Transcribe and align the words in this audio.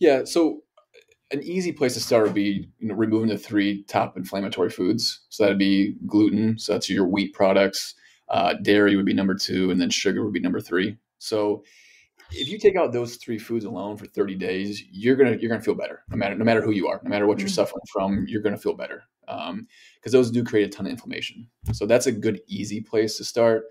Yeah. 0.00 0.24
So 0.24 0.62
an 1.30 1.42
easy 1.42 1.72
place 1.72 1.94
to 1.94 2.00
start 2.00 2.24
would 2.24 2.34
be 2.34 2.68
you 2.78 2.88
know 2.88 2.94
removing 2.94 3.28
the 3.28 3.38
three 3.38 3.84
top 3.84 4.16
inflammatory 4.16 4.70
foods. 4.70 5.20
So 5.28 5.44
that'd 5.44 5.58
be 5.58 5.94
gluten. 6.06 6.58
So 6.58 6.72
that's 6.72 6.90
your 6.90 7.06
wheat 7.06 7.32
products. 7.34 7.94
Uh, 8.28 8.54
dairy 8.54 8.96
would 8.96 9.06
be 9.06 9.14
number 9.14 9.34
two, 9.34 9.70
and 9.70 9.80
then 9.80 9.90
sugar 9.90 10.24
would 10.24 10.32
be 10.32 10.40
number 10.40 10.60
three. 10.60 10.96
So 11.18 11.62
if 12.32 12.48
you 12.48 12.58
take 12.58 12.76
out 12.76 12.92
those 12.92 13.16
three 13.16 13.38
foods 13.38 13.64
alone 13.64 13.96
for 13.96 14.06
30 14.06 14.36
days, 14.36 14.82
you're 14.90 15.16
gonna 15.16 15.36
you're 15.36 15.50
gonna 15.50 15.62
feel 15.62 15.74
better. 15.74 16.02
No 16.08 16.16
matter 16.16 16.34
no 16.34 16.44
matter 16.44 16.62
who 16.62 16.72
you 16.72 16.88
are, 16.88 17.00
no 17.04 17.10
matter 17.10 17.26
what 17.26 17.36
mm-hmm. 17.36 17.42
you're 17.42 17.48
suffering 17.48 17.82
from, 17.92 18.24
you're 18.28 18.42
gonna 18.42 18.56
feel 18.58 18.74
better. 18.74 19.04
Because 19.26 19.50
um, 19.50 19.66
those 20.04 20.30
do 20.30 20.42
create 20.42 20.66
a 20.66 20.68
ton 20.68 20.86
of 20.86 20.92
inflammation. 20.92 21.46
So 21.72 21.86
that's 21.86 22.06
a 22.06 22.12
good 22.12 22.40
easy 22.48 22.80
place 22.80 23.16
to 23.18 23.24
start. 23.24 23.64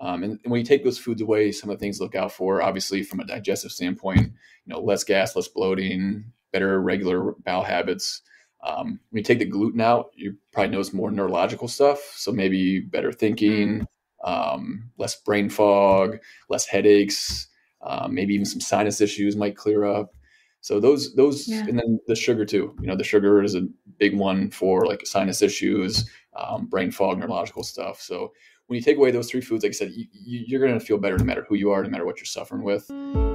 Um, 0.00 0.22
and, 0.22 0.40
and, 0.42 0.50
when 0.50 0.58
you 0.58 0.64
take 0.64 0.82
those 0.82 0.98
foods 0.98 1.20
away, 1.20 1.52
some 1.52 1.68
of 1.68 1.78
the 1.78 1.80
things 1.80 1.98
to 1.98 2.04
look 2.04 2.14
out 2.14 2.32
for, 2.32 2.62
obviously 2.62 3.02
from 3.02 3.20
a 3.20 3.26
digestive 3.26 3.70
standpoint, 3.70 4.20
you 4.20 4.74
know, 4.74 4.80
less 4.80 5.04
gas, 5.04 5.36
less 5.36 5.46
bloating, 5.46 6.24
better 6.52 6.80
regular 6.80 7.32
bowel 7.44 7.62
habits. 7.62 8.22
Um, 8.66 9.00
when 9.10 9.18
you 9.18 9.22
take 9.22 9.38
the 9.38 9.44
gluten 9.44 9.80
out, 9.80 10.10
you 10.14 10.36
probably 10.52 10.70
notice 10.70 10.92
more 10.92 11.10
neurological 11.10 11.68
stuff. 11.68 11.98
So 12.16 12.32
maybe 12.32 12.80
better 12.80 13.12
thinking, 13.12 13.86
um, 14.24 14.90
less 14.98 15.16
brain 15.16 15.50
fog, 15.50 16.18
less 16.48 16.66
headaches, 16.66 17.48
um, 17.82 18.14
maybe 18.14 18.34
even 18.34 18.46
some 18.46 18.60
sinus 18.60 19.00
issues 19.00 19.36
might 19.36 19.56
clear 19.56 19.84
up. 19.84 20.14
So 20.62 20.78
those 20.78 21.14
those 21.14 21.48
yeah. 21.48 21.60
and 21.66 21.78
then 21.78 22.00
the 22.06 22.14
sugar 22.14 22.44
too. 22.44 22.76
You 22.80 22.86
know, 22.86 22.96
the 22.96 23.04
sugar 23.04 23.42
is 23.42 23.54
a 23.54 23.66
big 23.98 24.16
one 24.16 24.50
for 24.50 24.86
like 24.86 25.06
sinus 25.06 25.40
issues, 25.40 26.08
um, 26.36 26.66
brain 26.66 26.90
fog, 26.90 27.18
neurological 27.18 27.62
stuff. 27.62 28.00
So 28.00 28.32
when 28.70 28.76
you 28.76 28.82
take 28.82 28.98
away 28.98 29.10
those 29.10 29.28
three 29.28 29.40
foods, 29.40 29.64
like 29.64 29.70
I 29.70 29.72
said, 29.72 29.90
you, 29.90 30.06
you're 30.14 30.60
going 30.60 30.78
to 30.78 30.84
feel 30.84 30.96
better 30.96 31.18
no 31.18 31.24
matter 31.24 31.44
who 31.48 31.56
you 31.56 31.72
are, 31.72 31.82
no 31.82 31.88
matter 31.88 32.06
what 32.06 32.18
you're 32.18 32.24
suffering 32.24 32.62
with. 32.62 32.88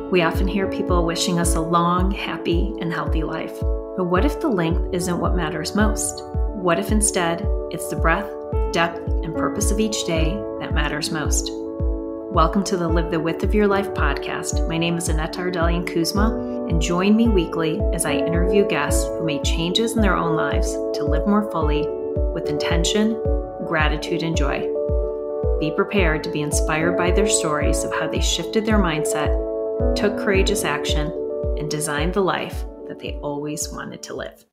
We 0.09 0.21
often 0.21 0.47
hear 0.47 0.65
people 0.69 1.05
wishing 1.05 1.39
us 1.39 1.55
a 1.55 1.59
long, 1.59 2.09
happy, 2.09 2.73
and 2.79 2.93
healthy 2.93 3.21
life. 3.21 3.53
But 3.97 4.05
what 4.05 4.23
if 4.23 4.39
the 4.39 4.47
length 4.47 4.93
isn't 4.93 5.19
what 5.19 5.35
matters 5.35 5.75
most? 5.75 6.23
What 6.23 6.79
if 6.79 6.89
instead 6.89 7.45
it's 7.69 7.89
the 7.89 7.97
breadth, 7.97 8.33
depth, 8.71 8.99
and 9.25 9.35
purpose 9.35 9.71
of 9.71 9.79
each 9.81 10.05
day 10.05 10.41
that 10.61 10.73
matters 10.73 11.11
most? 11.11 11.49
Welcome 11.51 12.63
to 12.63 12.77
the 12.77 12.87
Live 12.87 13.11
the 13.11 13.19
Width 13.19 13.43
of 13.43 13.53
Your 13.53 13.67
Life 13.67 13.89
podcast. 13.89 14.65
My 14.69 14.77
name 14.77 14.97
is 14.97 15.09
Annette 15.09 15.33
Ardelian 15.33 15.85
Kuzma, 15.85 16.67
and 16.69 16.81
join 16.81 17.13
me 17.13 17.27
weekly 17.27 17.81
as 17.93 18.05
I 18.05 18.13
interview 18.13 18.65
guests 18.69 19.03
who 19.03 19.25
made 19.25 19.43
changes 19.43 19.97
in 19.97 20.01
their 20.01 20.15
own 20.15 20.37
lives 20.37 20.71
to 20.71 21.03
live 21.03 21.27
more 21.27 21.51
fully 21.51 21.85
with 22.33 22.47
intention, 22.47 23.21
gratitude, 23.67 24.23
and 24.23 24.37
joy. 24.37 24.74
Be 25.59 25.71
prepared 25.71 26.21
to 26.23 26.31
be 26.31 26.41
inspired 26.41 26.97
by 26.97 27.11
their 27.11 27.27
stories 27.27 27.83
of 27.85 27.93
how 27.93 28.09
they 28.09 28.19
shifted 28.19 28.65
their 28.65 28.77
mindset, 28.77 29.95
took 29.95 30.17
courageous 30.17 30.65
action, 30.65 31.07
and 31.57 31.71
designed 31.71 32.13
the 32.13 32.21
life 32.21 32.65
that 32.87 32.99
they 32.99 33.13
always 33.21 33.71
wanted 33.71 34.03
to 34.03 34.15
live. 34.15 34.45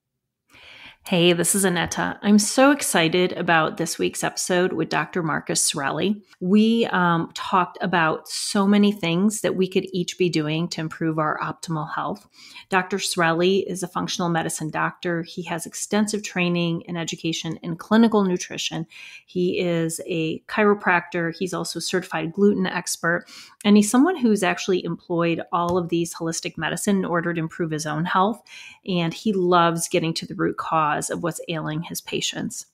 Hey, 1.05 1.33
this 1.33 1.57
is 1.57 1.65
Anetta. 1.65 2.17
I'm 2.23 2.39
so 2.39 2.71
excited 2.71 3.33
about 3.33 3.77
this 3.77 3.99
week's 3.99 4.23
episode 4.23 4.73
with 4.73 4.89
Dr. 4.89 5.25
Marcus 5.25 5.73
Cirelli. 5.73 6.23
We 6.39 6.87
um, 6.87 7.33
talked 7.35 7.77
about 7.81 8.29
so 8.29 8.69
many 8.69 8.93
things 8.93 9.41
that 9.41 9.57
we 9.57 9.69
could 9.69 9.85
each 9.93 10.17
be 10.17 10.31
doing 10.31 10.69
to 10.69 10.81
improve 10.81 11.19
our 11.19 11.39
optimal 11.41 11.93
health. 11.93 12.29
Dr. 12.71 12.99
Cirelli 12.99 13.65
is 13.67 13.83
a 13.83 13.89
functional 13.89 14.29
medicine 14.29 14.71
doctor. 14.71 15.25
He 15.25 15.43
has 15.43 15.67
extensive 15.67 16.23
training 16.23 16.85
and 16.87 16.97
education 16.97 17.59
in 17.65 17.77
clinical 17.77 18.25
nutrition. 18.25 18.87
He 19.27 19.59
is 19.59 20.01
a 20.07 20.39
chiropractor. 20.43 21.37
He's 21.37 21.53
also 21.53 21.81
a 21.81 21.83
certified 21.83 22.33
gluten 22.33 22.67
expert. 22.67 23.27
And 23.65 23.77
he's 23.77 23.91
someone 23.91 24.17
who's 24.17 24.45
actually 24.45 24.85
employed 24.85 25.43
all 25.53 25.77
of 25.77 25.89
these 25.89 26.15
holistic 26.15 26.57
medicine 26.57 26.99
in 26.99 27.05
order 27.05 27.35
to 27.35 27.41
improve 27.41 27.73
his 27.73 27.87
own 27.87 28.05
health. 28.05 28.41
And 28.87 29.13
he 29.13 29.33
loves 29.33 29.89
getting 29.89 30.15
to 30.15 30.27
the 30.27 30.35
root 30.37 30.57
cause 30.57 30.92
of 31.11 31.23
what's 31.23 31.41
ailing 31.49 31.83
his 31.83 32.01
patients 32.01 32.67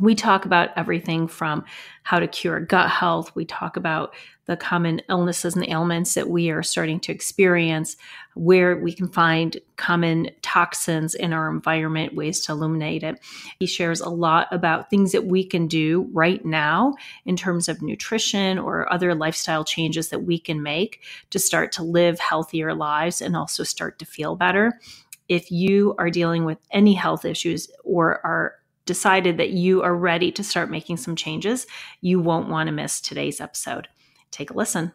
we 0.00 0.14
talk 0.14 0.44
about 0.44 0.70
everything 0.76 1.26
from 1.26 1.64
how 2.02 2.18
to 2.18 2.28
cure 2.28 2.60
gut 2.60 2.90
health. 2.90 3.34
We 3.34 3.44
talk 3.44 3.76
about 3.76 4.14
the 4.46 4.56
common 4.56 5.02
illnesses 5.10 5.56
and 5.56 5.68
ailments 5.68 6.14
that 6.14 6.30
we 6.30 6.48
are 6.50 6.62
starting 6.62 7.00
to 7.00 7.12
experience, 7.12 7.96
where 8.34 8.76
we 8.76 8.94
can 8.94 9.08
find 9.08 9.58
common 9.76 10.30
toxins 10.40 11.14
in 11.14 11.34
our 11.34 11.50
environment, 11.50 12.14
ways 12.14 12.40
to 12.40 12.52
eliminate 12.52 13.02
it. 13.02 13.20
He 13.58 13.66
shares 13.66 14.00
a 14.00 14.08
lot 14.08 14.46
about 14.50 14.88
things 14.88 15.12
that 15.12 15.26
we 15.26 15.44
can 15.44 15.66
do 15.66 16.08
right 16.12 16.42
now 16.44 16.94
in 17.26 17.36
terms 17.36 17.68
of 17.68 17.82
nutrition 17.82 18.58
or 18.58 18.90
other 18.90 19.14
lifestyle 19.14 19.64
changes 19.64 20.08
that 20.08 20.20
we 20.20 20.38
can 20.38 20.62
make 20.62 21.02
to 21.30 21.38
start 21.38 21.72
to 21.72 21.82
live 21.82 22.18
healthier 22.18 22.72
lives 22.72 23.20
and 23.20 23.36
also 23.36 23.64
start 23.64 23.98
to 23.98 24.06
feel 24.06 24.34
better. 24.34 24.80
If 25.28 25.50
you 25.50 25.94
are 25.98 26.10
dealing 26.10 26.44
with 26.44 26.58
any 26.70 26.94
health 26.94 27.24
issues 27.24 27.70
or 27.84 28.24
are 28.24 28.54
decided 28.86 29.36
that 29.36 29.50
you 29.50 29.82
are 29.82 29.94
ready 29.94 30.32
to 30.32 30.42
start 30.42 30.70
making 30.70 30.96
some 30.96 31.14
changes, 31.14 31.66
you 32.00 32.18
won't 32.18 32.48
want 32.48 32.68
to 32.68 32.72
miss 32.72 33.00
today's 33.00 33.40
episode. 33.40 33.86
Take 34.30 34.50
a 34.50 34.54
listen. 34.54 34.92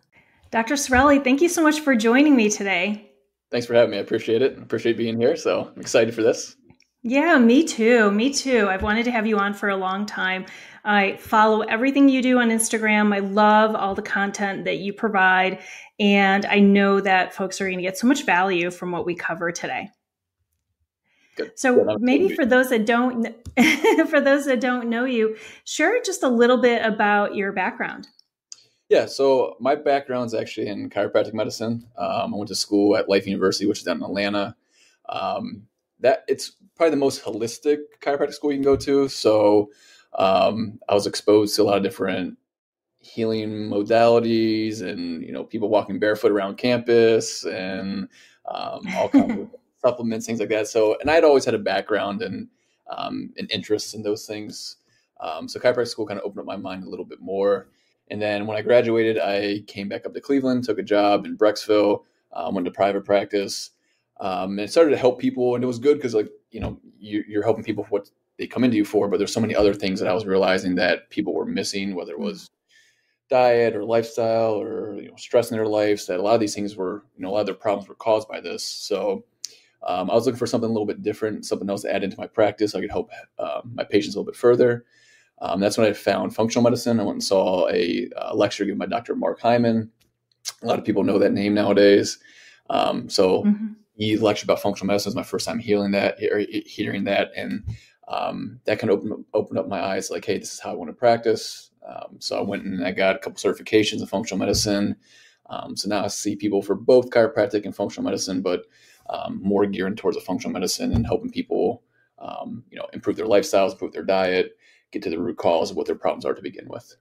Dr. 0.51 0.75
Cirelli, 0.75 1.23
thank 1.23 1.41
you 1.41 1.49
so 1.49 1.63
much 1.63 1.79
for 1.79 1.95
joining 1.95 2.35
me 2.35 2.49
today. 2.49 3.11
Thanks 3.51 3.67
for 3.67 3.75
having 3.75 3.91
me. 3.91 3.97
I 3.97 4.01
appreciate 4.01 4.41
it. 4.41 4.57
I 4.57 4.61
appreciate 4.61 4.97
being 4.97 5.19
here. 5.19 5.35
So 5.35 5.71
I'm 5.75 5.81
excited 5.81 6.13
for 6.13 6.23
this. 6.23 6.55
Yeah, 7.03 7.37
me 7.37 7.63
too. 7.63 8.11
Me 8.11 8.33
too. 8.33 8.67
I've 8.69 8.81
wanted 8.81 9.03
to 9.05 9.11
have 9.11 9.27
you 9.27 9.37
on 9.37 9.53
for 9.53 9.69
a 9.69 9.75
long 9.75 10.05
time. 10.05 10.45
I 10.85 11.17
follow 11.17 11.61
everything 11.61 12.09
you 12.09 12.21
do 12.21 12.39
on 12.39 12.49
Instagram. 12.49 13.13
I 13.13 13.19
love 13.19 13.75
all 13.75 13.93
the 13.93 14.01
content 14.01 14.65
that 14.65 14.77
you 14.77 14.93
provide. 14.93 15.59
And 15.99 16.45
I 16.45 16.59
know 16.59 16.99
that 17.01 17.33
folks 17.35 17.61
are 17.61 17.65
going 17.65 17.77
to 17.77 17.83
get 17.83 17.97
so 17.97 18.07
much 18.07 18.25
value 18.25 18.71
from 18.71 18.91
what 18.91 19.05
we 19.05 19.15
cover 19.15 19.51
today. 19.51 19.89
Good. 21.35 21.51
So 21.55 21.83
Good. 21.83 22.01
maybe 22.01 22.35
for 22.35 22.45
those 22.45 22.69
that 22.69 22.85
don't 22.85 23.27
for 24.09 24.21
those 24.21 24.45
that 24.45 24.59
don't 24.59 24.89
know 24.89 25.05
you, 25.05 25.35
share 25.65 26.01
just 26.01 26.23
a 26.23 26.29
little 26.29 26.61
bit 26.61 26.85
about 26.85 27.35
your 27.35 27.51
background. 27.51 28.07
Yeah, 28.89 29.05
so 29.05 29.55
my 29.59 29.75
background 29.75 30.27
is 30.27 30.33
actually 30.33 30.67
in 30.67 30.89
chiropractic 30.89 31.33
medicine. 31.33 31.87
Um, 31.97 32.33
I 32.33 32.37
went 32.37 32.49
to 32.49 32.55
school 32.55 32.95
at 32.95 33.09
Life 33.09 33.25
University, 33.25 33.65
which 33.65 33.79
is 33.79 33.85
down 33.85 33.97
in 33.97 34.03
Atlanta. 34.03 34.55
Um, 35.09 35.63
that 35.99 36.23
it's 36.27 36.53
probably 36.75 36.91
the 36.91 36.97
most 36.97 37.23
holistic 37.23 37.77
chiropractic 38.01 38.33
school 38.33 38.51
you 38.51 38.57
can 38.57 38.63
go 38.63 38.75
to. 38.75 39.07
So 39.07 39.71
um, 40.17 40.79
I 40.89 40.93
was 40.93 41.07
exposed 41.07 41.55
to 41.55 41.63
a 41.63 41.65
lot 41.65 41.77
of 41.77 41.83
different 41.83 42.37
healing 42.99 43.69
modalities, 43.69 44.81
and 44.81 45.23
you 45.23 45.31
know, 45.31 45.43
people 45.43 45.69
walking 45.69 45.99
barefoot 45.99 46.31
around 46.31 46.57
campus, 46.57 47.45
and 47.45 48.07
um, 48.45 48.81
all 48.95 49.09
kinds 49.09 49.39
of 49.41 49.49
supplements, 49.83 50.25
things 50.25 50.39
like 50.39 50.49
that. 50.49 50.67
So, 50.67 50.97
and 50.99 51.09
I 51.09 51.15
had 51.15 51.23
always 51.23 51.45
had 51.45 51.53
a 51.53 51.59
background 51.59 52.21
and 52.21 52.47
um, 52.89 53.31
an 53.37 53.47
interest 53.51 53.93
in 53.93 54.03
those 54.03 54.25
things. 54.25 54.77
Um, 55.19 55.47
so 55.47 55.59
chiropractic 55.59 55.87
school 55.87 56.05
kind 56.07 56.19
of 56.19 56.25
opened 56.25 56.39
up 56.39 56.45
my 56.45 56.57
mind 56.57 56.83
a 56.83 56.89
little 56.89 57.05
bit 57.05 57.21
more. 57.21 57.67
And 58.09 58.21
then 58.21 58.45
when 58.45 58.57
I 58.57 58.61
graduated, 58.61 59.17
I 59.19 59.63
came 59.67 59.87
back 59.89 60.05
up 60.05 60.13
to 60.13 60.21
Cleveland, 60.21 60.63
took 60.63 60.79
a 60.79 60.83
job 60.83 61.25
in 61.25 61.37
Brecksville, 61.37 62.03
um, 62.33 62.55
went 62.55 62.65
to 62.65 62.71
private 62.71 63.05
practice, 63.05 63.71
um, 64.19 64.59
and 64.59 64.69
started 64.69 64.91
to 64.91 64.97
help 64.97 65.19
people. 65.19 65.55
And 65.55 65.63
it 65.63 65.67
was 65.67 65.79
good 65.79 65.97
because, 65.97 66.13
like, 66.13 66.29
you 66.51 66.59
know, 66.59 66.79
you, 66.99 67.23
you're 67.27 67.43
helping 67.43 67.63
people 67.63 67.83
for 67.83 67.89
what 67.89 68.09
they 68.37 68.47
come 68.47 68.63
into 68.63 68.77
you 68.77 68.85
for, 68.85 69.07
but 69.07 69.17
there's 69.17 69.33
so 69.33 69.39
many 69.39 69.55
other 69.55 69.73
things 69.73 69.99
that 69.99 70.09
I 70.09 70.13
was 70.13 70.25
realizing 70.25 70.75
that 70.75 71.09
people 71.09 71.33
were 71.33 71.45
missing, 71.45 71.95
whether 71.95 72.11
it 72.11 72.19
was 72.19 72.49
diet 73.29 73.75
or 73.75 73.85
lifestyle 73.85 74.53
or 74.53 74.99
you 74.99 75.09
know, 75.09 75.15
stress 75.15 75.49
in 75.51 75.57
their 75.57 75.67
lives. 75.67 76.07
That 76.07 76.19
a 76.19 76.23
lot 76.23 76.35
of 76.35 76.41
these 76.41 76.55
things 76.55 76.75
were, 76.75 77.03
you 77.15 77.23
know, 77.23 77.29
a 77.29 77.33
lot 77.33 77.41
of 77.41 77.45
their 77.45 77.55
problems 77.55 77.87
were 77.87 77.95
caused 77.95 78.27
by 78.27 78.41
this. 78.41 78.63
So 78.63 79.23
um, 79.85 80.09
I 80.09 80.13
was 80.13 80.25
looking 80.25 80.39
for 80.39 80.47
something 80.47 80.69
a 80.69 80.73
little 80.73 80.85
bit 80.85 81.01
different, 81.01 81.45
something 81.45 81.69
else 81.69 81.81
to 81.81 81.93
add 81.93 82.03
into 82.03 82.17
my 82.17 82.27
practice. 82.27 82.71
So 82.71 82.79
I 82.79 82.81
could 82.81 82.91
help 82.91 83.11
uh, 83.37 83.61
my 83.73 83.83
patients 83.83 84.15
a 84.15 84.19
little 84.19 84.31
bit 84.31 84.37
further. 84.37 84.85
Um, 85.41 85.59
that's 85.59 85.77
when 85.77 85.87
I 85.87 85.93
found 85.93 86.33
functional 86.33 86.63
medicine. 86.63 86.99
I 86.99 87.03
went 87.03 87.15
and 87.15 87.23
saw 87.23 87.67
a, 87.69 88.09
a, 88.15 88.35
lecture 88.35 88.63
given 88.63 88.77
by 88.77 88.85
Dr. 88.85 89.15
Mark 89.15 89.41
Hyman. 89.41 89.91
A 90.61 90.65
lot 90.65 90.79
of 90.79 90.85
people 90.85 91.03
know 91.03 91.19
that 91.19 91.33
name 91.33 91.53
nowadays. 91.53 92.19
Um, 92.69 93.09
so 93.09 93.43
mm-hmm. 93.43 93.73
he 93.95 94.15
lectured 94.15 94.45
about 94.45 94.61
functional 94.61 94.87
medicine. 94.87 95.09
It 95.09 95.11
was 95.11 95.15
my 95.15 95.23
first 95.23 95.45
time 95.45 95.59
hearing 95.59 95.91
that, 95.91 96.17
hearing 96.65 97.03
that, 97.05 97.31
and 97.35 97.63
um, 98.07 98.59
that 98.65 98.79
kind 98.79 98.91
of 98.91 98.99
opened, 98.99 99.25
opened 99.33 99.59
up 99.59 99.67
my 99.67 99.81
eyes. 99.81 100.09
Like, 100.09 100.23
hey, 100.23 100.37
this 100.37 100.53
is 100.53 100.59
how 100.59 100.71
I 100.71 100.75
want 100.75 100.89
to 100.89 100.95
practice. 100.95 101.71
Um, 101.85 102.15
so 102.19 102.39
I 102.39 102.41
went 102.41 102.63
and 102.63 102.85
I 102.85 102.91
got 102.91 103.17
a 103.17 103.19
couple 103.19 103.37
certifications 103.37 103.99
in 103.99 104.05
functional 104.05 104.39
medicine. 104.39 104.95
Um, 105.49 105.75
so 105.75 105.89
now 105.89 106.05
I 106.05 106.07
see 106.07 106.35
people 106.37 106.61
for 106.61 106.75
both 106.75 107.09
chiropractic 107.09 107.65
and 107.65 107.75
functional 107.75 108.05
medicine, 108.05 108.41
but 108.41 108.63
um, 109.09 109.39
more 109.43 109.65
geared 109.65 109.97
towards 109.97 110.17
a 110.17 110.21
functional 110.21 110.53
medicine 110.53 110.93
and 110.93 111.05
helping 111.05 111.31
people, 111.31 111.83
um, 112.19 112.63
you 112.69 112.77
know, 112.77 112.87
improve 112.93 113.15
their 113.15 113.25
lifestyles, 113.25 113.71
improve 113.71 113.93
their 113.93 114.03
diet, 114.03 114.57
get 114.91 115.01
to 115.03 115.09
the 115.09 115.19
root 115.19 115.37
cause 115.37 115.71
of 115.71 115.77
what 115.77 115.85
their 115.85 115.95
problems 115.95 116.25
are 116.25 116.33
to 116.33 116.41
begin 116.41 116.67
with. 116.67 116.95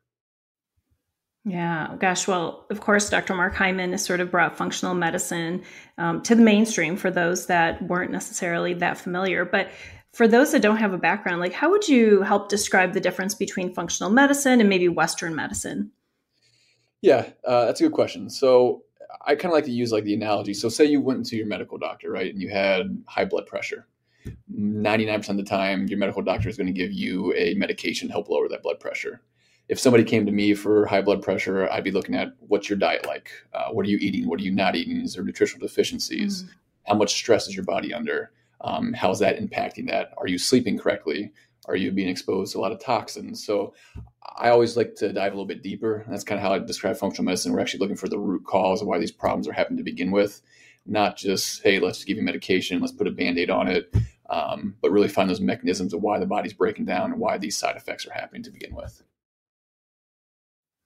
Yeah, 1.44 1.96
gosh. 1.98 2.28
Well, 2.28 2.66
of 2.70 2.80
course, 2.80 3.10
Dr. 3.10 3.34
Mark 3.34 3.54
Hyman 3.54 3.90
has 3.90 4.04
sort 4.04 4.20
of 4.20 4.30
brought 4.30 4.56
functional 4.56 4.94
medicine 4.94 5.64
um, 5.98 6.22
to 6.22 6.36
the 6.36 6.42
mainstream 6.42 6.96
for 6.96 7.10
those 7.10 7.46
that 7.46 7.82
weren't 7.82 8.12
necessarily 8.12 8.74
that 8.74 8.96
familiar. 8.96 9.44
But 9.44 9.70
for 10.12 10.28
those 10.28 10.52
that 10.52 10.62
don't 10.62 10.76
have 10.76 10.92
a 10.92 10.98
background, 10.98 11.40
like 11.40 11.52
how 11.52 11.70
would 11.70 11.88
you 11.88 12.22
help 12.22 12.48
describe 12.48 12.92
the 12.92 13.00
difference 13.00 13.34
between 13.34 13.74
functional 13.74 14.12
medicine 14.12 14.60
and 14.60 14.68
maybe 14.68 14.88
Western 14.88 15.34
medicine? 15.34 15.90
Yeah, 17.00 17.30
uh, 17.44 17.64
that's 17.64 17.80
a 17.80 17.84
good 17.84 17.92
question. 17.92 18.30
So 18.30 18.84
I 19.20 19.34
kind 19.34 19.46
of 19.46 19.52
like 19.52 19.64
to 19.64 19.70
use 19.70 19.92
like 19.92 20.04
the 20.04 20.14
analogy. 20.14 20.54
So 20.54 20.68
say 20.68 20.84
you 20.84 21.00
went 21.00 21.26
to 21.26 21.36
your 21.36 21.46
medical 21.46 21.78
doctor, 21.78 22.10
right, 22.10 22.32
and 22.32 22.40
you 22.40 22.48
had 22.48 23.02
high 23.06 23.24
blood 23.24 23.46
pressure. 23.46 23.86
99% 24.54 25.28
of 25.28 25.36
the 25.36 25.42
time, 25.42 25.86
your 25.88 25.98
medical 25.98 26.22
doctor 26.22 26.48
is 26.48 26.56
going 26.56 26.66
to 26.66 26.72
give 26.72 26.92
you 26.92 27.34
a 27.34 27.54
medication 27.54 28.08
to 28.08 28.12
help 28.12 28.28
lower 28.28 28.48
that 28.48 28.62
blood 28.62 28.78
pressure. 28.80 29.20
If 29.68 29.80
somebody 29.80 30.04
came 30.04 30.26
to 30.26 30.32
me 30.32 30.54
for 30.54 30.86
high 30.86 31.02
blood 31.02 31.22
pressure, 31.22 31.70
I'd 31.70 31.84
be 31.84 31.90
looking 31.90 32.14
at 32.14 32.34
what's 32.40 32.68
your 32.68 32.78
diet 32.78 33.06
like? 33.06 33.30
Uh, 33.54 33.70
what 33.70 33.86
are 33.86 33.88
you 33.88 33.98
eating? 34.00 34.28
What 34.28 34.40
are 34.40 34.44
you 34.44 34.52
not 34.52 34.76
eating? 34.76 35.00
Is 35.00 35.14
there 35.14 35.24
nutritional 35.24 35.66
deficiencies? 35.66 36.42
Mm-hmm. 36.42 36.52
How 36.88 36.94
much 36.94 37.14
stress 37.14 37.48
is 37.48 37.54
your 37.54 37.64
body 37.64 37.94
under? 37.94 38.32
Um, 38.60 38.92
how's 38.92 39.18
that 39.20 39.38
impacting 39.38 39.88
that? 39.88 40.12
Are 40.18 40.28
you 40.28 40.38
sleeping 40.38 40.78
correctly? 40.78 41.32
Are 41.66 41.76
you 41.76 41.92
being 41.92 42.08
exposed 42.08 42.52
to 42.52 42.58
a 42.58 42.60
lot 42.60 42.72
of 42.72 42.80
toxins? 42.80 43.44
So 43.44 43.74
I 44.36 44.48
always 44.48 44.76
like 44.76 44.94
to 44.96 45.12
dive 45.12 45.32
a 45.32 45.36
little 45.36 45.46
bit 45.46 45.62
deeper. 45.62 46.04
That's 46.08 46.24
kind 46.24 46.38
of 46.38 46.42
how 46.42 46.52
I 46.52 46.58
describe 46.58 46.96
functional 46.96 47.26
medicine. 47.26 47.52
We're 47.52 47.60
actually 47.60 47.80
looking 47.80 47.96
for 47.96 48.08
the 48.08 48.18
root 48.18 48.44
cause 48.44 48.82
of 48.82 48.88
why 48.88 48.98
these 48.98 49.12
problems 49.12 49.46
are 49.46 49.52
happening 49.52 49.78
to 49.78 49.84
begin 49.84 50.10
with, 50.10 50.42
not 50.86 51.16
just, 51.16 51.62
hey, 51.62 51.78
let's 51.78 52.02
give 52.04 52.16
you 52.16 52.22
medication, 52.22 52.80
let's 52.80 52.92
put 52.92 53.06
a 53.06 53.12
band 53.12 53.38
aid 53.38 53.50
on 53.50 53.68
it, 53.68 53.94
um, 54.28 54.74
but 54.80 54.90
really 54.90 55.08
find 55.08 55.30
those 55.30 55.40
mechanisms 55.40 55.94
of 55.94 56.02
why 56.02 56.18
the 56.18 56.26
body's 56.26 56.52
breaking 56.52 56.86
down 56.86 57.12
and 57.12 57.20
why 57.20 57.38
these 57.38 57.56
side 57.56 57.76
effects 57.76 58.06
are 58.06 58.12
happening 58.12 58.42
to 58.42 58.50
begin 58.50 58.74
with. 58.74 59.02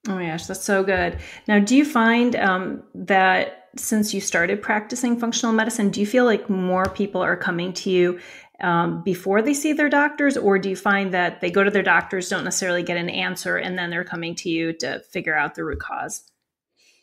Oh 0.09 0.15
my 0.15 0.27
gosh, 0.27 0.47
that's 0.47 0.63
so 0.63 0.85
good. 0.85 1.19
Now, 1.49 1.59
do 1.59 1.75
you 1.75 1.85
find 1.85 2.37
um, 2.37 2.83
that 2.95 3.71
since 3.77 4.15
you 4.15 4.21
started 4.21 4.63
practicing 4.63 5.19
functional 5.19 5.53
medicine, 5.53 5.91
do 5.91 6.01
you 6.01 6.07
feel 6.07 6.25
like 6.25 6.49
more 6.49 6.89
people 6.89 7.21
are 7.21 7.37
coming 7.37 7.73
to 7.75 7.91
you 7.91 8.21
um, 8.61 9.03
before 9.03 9.43
they 9.43 9.55
see 9.55 9.73
their 9.73 9.89
doctors, 9.89 10.37
or 10.37 10.59
do 10.59 10.71
you 10.71 10.77
find 10.77 11.13
that 11.13 11.41
they 11.41 11.51
go 11.51 11.63
to 11.63 11.71
their 11.71 11.83
doctors, 11.83 12.29
don't 12.29 12.45
necessarily 12.45 12.83
get 12.83 12.97
an 12.97 13.11
answer, 13.11 13.57
and 13.57 13.79
then 13.79 13.91
they're 13.91 14.05
coming 14.05 14.35
to 14.37 14.49
you 14.49 14.73
to 14.75 15.01
figure 15.01 15.37
out 15.37 15.55
the 15.55 15.65
root 15.65 15.81
cause? 15.81 16.25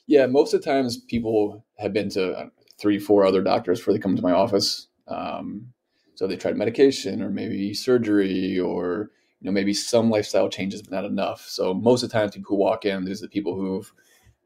Yeah, 0.08 0.26
most 0.26 0.54
of 0.54 0.62
the 0.62 0.66
times 0.66 0.98
people 0.98 1.64
have 1.78 1.94
been 1.94 2.10
to 2.10 2.34
uh, 2.34 2.50
three, 2.78 3.00
four 3.00 3.26
other 3.26 3.42
doctors 3.42 3.80
before 3.80 3.94
they 3.94 4.00
come 4.00 4.16
to 4.16 4.22
my 4.22 4.32
office. 4.32 4.88
Um, 5.08 5.74
so 6.16 6.28
they 6.28 6.36
tried 6.36 6.58
medication 6.58 7.22
or 7.22 7.30
maybe 7.30 7.74
surgery 7.74 8.60
or 8.60 9.12
you 9.40 9.46
know 9.46 9.52
maybe 9.52 9.74
some 9.74 10.10
lifestyle 10.10 10.50
changes, 10.50 10.82
but 10.82 10.92
not 10.92 11.06
enough. 11.06 11.42
So 11.48 11.74
most 11.74 12.04
of 12.04 12.10
the 12.10 12.14
time, 12.14 12.30
people 12.30 12.56
who 12.56 12.62
walk 12.62 12.86
in, 12.86 13.06
these 13.06 13.22
are 13.22 13.26
the 13.26 13.30
people 13.30 13.56
who've 13.56 13.92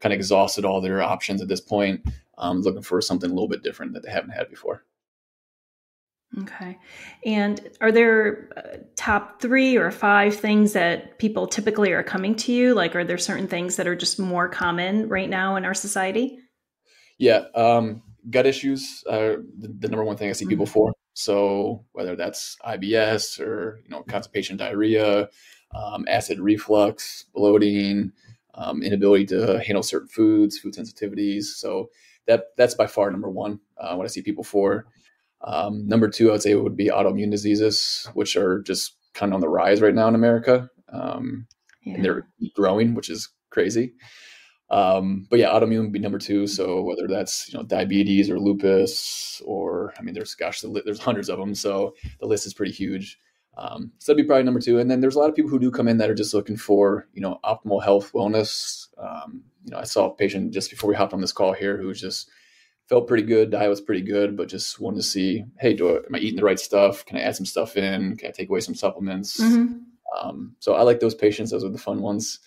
kind 0.00 0.12
of 0.12 0.18
exhausted 0.18 0.64
all 0.64 0.80
their 0.80 1.02
options 1.02 1.42
at 1.42 1.48
this 1.48 1.60
point, 1.60 2.06
um, 2.36 2.60
looking 2.60 2.82
for 2.82 3.00
something 3.00 3.30
a 3.30 3.34
little 3.34 3.48
bit 3.48 3.62
different 3.62 3.94
that 3.94 4.02
they 4.02 4.10
haven't 4.10 4.30
had 4.30 4.48
before. 4.48 4.84
Okay. 6.36 6.78
And 7.24 7.70
are 7.80 7.90
there 7.90 8.50
uh, 8.56 8.78
top 8.96 9.40
three 9.40 9.76
or 9.76 9.90
five 9.90 10.36
things 10.36 10.74
that 10.74 11.18
people 11.18 11.46
typically 11.46 11.92
are 11.92 12.02
coming 12.02 12.34
to 12.36 12.52
you? 12.52 12.74
Like, 12.74 12.94
are 12.94 13.04
there 13.04 13.18
certain 13.18 13.48
things 13.48 13.76
that 13.76 13.86
are 13.86 13.96
just 13.96 14.18
more 14.18 14.48
common 14.48 15.08
right 15.08 15.28
now 15.28 15.56
in 15.56 15.64
our 15.64 15.74
society? 15.74 16.38
Yeah. 17.16 17.44
Um, 17.54 18.02
gut 18.28 18.46
issues 18.46 19.02
are 19.10 19.38
the, 19.58 19.68
the, 19.78 19.88
number 19.88 20.04
one 20.04 20.16
thing 20.16 20.28
I 20.28 20.32
see 20.32 20.44
mm-hmm. 20.44 20.50
people 20.50 20.66
for. 20.66 20.92
So 21.14 21.84
whether 21.92 22.14
that's 22.14 22.56
IBS 22.64 23.40
or, 23.40 23.80
you 23.82 23.90
know, 23.90 24.02
constipation, 24.02 24.56
diarrhea, 24.56 25.28
um, 25.74 26.04
acid 26.08 26.38
reflux, 26.40 27.24
bloating, 27.34 28.12
um, 28.54 28.82
inability 28.82 29.26
to 29.26 29.62
handle 29.64 29.82
certain 29.82 30.08
foods, 30.08 30.58
food 30.58 30.74
sensitivities. 30.74 31.44
So 31.44 31.90
that 32.26 32.48
that's 32.56 32.74
by 32.74 32.86
far 32.86 33.10
number 33.10 33.30
one. 33.30 33.60
Uh, 33.78 33.94
what 33.96 34.04
I 34.04 34.08
see 34.08 34.22
people 34.22 34.44
for. 34.44 34.86
Um, 35.42 35.86
number 35.86 36.08
two, 36.08 36.28
I 36.28 36.32
would 36.32 36.42
say 36.42 36.54
would 36.54 36.76
be 36.76 36.88
autoimmune 36.88 37.30
diseases, 37.30 38.08
which 38.14 38.36
are 38.36 38.60
just 38.62 38.96
kind 39.14 39.32
of 39.32 39.34
on 39.34 39.40
the 39.40 39.48
rise 39.48 39.80
right 39.80 39.94
now 39.94 40.08
in 40.08 40.14
America. 40.14 40.68
Um, 40.92 41.46
yeah. 41.84 41.94
And 41.94 42.04
they're 42.04 42.28
growing, 42.54 42.94
which 42.94 43.08
is 43.08 43.28
crazy. 43.50 43.94
Um, 44.70 45.26
but 45.30 45.38
yeah, 45.38 45.48
autoimmune 45.48 45.82
would 45.82 45.92
be 45.92 45.98
number 45.98 46.18
two. 46.18 46.46
So 46.46 46.82
whether 46.82 47.06
that's 47.06 47.50
you 47.50 47.58
know 47.58 47.64
diabetes 47.64 48.28
or 48.28 48.38
lupus, 48.38 49.40
or 49.44 49.94
I 49.98 50.02
mean, 50.02 50.14
there's 50.14 50.34
gosh, 50.34 50.60
there's 50.60 51.00
hundreds 51.00 51.30
of 51.30 51.38
them. 51.38 51.54
So 51.54 51.94
the 52.20 52.26
list 52.26 52.46
is 52.46 52.54
pretty 52.54 52.72
huge. 52.72 53.18
Um, 53.56 53.92
so 53.98 54.12
that'd 54.12 54.24
be 54.24 54.26
probably 54.26 54.44
number 54.44 54.60
two. 54.60 54.78
And 54.78 54.90
then 54.90 55.00
there's 55.00 55.16
a 55.16 55.18
lot 55.18 55.28
of 55.28 55.34
people 55.34 55.50
who 55.50 55.58
do 55.58 55.70
come 55.70 55.88
in 55.88 55.96
that 55.98 56.10
are 56.10 56.14
just 56.14 56.34
looking 56.34 56.56
for 56.56 57.08
you 57.14 57.22
know 57.22 57.38
optimal 57.44 57.82
health, 57.82 58.12
wellness. 58.12 58.88
Um, 58.98 59.42
you 59.64 59.72
know, 59.72 59.78
I 59.78 59.84
saw 59.84 60.10
a 60.10 60.14
patient 60.14 60.52
just 60.52 60.70
before 60.70 60.90
we 60.90 60.96
hopped 60.96 61.14
on 61.14 61.20
this 61.20 61.32
call 61.32 61.52
here 61.52 61.78
who's 61.78 62.00
just 62.00 62.30
felt 62.88 63.06
pretty 63.06 63.22
good. 63.22 63.50
Diet 63.50 63.68
was 63.68 63.80
pretty 63.80 64.02
good, 64.02 64.36
but 64.36 64.48
just 64.48 64.80
wanted 64.80 64.96
to 64.96 65.02
see, 65.02 65.44
hey, 65.58 65.74
do 65.74 65.90
I, 65.90 65.96
am 65.96 66.14
I 66.14 66.18
eating 66.18 66.36
the 66.36 66.44
right 66.44 66.58
stuff? 66.58 67.04
Can 67.04 67.18
I 67.18 67.20
add 67.20 67.36
some 67.36 67.46
stuff 67.46 67.76
in? 67.76 68.16
Can 68.16 68.28
I 68.28 68.32
take 68.32 68.48
away 68.48 68.60
some 68.60 68.74
supplements? 68.74 69.38
Mm-hmm. 69.38 69.78
Um, 70.18 70.56
so 70.58 70.74
I 70.74 70.82
like 70.82 71.00
those 71.00 71.14
patients. 71.14 71.50
Those 71.50 71.64
are 71.64 71.68
the 71.68 71.78
fun 71.78 72.00
ones 72.00 72.40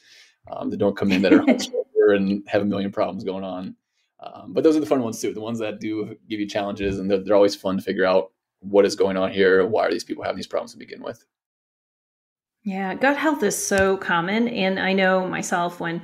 um, 0.51 0.69
that 0.71 0.77
don't 0.77 0.97
come 0.97 1.11
in 1.11 1.21
that 1.21 1.33
are 1.33 1.45
and 2.15 2.43
have 2.47 2.61
a 2.61 2.65
million 2.65 2.91
problems 2.91 3.23
going 3.23 3.43
on. 3.43 3.75
Um, 4.19 4.53
but 4.53 4.63
those 4.63 4.75
are 4.75 4.79
the 4.79 4.85
fun 4.85 5.01
ones 5.01 5.19
too. 5.19 5.33
The 5.33 5.41
ones 5.41 5.59
that 5.59 5.79
do 5.79 6.15
give 6.29 6.39
you 6.39 6.47
challenges, 6.47 6.99
and 6.99 7.09
they're, 7.09 7.19
they're 7.19 7.35
always 7.35 7.55
fun 7.55 7.77
to 7.77 7.83
figure 7.83 8.05
out 8.05 8.31
what 8.59 8.85
is 8.85 8.95
going 8.95 9.17
on 9.17 9.31
here. 9.31 9.65
Why 9.65 9.85
are 9.85 9.91
these 9.91 10.03
people 10.03 10.23
having 10.23 10.37
these 10.37 10.47
problems 10.47 10.71
to 10.73 10.77
begin 10.77 11.01
with? 11.01 11.25
Yeah, 12.63 12.93
gut 12.93 13.17
health 13.17 13.41
is 13.41 13.57
so 13.57 13.97
common, 13.97 14.47
and 14.47 14.79
I 14.79 14.93
know 14.93 15.27
myself 15.27 15.79
when 15.79 16.01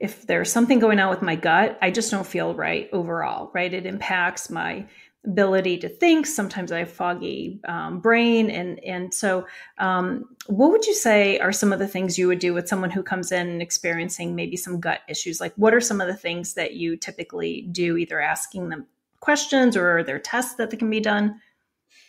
if 0.00 0.26
there's 0.26 0.50
something 0.50 0.78
going 0.78 0.98
on 0.98 1.10
with 1.10 1.22
my 1.22 1.36
gut, 1.36 1.78
I 1.82 1.90
just 1.90 2.10
don't 2.10 2.26
feel 2.26 2.54
right 2.54 2.88
overall, 2.92 3.50
right? 3.54 3.72
It 3.72 3.84
impacts 3.84 4.48
my 4.48 4.86
ability 5.26 5.76
to 5.76 5.88
think. 5.90 6.26
Sometimes 6.26 6.72
I 6.72 6.78
have 6.78 6.90
foggy 6.90 7.60
um, 7.68 8.00
brain, 8.00 8.50
and 8.50 8.82
and 8.82 9.12
so 9.12 9.46
um, 9.76 10.24
what 10.46 10.70
would 10.70 10.86
you 10.86 10.94
say 10.94 11.38
are 11.38 11.52
some 11.52 11.72
of 11.72 11.78
the 11.78 11.86
things 11.86 12.18
you 12.18 12.26
would 12.28 12.38
do 12.38 12.54
with 12.54 12.66
someone 12.66 12.90
who 12.90 13.02
comes 13.02 13.30
in 13.30 13.60
experiencing 13.60 14.34
maybe 14.34 14.56
some 14.56 14.80
gut 14.80 15.00
issues? 15.06 15.38
Like, 15.38 15.52
what 15.56 15.74
are 15.74 15.80
some 15.80 16.00
of 16.00 16.06
the 16.06 16.16
things 16.16 16.54
that 16.54 16.72
you 16.74 16.96
typically 16.96 17.68
do, 17.70 17.98
either 17.98 18.20
asking 18.20 18.70
them 18.70 18.86
questions 19.20 19.76
or 19.76 19.98
are 19.98 20.02
there 20.02 20.18
tests 20.18 20.54
that 20.54 20.70
can 20.78 20.88
be 20.88 21.00
done? 21.00 21.38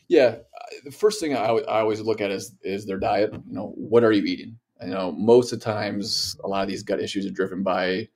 Yeah, 0.08 0.38
the 0.86 0.92
first 0.92 1.20
thing 1.20 1.36
I, 1.36 1.46
I 1.46 1.82
always 1.82 2.00
look 2.00 2.22
at 2.22 2.32
is 2.32 2.56
is 2.64 2.86
their 2.86 3.00
diet. 3.00 3.34
You 3.34 3.54
know, 3.54 3.74
what 3.76 4.06
are 4.06 4.14
you 4.14 4.24
eating? 4.24 4.58
You 4.82 4.92
know, 4.92 5.12
most 5.12 5.54
of 5.54 5.60
the 5.60 5.66
times, 5.66 6.36
a 6.44 6.48
lot 6.48 6.64
of 6.64 6.70
these 6.70 6.84
gut 6.84 7.00
issues 7.00 7.26
are 7.26 7.32
driven 7.32 7.64
by 7.64 8.08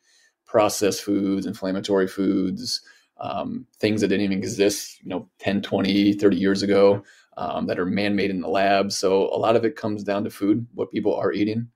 processed 0.45 1.03
foods, 1.03 1.45
inflammatory 1.45 2.07
foods, 2.07 2.81
um, 3.19 3.65
things 3.79 4.01
that 4.01 4.07
didn't 4.07 4.25
even 4.25 4.37
exist, 4.37 5.01
you 5.03 5.09
know, 5.09 5.29
10, 5.39 5.61
20, 5.61 6.13
30 6.13 6.37
years 6.37 6.61
ago 6.63 7.03
um, 7.37 7.67
that 7.67 7.79
are 7.79 7.85
man 7.85 8.15
made 8.15 8.29
in 8.29 8.41
the 8.41 8.47
lab. 8.47 8.91
So 8.91 9.27
a 9.29 9.37
lot 9.37 9.55
of 9.55 9.65
it 9.65 9.75
comes 9.75 10.03
down 10.03 10.23
to 10.23 10.29
food, 10.29 10.65
what 10.73 10.91
people 10.91 11.15
are 11.15 11.31
eating. 11.31 11.67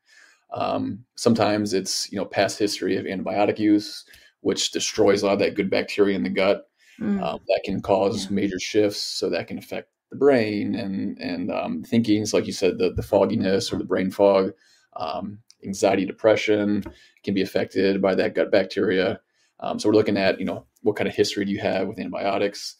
Um, 0.53 1.06
sometimes 1.15 1.74
it's, 1.74 2.12
you 2.12 2.18
know, 2.18 2.25
past 2.25 2.57
history 2.57 2.97
of 2.97 3.06
antibiotic 3.06 3.59
use, 3.59 4.06
which 4.41 4.71
destroys 4.71 5.21
a 5.21 5.27
lot 5.27 5.33
of 5.33 5.39
that 5.39 5.56
good 5.56 5.69
bacteria 5.69 6.15
in 6.15 6.24
the 6.24 6.30
gut. 6.30 6.65
Mm. 7.00 7.21
Um, 7.24 7.39
that 7.47 7.62
can 7.63 7.81
cause 7.81 8.25
yeah. 8.25 8.31
major 8.31 8.59
shifts. 8.59 9.00
So 9.00 9.30
that 9.30 9.47
can 9.47 9.57
affect 9.57 9.89
the 10.12 10.18
brain 10.18 10.75
and, 10.75 11.17
and 11.19 11.51
um, 11.51 11.84
thinking. 11.84 12.25
So 12.25 12.38
like 12.38 12.48
you 12.48 12.53
said, 12.53 12.77
the, 12.77 12.91
the 12.91 13.03
fogginess 13.03 13.72
or 13.72 13.77
the 13.77 13.86
brain 13.86 14.12
fog 14.12 14.51
um, 14.96 15.39
anxiety, 15.63 16.05
depression 16.05 16.84
can 17.24 17.34
be 17.34 17.41
affected 17.41 18.01
by 18.01 18.15
that 18.15 18.36
gut 18.36 18.51
bacteria. 18.51 19.19
Um, 19.60 19.79
so 19.79 19.89
we're 19.89 19.96
looking 19.96 20.17
at, 20.17 20.39
you 20.39 20.46
know, 20.46 20.65
what 20.84 20.96
kind 20.96 21.08
of 21.08 21.15
history 21.15 21.46
do 21.46 21.51
you 21.51 21.60
have 21.60 21.88
with 21.88 22.00
antibiotics? 22.00 22.77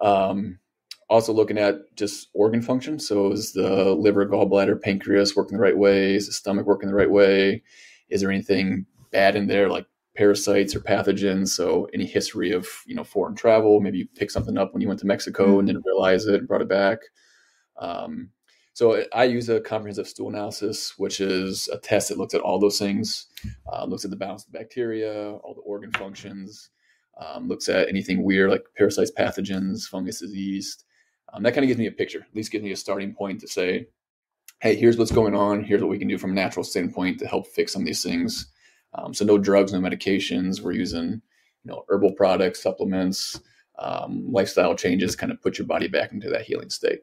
Um, 0.00 0.58
also 1.10 1.32
looking 1.32 1.58
at 1.58 1.94
just 1.96 2.28
organ 2.32 2.62
function. 2.62 2.98
So 2.98 3.32
is 3.32 3.52
the 3.52 3.94
liver, 3.94 4.26
gallbladder, 4.26 4.80
pancreas 4.80 5.36
working 5.36 5.58
the 5.58 5.62
right 5.62 5.76
way? 5.76 6.14
Is 6.14 6.26
the 6.26 6.32
stomach 6.32 6.66
working 6.66 6.88
the 6.88 6.94
right 6.94 7.10
way? 7.10 7.62
Is 8.08 8.20
there 8.20 8.30
anything 8.30 8.86
bad 9.12 9.36
in 9.36 9.46
there 9.46 9.68
like 9.68 9.86
parasites 10.16 10.74
or 10.74 10.80
pathogens? 10.80 11.48
So 11.48 11.88
any 11.92 12.06
history 12.06 12.52
of, 12.52 12.66
you 12.86 12.94
know, 12.94 13.04
foreign 13.04 13.34
travel, 13.34 13.80
maybe 13.80 13.98
you 13.98 14.08
picked 14.16 14.32
something 14.32 14.56
up 14.56 14.72
when 14.72 14.80
you 14.80 14.88
went 14.88 15.00
to 15.00 15.06
Mexico 15.06 15.46
mm-hmm. 15.46 15.58
and 15.58 15.68
didn't 15.68 15.86
realize 15.86 16.26
it 16.26 16.36
and 16.36 16.48
brought 16.48 16.62
it 16.62 16.68
back. 16.68 17.00
Um, 17.78 18.30
so 18.74 19.04
I 19.12 19.24
use 19.24 19.48
a 19.48 19.60
comprehensive 19.60 20.08
stool 20.08 20.28
analysis, 20.28 20.98
which 20.98 21.20
is 21.20 21.68
a 21.68 21.78
test 21.78 22.08
that 22.08 22.18
looks 22.18 22.34
at 22.34 22.40
all 22.40 22.58
those 22.58 22.78
things, 22.78 23.26
uh, 23.72 23.84
looks 23.84 24.04
at 24.04 24.10
the 24.10 24.16
balance 24.16 24.44
of 24.44 24.52
the 24.52 24.58
bacteria, 24.58 25.32
all 25.36 25.54
the 25.54 25.60
organ 25.60 25.92
functions, 25.92 26.70
um, 27.18 27.46
looks 27.46 27.68
at 27.68 27.88
anything 27.88 28.24
weird 28.24 28.50
like 28.50 28.64
parasites, 28.76 29.12
pathogens, 29.16 29.84
fungus, 29.84 30.18
disease. 30.18 30.84
Um, 31.32 31.44
that 31.44 31.54
kind 31.54 31.62
of 31.62 31.68
gives 31.68 31.78
me 31.78 31.86
a 31.86 31.92
picture, 31.92 32.20
at 32.20 32.34
least 32.34 32.50
gives 32.50 32.64
me 32.64 32.72
a 32.72 32.76
starting 32.76 33.14
point 33.14 33.40
to 33.42 33.48
say, 33.48 33.86
hey, 34.60 34.74
here's 34.74 34.98
what's 34.98 35.12
going 35.12 35.36
on. 35.36 35.62
Here's 35.62 35.80
what 35.80 35.90
we 35.90 35.98
can 35.98 36.08
do 36.08 36.18
from 36.18 36.32
a 36.32 36.34
natural 36.34 36.64
standpoint 36.64 37.20
to 37.20 37.28
help 37.28 37.46
fix 37.46 37.72
some 37.72 37.82
of 37.82 37.86
these 37.86 38.02
things. 38.02 38.52
Um, 38.94 39.14
so 39.14 39.24
no 39.24 39.38
drugs, 39.38 39.72
no 39.72 39.78
medications. 39.78 40.60
We're 40.60 40.72
using, 40.72 41.10
you 41.10 41.70
know, 41.70 41.84
herbal 41.88 42.14
products, 42.14 42.62
supplements, 42.62 43.40
um, 43.78 44.32
lifestyle 44.32 44.74
changes, 44.74 45.14
kind 45.14 45.30
of 45.30 45.40
put 45.40 45.58
your 45.58 45.66
body 45.68 45.86
back 45.86 46.12
into 46.12 46.28
that 46.30 46.42
healing 46.42 46.70
state. 46.70 47.02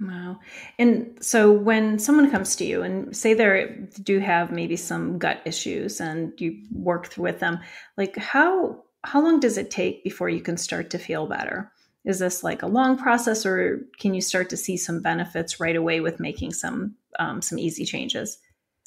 Wow. 0.00 0.40
And 0.78 1.16
so 1.20 1.52
when 1.52 1.98
someone 1.98 2.30
comes 2.30 2.56
to 2.56 2.64
you 2.64 2.82
and 2.82 3.16
say 3.16 3.32
they 3.32 3.76
do 4.02 4.18
have 4.18 4.50
maybe 4.50 4.76
some 4.76 5.18
gut 5.18 5.40
issues 5.44 6.00
and 6.00 6.32
you 6.40 6.62
work 6.72 7.08
through 7.08 7.24
with 7.24 7.40
them, 7.40 7.60
like 7.96 8.16
how 8.16 8.82
how 9.04 9.22
long 9.22 9.38
does 9.38 9.58
it 9.58 9.70
take 9.70 10.02
before 10.02 10.28
you 10.28 10.40
can 10.40 10.56
start 10.56 10.90
to 10.90 10.98
feel 10.98 11.26
better? 11.26 11.70
Is 12.04 12.18
this 12.18 12.42
like 12.42 12.62
a 12.62 12.66
long 12.66 12.96
process 12.98 13.46
or 13.46 13.86
can 13.98 14.14
you 14.14 14.20
start 14.20 14.50
to 14.50 14.56
see 14.56 14.76
some 14.76 15.00
benefits 15.00 15.60
right 15.60 15.76
away 15.76 16.00
with 16.00 16.20
making 16.20 16.52
some 16.52 16.96
um, 17.18 17.40
some 17.40 17.58
easy 17.58 17.84
changes? 17.84 18.38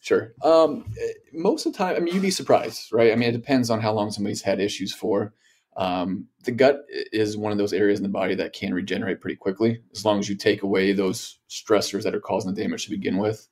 Sure. 0.02 0.34
Um, 0.44 0.86
most 1.34 1.66
of 1.66 1.74
the 1.74 1.78
time, 1.78 1.96
I 1.96 2.00
mean, 2.00 2.14
you'd 2.14 2.22
be 2.22 2.32
surprised, 2.32 2.94
right? 2.94 3.12
I 3.12 3.16
mean, 3.16 3.30
it 3.30 3.34
depends 3.34 3.70
on 3.70 3.82
how 3.82 3.94
long 3.94 4.12
somebody's 4.12 4.42
had 4.42 4.60
issues 4.60 4.94
for. 4.94 5.34
Um, 5.78 6.28
the 6.44 6.52
gut 6.52 6.86
is 6.90 7.38
one 7.38 7.52
of 7.52 7.60
those 7.60 7.74
areas 7.74 8.00
in 8.00 8.04
the 8.04 8.10
body 8.10 8.34
that 8.36 8.54
can 8.54 8.74
regenerate 8.74 9.22
pretty 9.22 9.36
quickly 9.36 9.82
as 9.94 10.04
long 10.04 10.18
as 10.18 10.28
you 10.28 10.36
take 10.36 10.64
away 10.64 10.92
those 10.92 11.40
stressors 11.50 12.04
that 12.04 12.16
are 12.16 12.20
causing 12.20 12.54
the 12.54 12.62
damage 12.62 12.86
to 12.86 12.90
begin 12.90 13.18
with. 13.18 13.48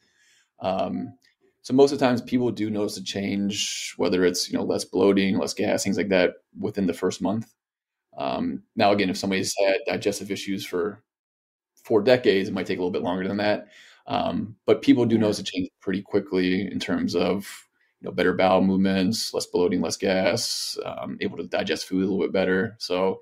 Um, 0.60 1.14
so 1.62 1.74
most 1.74 1.92
of 1.92 2.00
the 2.00 2.06
times, 2.06 2.22
people 2.22 2.52
do 2.52 2.70
notice 2.70 2.98
a 2.98 3.04
change, 3.04 3.94
whether 3.98 4.24
it's 4.24 4.52
you 4.52 4.58
know 4.58 4.64
less 4.64 4.86
bloating, 4.86 5.38
less 5.38 5.54
gas, 5.54 5.84
things 5.84 5.98
like 5.98 6.10
that, 6.10 6.34
within 6.60 6.88
the 6.88 6.94
first 6.94 7.22
month. 7.22 7.54
Um, 8.18 8.64
now, 8.76 8.92
again, 8.92 9.10
if 9.10 9.18
somebody's 9.18 9.54
had 9.66 9.78
digestive 9.88 10.32
issues 10.32 10.66
for 10.66 11.04
four 11.84 12.02
decades, 12.02 12.50
it 12.50 12.54
might 12.54 12.68
take 12.68 12.78
a 12.78 12.82
little 12.82 12.92
bit 12.92 13.02
longer 13.04 13.28
than 13.28 13.38
that. 13.38 13.68
Um, 14.08 14.56
but 14.66 14.82
people 14.82 15.06
do 15.06 15.18
notice 15.18 15.40
a 15.40 15.44
change 15.44 15.70
pretty 15.82 16.02
quickly 16.02 16.62
in 16.72 16.80
terms 16.80 17.16
of 17.16 17.65
know 18.06 18.12
better 18.12 18.34
bowel 18.34 18.62
movements, 18.62 19.34
less 19.34 19.46
bloating, 19.46 19.82
less 19.82 19.98
gas, 19.98 20.78
um, 20.86 21.18
able 21.22 21.38
to 21.38 21.44
digest 21.44 21.88
food 21.88 22.04
a 22.04 22.06
little 22.06 22.22
bit 22.22 22.32
better. 22.32 22.76
So 22.80 23.22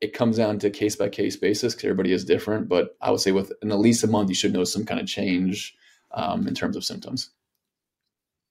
it 0.00 0.14
comes 0.14 0.36
down 0.36 0.58
to 0.60 0.70
case 0.70 0.96
by 0.96 1.08
case 1.08 1.36
basis 1.36 1.74
because 1.74 1.84
everybody 1.84 2.12
is 2.12 2.24
different. 2.24 2.68
But 2.68 2.96
I 3.00 3.10
would 3.10 3.20
say 3.20 3.32
within 3.32 3.70
at 3.70 3.78
least 3.78 4.02
a 4.02 4.08
month, 4.08 4.28
you 4.28 4.34
should 4.34 4.52
notice 4.52 4.72
some 4.72 4.84
kind 4.84 5.00
of 5.00 5.06
change 5.06 5.76
um, 6.10 6.48
in 6.48 6.54
terms 6.54 6.76
of 6.76 6.84
symptoms. 6.84 7.30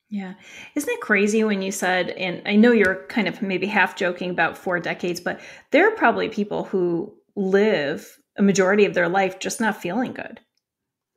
Yeah. 0.09 0.33
Isn't 0.75 0.89
it 0.89 0.99
crazy 0.99 1.43
when 1.43 1.61
you 1.61 1.71
said, 1.71 2.09
and 2.09 2.41
I 2.45 2.57
know 2.57 2.73
you're 2.73 3.05
kind 3.07 3.29
of 3.29 3.41
maybe 3.41 3.67
half 3.67 3.95
joking 3.95 4.29
about 4.29 4.57
four 4.57 4.79
decades, 4.79 5.21
but 5.21 5.39
there 5.71 5.87
are 5.87 5.95
probably 5.95 6.27
people 6.27 6.65
who 6.65 7.13
live 7.37 8.19
a 8.37 8.41
majority 8.41 8.83
of 8.83 8.93
their 8.93 9.07
life 9.07 9.39
just 9.39 9.61
not 9.61 9.81
feeling 9.81 10.11
good. 10.11 10.41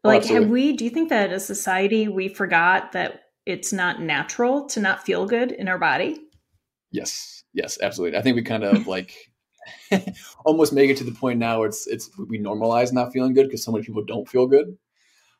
Oh, 0.04 0.08
like, 0.08 0.24
have 0.26 0.48
we, 0.48 0.74
do 0.74 0.84
you 0.84 0.90
think 0.90 1.08
that 1.08 1.32
as 1.32 1.42
a 1.42 1.46
society 1.46 2.06
we 2.06 2.28
forgot 2.28 2.92
that 2.92 3.23
it's 3.46 3.72
not 3.72 4.00
natural 4.00 4.66
to 4.66 4.80
not 4.80 5.04
feel 5.04 5.26
good 5.26 5.52
in 5.52 5.68
our 5.68 5.78
body? 5.78 6.20
Yes. 6.90 7.44
Yes, 7.52 7.78
absolutely. 7.82 8.18
I 8.18 8.22
think 8.22 8.36
we 8.36 8.42
kind 8.42 8.64
of 8.64 8.86
like 8.86 9.14
almost 10.44 10.72
make 10.72 10.90
it 10.90 10.96
to 10.98 11.04
the 11.04 11.12
point 11.12 11.38
now 11.38 11.60
where 11.60 11.68
it's, 11.68 11.86
it's, 11.86 12.10
we 12.18 12.38
normalize 12.38 12.92
not 12.92 13.12
feeling 13.12 13.34
good 13.34 13.46
because 13.46 13.64
so 13.64 13.72
many 13.72 13.84
people 13.84 14.04
don't 14.04 14.28
feel 14.28 14.46
good. 14.46 14.76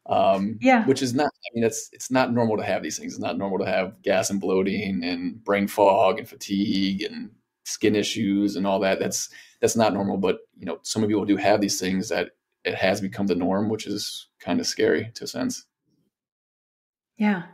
Um, 0.07 0.59
yeah, 0.61 0.85
which 0.85 1.01
is 1.01 1.15
not. 1.15 1.27
I 1.27 1.49
mean, 1.55 1.65
it's 1.65 1.89
it's 1.93 2.11
not 2.11 2.33
normal 2.33 2.59
to 2.59 2.63
have 2.63 2.83
these 2.83 2.99
things. 2.99 3.15
It's 3.15 3.23
not 3.23 3.39
normal 3.39 3.59
to 3.61 3.67
have 3.67 4.03
gas 4.03 4.29
and 4.29 4.39
bloating 4.39 5.03
and 5.03 5.43
brain 5.43 5.67
fog 5.67 6.19
and 6.19 6.29
fatigue 6.29 7.03
and 7.03 7.31
skin 7.65 7.97
issues 7.97 8.57
and 8.57 8.67
all 8.67 8.81
that. 8.81 8.99
That's 8.99 9.31
that's 9.61 9.77
not 9.77 9.95
normal. 9.95 10.19
But 10.19 10.41
you 10.59 10.67
know, 10.67 10.79
so 10.83 11.01
many 11.01 11.11
people 11.11 11.25
do 11.25 11.39
have 11.39 11.63
these 11.63 11.81
things 11.81 12.11
that 12.11 12.33
it 12.65 12.75
has 12.75 13.01
become 13.01 13.27
the 13.27 13.35
norm, 13.35 13.71
which 13.71 13.87
is 13.87 14.29
kind 14.41 14.61
of 14.61 14.67
scary 14.67 15.11
to 15.15 15.25
a 15.25 15.27
sense. 15.27 15.65
Yeah, 17.17 17.45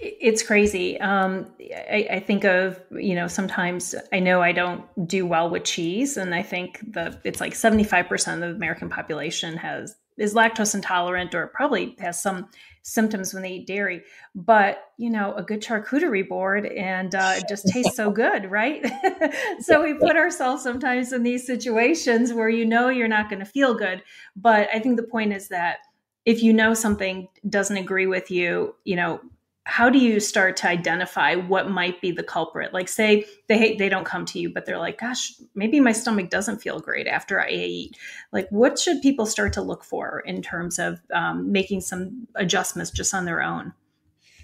it's 0.00 0.42
crazy. 0.42 1.00
Um, 1.00 1.46
I, 1.60 2.06
I, 2.12 2.20
think 2.20 2.44
of 2.44 2.80
you 2.90 3.14
know 3.14 3.26
sometimes 3.28 3.94
I 4.12 4.20
know 4.20 4.42
I 4.42 4.52
don't 4.52 4.84
do 5.06 5.26
well 5.26 5.50
with 5.50 5.64
cheese, 5.64 6.16
and 6.16 6.34
I 6.34 6.42
think 6.42 6.80
that 6.92 7.20
it's 7.24 7.40
like 7.40 7.54
seventy 7.54 7.84
five 7.84 8.08
percent 8.08 8.42
of 8.42 8.50
the 8.50 8.56
American 8.56 8.88
population 8.88 9.56
has 9.56 9.96
is 10.16 10.34
lactose 10.34 10.74
intolerant 10.74 11.34
or 11.34 11.48
probably 11.48 11.96
has 11.98 12.22
some 12.22 12.48
symptoms 12.82 13.34
when 13.34 13.42
they 13.42 13.54
eat 13.54 13.66
dairy. 13.66 14.02
But 14.34 14.84
you 14.96 15.10
know 15.10 15.34
a 15.34 15.42
good 15.42 15.62
charcuterie 15.62 16.28
board 16.28 16.66
and 16.66 17.14
uh, 17.14 17.34
it 17.36 17.44
just 17.48 17.66
tastes 17.68 17.96
so 17.96 18.10
good 18.10 18.50
right? 18.50 18.84
So 19.60 19.82
we 19.82 19.94
put 19.94 20.16
ourselves 20.16 20.62
sometimes 20.62 21.12
in 21.12 21.22
these 21.22 21.46
situations 21.46 22.32
where 22.32 22.48
you 22.48 22.64
know 22.66 22.88
you're 22.88 23.08
not 23.08 23.30
going 23.30 23.40
to 23.40 23.46
feel 23.46 23.74
good. 23.74 24.02
But 24.36 24.68
i 24.72 24.78
think 24.78 24.96
the 24.96 25.04
point 25.04 25.32
is 25.32 25.48
that 25.48 25.78
if 26.24 26.42
you 26.42 26.52
know 26.52 26.74
something 26.74 27.28
doesn't 27.48 27.76
agree 27.76 28.06
with 28.06 28.30
you 28.30 28.74
you 28.84 28.96
know 28.96 29.20
how 29.66 29.88
do 29.88 29.98
you 29.98 30.20
start 30.20 30.56
to 30.58 30.68
identify 30.68 31.34
what 31.34 31.70
might 31.70 32.00
be 32.00 32.10
the 32.10 32.22
culprit? 32.22 32.74
Like 32.74 32.88
say 32.88 33.24
they 33.48 33.76
they 33.76 33.88
don't 33.88 34.04
come 34.04 34.26
to 34.26 34.38
you 34.38 34.52
but 34.52 34.66
they're 34.66 34.78
like 34.78 35.00
gosh 35.00 35.32
maybe 35.54 35.80
my 35.80 35.92
stomach 35.92 36.30
doesn't 36.30 36.60
feel 36.60 36.80
great 36.80 37.06
after 37.06 37.40
i 37.40 37.48
eat. 37.48 37.96
Like 38.32 38.46
what 38.50 38.78
should 38.78 39.00
people 39.00 39.26
start 39.26 39.52
to 39.54 39.62
look 39.62 39.82
for 39.82 40.20
in 40.26 40.42
terms 40.42 40.78
of 40.78 41.00
um, 41.12 41.50
making 41.50 41.80
some 41.80 42.26
adjustments 42.34 42.90
just 42.90 43.14
on 43.14 43.24
their 43.24 43.42
own? 43.42 43.72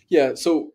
Yeah 0.09 0.35
so 0.35 0.73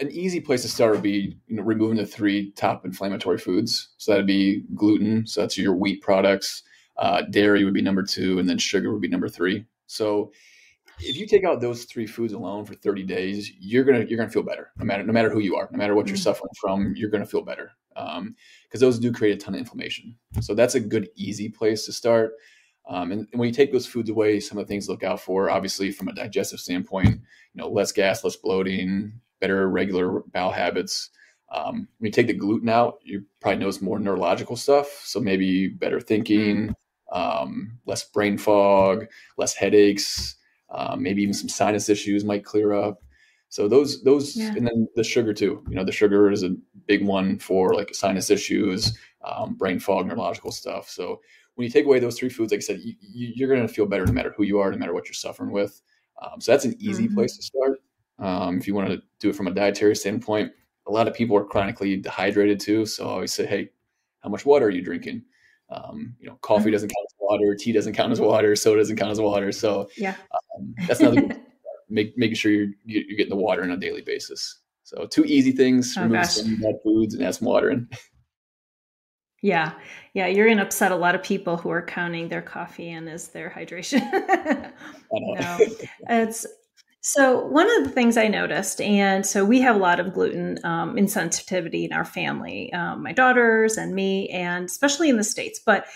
an 0.00 0.10
easy 0.10 0.40
place 0.40 0.62
to 0.62 0.68
start 0.68 0.92
would 0.92 1.02
be 1.02 1.36
you 1.46 1.56
know 1.56 1.62
removing 1.62 1.98
the 1.98 2.06
three 2.06 2.50
top 2.52 2.84
inflammatory 2.84 3.38
foods. 3.38 3.90
So 3.98 4.12
that'd 4.12 4.26
be 4.26 4.64
gluten 4.74 5.26
so 5.26 5.42
that's 5.42 5.56
your 5.56 5.74
wheat 5.74 6.02
products 6.02 6.64
uh, 6.96 7.22
dairy 7.22 7.64
would 7.64 7.74
be 7.74 7.82
number 7.82 8.02
two 8.02 8.40
and 8.40 8.48
then 8.48 8.58
sugar 8.58 8.92
would 8.92 9.02
be 9.02 9.08
number 9.08 9.28
three. 9.28 9.64
So 9.86 10.32
if 11.00 11.16
you 11.16 11.26
take 11.26 11.44
out 11.44 11.60
those 11.60 11.84
three 11.84 12.06
foods 12.06 12.32
alone 12.32 12.64
for 12.64 12.74
30 12.74 13.02
days, 13.04 13.50
you're 13.58 13.84
gonna 13.84 14.04
you're 14.04 14.18
gonna 14.18 14.30
feel 14.30 14.42
better. 14.42 14.70
No 14.76 14.84
matter 14.84 15.02
no 15.02 15.12
matter 15.12 15.30
who 15.30 15.40
you 15.40 15.56
are, 15.56 15.68
no 15.70 15.78
matter 15.78 15.94
what 15.94 16.06
mm-hmm. 16.06 16.10
you're 16.10 16.16
suffering 16.16 16.50
from, 16.60 16.94
you're 16.96 17.10
gonna 17.10 17.26
feel 17.26 17.42
better. 17.42 17.72
Because 17.94 18.18
um, 18.18 18.34
those 18.72 18.98
do 18.98 19.12
create 19.12 19.34
a 19.34 19.36
ton 19.36 19.54
of 19.54 19.60
inflammation. 19.60 20.16
So 20.40 20.54
that's 20.54 20.74
a 20.74 20.80
good 20.80 21.08
easy 21.16 21.48
place 21.48 21.84
to 21.86 21.92
start. 21.92 22.32
Um, 22.88 23.12
and, 23.12 23.28
and, 23.32 23.38
when 23.38 23.48
you 23.48 23.54
take 23.54 23.70
those 23.70 23.86
foods 23.86 24.08
away, 24.08 24.40
some 24.40 24.56
of 24.56 24.66
the 24.66 24.68
things 24.68 24.86
to 24.86 24.92
look 24.92 25.02
out 25.02 25.20
for, 25.20 25.50
obviously 25.50 25.90
from 25.90 26.08
a 26.08 26.14
digestive 26.14 26.58
standpoint, 26.58 27.08
you 27.08 27.20
know, 27.54 27.68
less 27.68 27.92
gas, 27.92 28.24
less 28.24 28.36
bloating, 28.36 29.12
better 29.40 29.68
regular 29.68 30.20
bowel 30.32 30.52
habits. 30.52 31.10
Um, 31.50 31.88
when 31.98 32.06
you 32.06 32.12
take 32.12 32.28
the 32.28 32.32
gluten 32.32 32.70
out, 32.70 32.98
you 33.02 33.24
probably 33.40 33.58
notice 33.58 33.82
more 33.82 33.98
neurological 33.98 34.56
stuff. 34.56 35.02
So 35.04 35.20
maybe 35.20 35.68
better 35.68 36.00
thinking, 36.00 36.74
mm-hmm. 37.12 37.18
um, 37.18 37.78
less 37.84 38.04
brain 38.04 38.38
fog, 38.38 39.06
less 39.36 39.54
headaches, 39.54 40.36
um, 40.70 41.02
maybe 41.02 41.22
even 41.22 41.34
some 41.34 41.48
sinus 41.48 41.88
issues 41.88 42.24
might 42.24 42.44
clear 42.44 42.72
up. 42.72 43.02
So 43.48 43.66
those 43.66 44.02
those 44.02 44.36
yeah. 44.36 44.48
and 44.48 44.66
then 44.66 44.88
the 44.94 45.04
sugar 45.04 45.32
too. 45.32 45.64
You 45.68 45.76
know, 45.76 45.84
the 45.84 45.92
sugar 45.92 46.30
is 46.30 46.42
a 46.42 46.54
big 46.86 47.04
one 47.04 47.38
for 47.38 47.74
like 47.74 47.94
sinus 47.94 48.30
issues, 48.30 48.98
um, 49.24 49.54
brain 49.54 49.80
fog, 49.80 50.06
neurological 50.06 50.52
stuff. 50.52 50.88
So 50.88 51.20
when 51.54 51.64
you 51.64 51.70
take 51.70 51.86
away 51.86 51.98
those 51.98 52.18
three 52.18 52.28
foods, 52.28 52.52
like 52.52 52.58
I 52.58 52.60
said, 52.60 52.80
you, 52.82 53.44
are 53.44 53.48
going 53.48 53.66
to 53.66 53.72
feel 53.72 53.86
better 53.86 54.06
no 54.06 54.12
matter 54.12 54.32
who 54.36 54.44
you 54.44 54.60
are, 54.60 54.70
no 54.70 54.76
matter 54.76 54.94
what 54.94 55.06
you're 55.06 55.14
suffering 55.14 55.50
with. 55.50 55.80
Um, 56.22 56.40
so 56.40 56.52
that's 56.52 56.64
an 56.64 56.76
easy 56.78 57.06
mm-hmm. 57.06 57.14
place 57.14 57.36
to 57.36 57.42
start. 57.42 57.80
Um, 58.18 58.58
if 58.58 58.66
you 58.66 58.74
want 58.74 58.90
to 58.90 59.02
do 59.18 59.30
it 59.30 59.36
from 59.36 59.46
a 59.46 59.54
dietary 59.54 59.96
standpoint, 59.96 60.52
a 60.86 60.92
lot 60.92 61.08
of 61.08 61.14
people 61.14 61.36
are 61.36 61.44
chronically 61.44 61.96
dehydrated 61.96 62.60
too. 62.60 62.86
So 62.86 63.08
I 63.08 63.12
always 63.12 63.32
say, 63.32 63.46
hey, 63.46 63.70
how 64.20 64.28
much 64.28 64.46
water 64.46 64.66
are 64.66 64.70
you 64.70 64.82
drinking? 64.82 65.22
Um, 65.70 66.14
you 66.20 66.28
know, 66.28 66.36
coffee 66.42 66.64
mm-hmm. 66.64 66.72
doesn't 66.72 66.88
count 66.88 67.08
water, 67.28 67.54
tea 67.54 67.72
doesn't 67.72 67.94
count 67.94 68.12
as 68.12 68.20
water, 68.20 68.56
soda 68.56 68.80
doesn't 68.80 68.96
count 68.96 69.10
as 69.10 69.20
water. 69.20 69.52
So 69.52 69.88
yeah, 69.96 70.16
um, 70.56 70.74
that's 70.86 71.00
another 71.00 71.36
make, 71.88 72.16
making 72.16 72.36
sure 72.36 72.52
you're 72.52 72.72
you're 72.84 73.16
getting 73.16 73.30
the 73.30 73.36
water 73.36 73.62
on 73.62 73.70
a 73.70 73.76
daily 73.76 74.02
basis. 74.02 74.60
So 74.84 75.06
two 75.06 75.24
easy 75.24 75.52
things: 75.52 75.94
oh, 75.96 76.02
remove 76.02 76.22
gosh. 76.22 76.34
some 76.34 76.56
bad 76.56 76.76
foods 76.82 77.14
and 77.14 77.24
add 77.24 77.34
some 77.34 77.48
water 77.48 77.70
in. 77.70 77.88
Yeah, 79.40 79.74
yeah, 80.14 80.26
you're 80.26 80.52
to 80.52 80.62
upset 80.62 80.90
a 80.90 80.96
lot 80.96 81.14
of 81.14 81.22
people 81.22 81.56
who 81.56 81.70
are 81.70 81.80
counting 81.80 82.28
their 82.28 82.42
coffee 82.42 82.90
in 82.90 83.06
as 83.06 83.28
their 83.28 83.48
hydration. 83.48 84.00
no, 85.12 85.58
it's 86.08 86.44
so, 87.00 87.46
one 87.46 87.70
of 87.78 87.84
the 87.84 87.90
things 87.90 88.16
I 88.16 88.26
noticed, 88.26 88.80
and 88.80 89.24
so 89.24 89.44
we 89.44 89.60
have 89.60 89.76
a 89.76 89.78
lot 89.78 90.00
of 90.00 90.12
gluten 90.12 90.58
um, 90.64 90.96
insensitivity 90.96 91.86
in 91.86 91.92
our 91.92 92.04
family, 92.04 92.72
um, 92.72 93.04
my 93.04 93.12
daughters 93.12 93.76
and 93.76 93.94
me, 93.94 94.28
and 94.30 94.64
especially 94.64 95.08
in 95.08 95.16
the 95.16 95.24
States. 95.24 95.60
But 95.64 95.86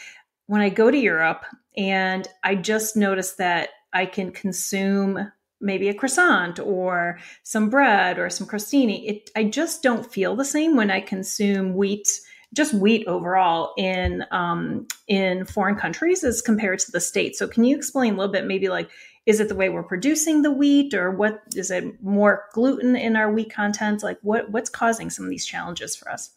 when 0.46 0.60
I 0.60 0.68
go 0.68 0.90
to 0.90 0.98
Europe, 0.98 1.44
and 1.76 2.26
I 2.44 2.54
just 2.54 2.96
notice 2.96 3.32
that 3.34 3.70
I 3.92 4.06
can 4.06 4.30
consume 4.30 5.32
maybe 5.60 5.88
a 5.88 5.94
croissant 5.94 6.58
or 6.58 7.18
some 7.44 7.70
bread 7.70 8.18
or 8.18 8.28
some 8.28 8.46
crostini, 8.46 9.08
it, 9.08 9.30
I 9.36 9.44
just 9.44 9.82
don't 9.82 10.10
feel 10.12 10.34
the 10.34 10.44
same 10.44 10.76
when 10.76 10.90
I 10.90 11.00
consume 11.00 11.74
wheat 11.74 12.08
just 12.54 12.74
wheat 12.74 13.06
overall 13.06 13.72
in 13.78 14.24
um, 14.30 14.86
in 15.08 15.44
foreign 15.46 15.76
countries 15.76 16.22
as 16.22 16.42
compared 16.42 16.78
to 16.80 16.92
the 16.92 17.00
states. 17.00 17.38
So 17.38 17.48
can 17.48 17.64
you 17.64 17.76
explain 17.76 18.14
a 18.14 18.16
little 18.18 18.32
bit, 18.32 18.46
maybe 18.46 18.68
like 18.68 18.90
is 19.24 19.40
it 19.40 19.48
the 19.48 19.54
way 19.54 19.68
we're 19.68 19.84
producing 19.84 20.42
the 20.42 20.50
wheat 20.50 20.94
or 20.94 21.10
what 21.10 21.42
is 21.54 21.70
it 21.70 22.02
more 22.02 22.44
gluten 22.52 22.96
in 22.96 23.16
our 23.16 23.32
wheat 23.32 23.52
content? 23.52 24.02
Like 24.02 24.18
what 24.22 24.50
what's 24.50 24.68
causing 24.68 25.10
some 25.10 25.24
of 25.24 25.30
these 25.30 25.46
challenges 25.46 25.96
for 25.96 26.10
us? 26.10 26.30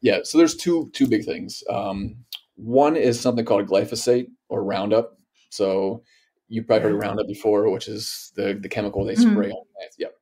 Yeah 0.00 0.20
so 0.24 0.38
there's 0.38 0.56
two 0.56 0.90
two 0.92 1.06
big 1.06 1.24
things. 1.24 1.64
Um, 1.70 2.16
one 2.56 2.96
is 2.96 3.20
something 3.20 3.44
called 3.44 3.66
glyphosate 3.66 4.26
or 4.48 4.64
roundup 4.64 5.18
so 5.50 6.02
you've 6.48 6.66
probably 6.66 6.82
heard 6.82 6.94
of 6.94 7.00
roundup 7.00 7.26
before 7.26 7.70
which 7.70 7.88
is 7.88 8.32
the 8.36 8.58
the 8.62 8.68
chemical 8.68 9.04
they 9.04 9.14
spray 9.14 9.48
mm-hmm. 9.48 9.52
on 9.52 9.64
plants 9.74 9.96
yep 9.98 10.14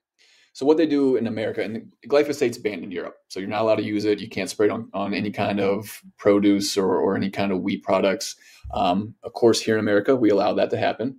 so 0.53 0.67
what 0.67 0.77
they 0.77 0.87
do 0.87 1.17
in 1.17 1.27
America, 1.27 1.63
and 1.63 1.93
glyphosate's 2.09 2.59
banned 2.59 2.83
in 2.83 2.91
Europe, 2.91 3.17
so 3.29 3.39
you're 3.39 3.49
not 3.49 3.63
allowed 3.63 3.77
to 3.77 3.85
use 3.85 4.05
it. 4.05 4.19
You 4.19 4.29
can't 4.29 4.51
spray 4.51 4.67
it 4.67 4.73
on, 4.73 4.91
on 4.93 5.15
any 5.15 5.31
kind 5.31 5.61
of 5.61 6.03
produce 6.19 6.77
or, 6.77 6.97
or 6.97 7.17
any 7.17 7.31
kind 7.31 7.53
of 7.53 7.63
wheat 7.63 7.83
products. 7.83 8.37
Um, 8.75 9.15
of 9.23 9.33
course, 9.33 9.61
here 9.61 9.75
in 9.75 9.81
America, 9.81 10.17
we 10.17 10.31
allow 10.31 10.53
that 10.55 10.71
to 10.71 10.77
happen. 10.77 11.19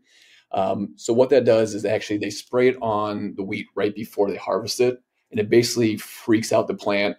Um, 0.52 0.94
so 0.98 1.14
what 1.14 1.30
that 1.30 1.46
does 1.46 1.74
is 1.74 1.86
actually 1.86 2.18
they 2.18 2.30
spray 2.30 2.68
it 2.68 2.78
on 2.82 3.34
the 3.38 3.44
wheat 3.44 3.68
right 3.74 3.96
before 3.96 4.30
they 4.30 4.36
harvest 4.36 4.82
it, 4.82 5.02
and 5.32 5.40
it 5.40 5.50
basically 5.50 5.96
freaks 5.98 6.52
out 6.52 6.68
the 6.68 6.74
plant, 6.74 7.16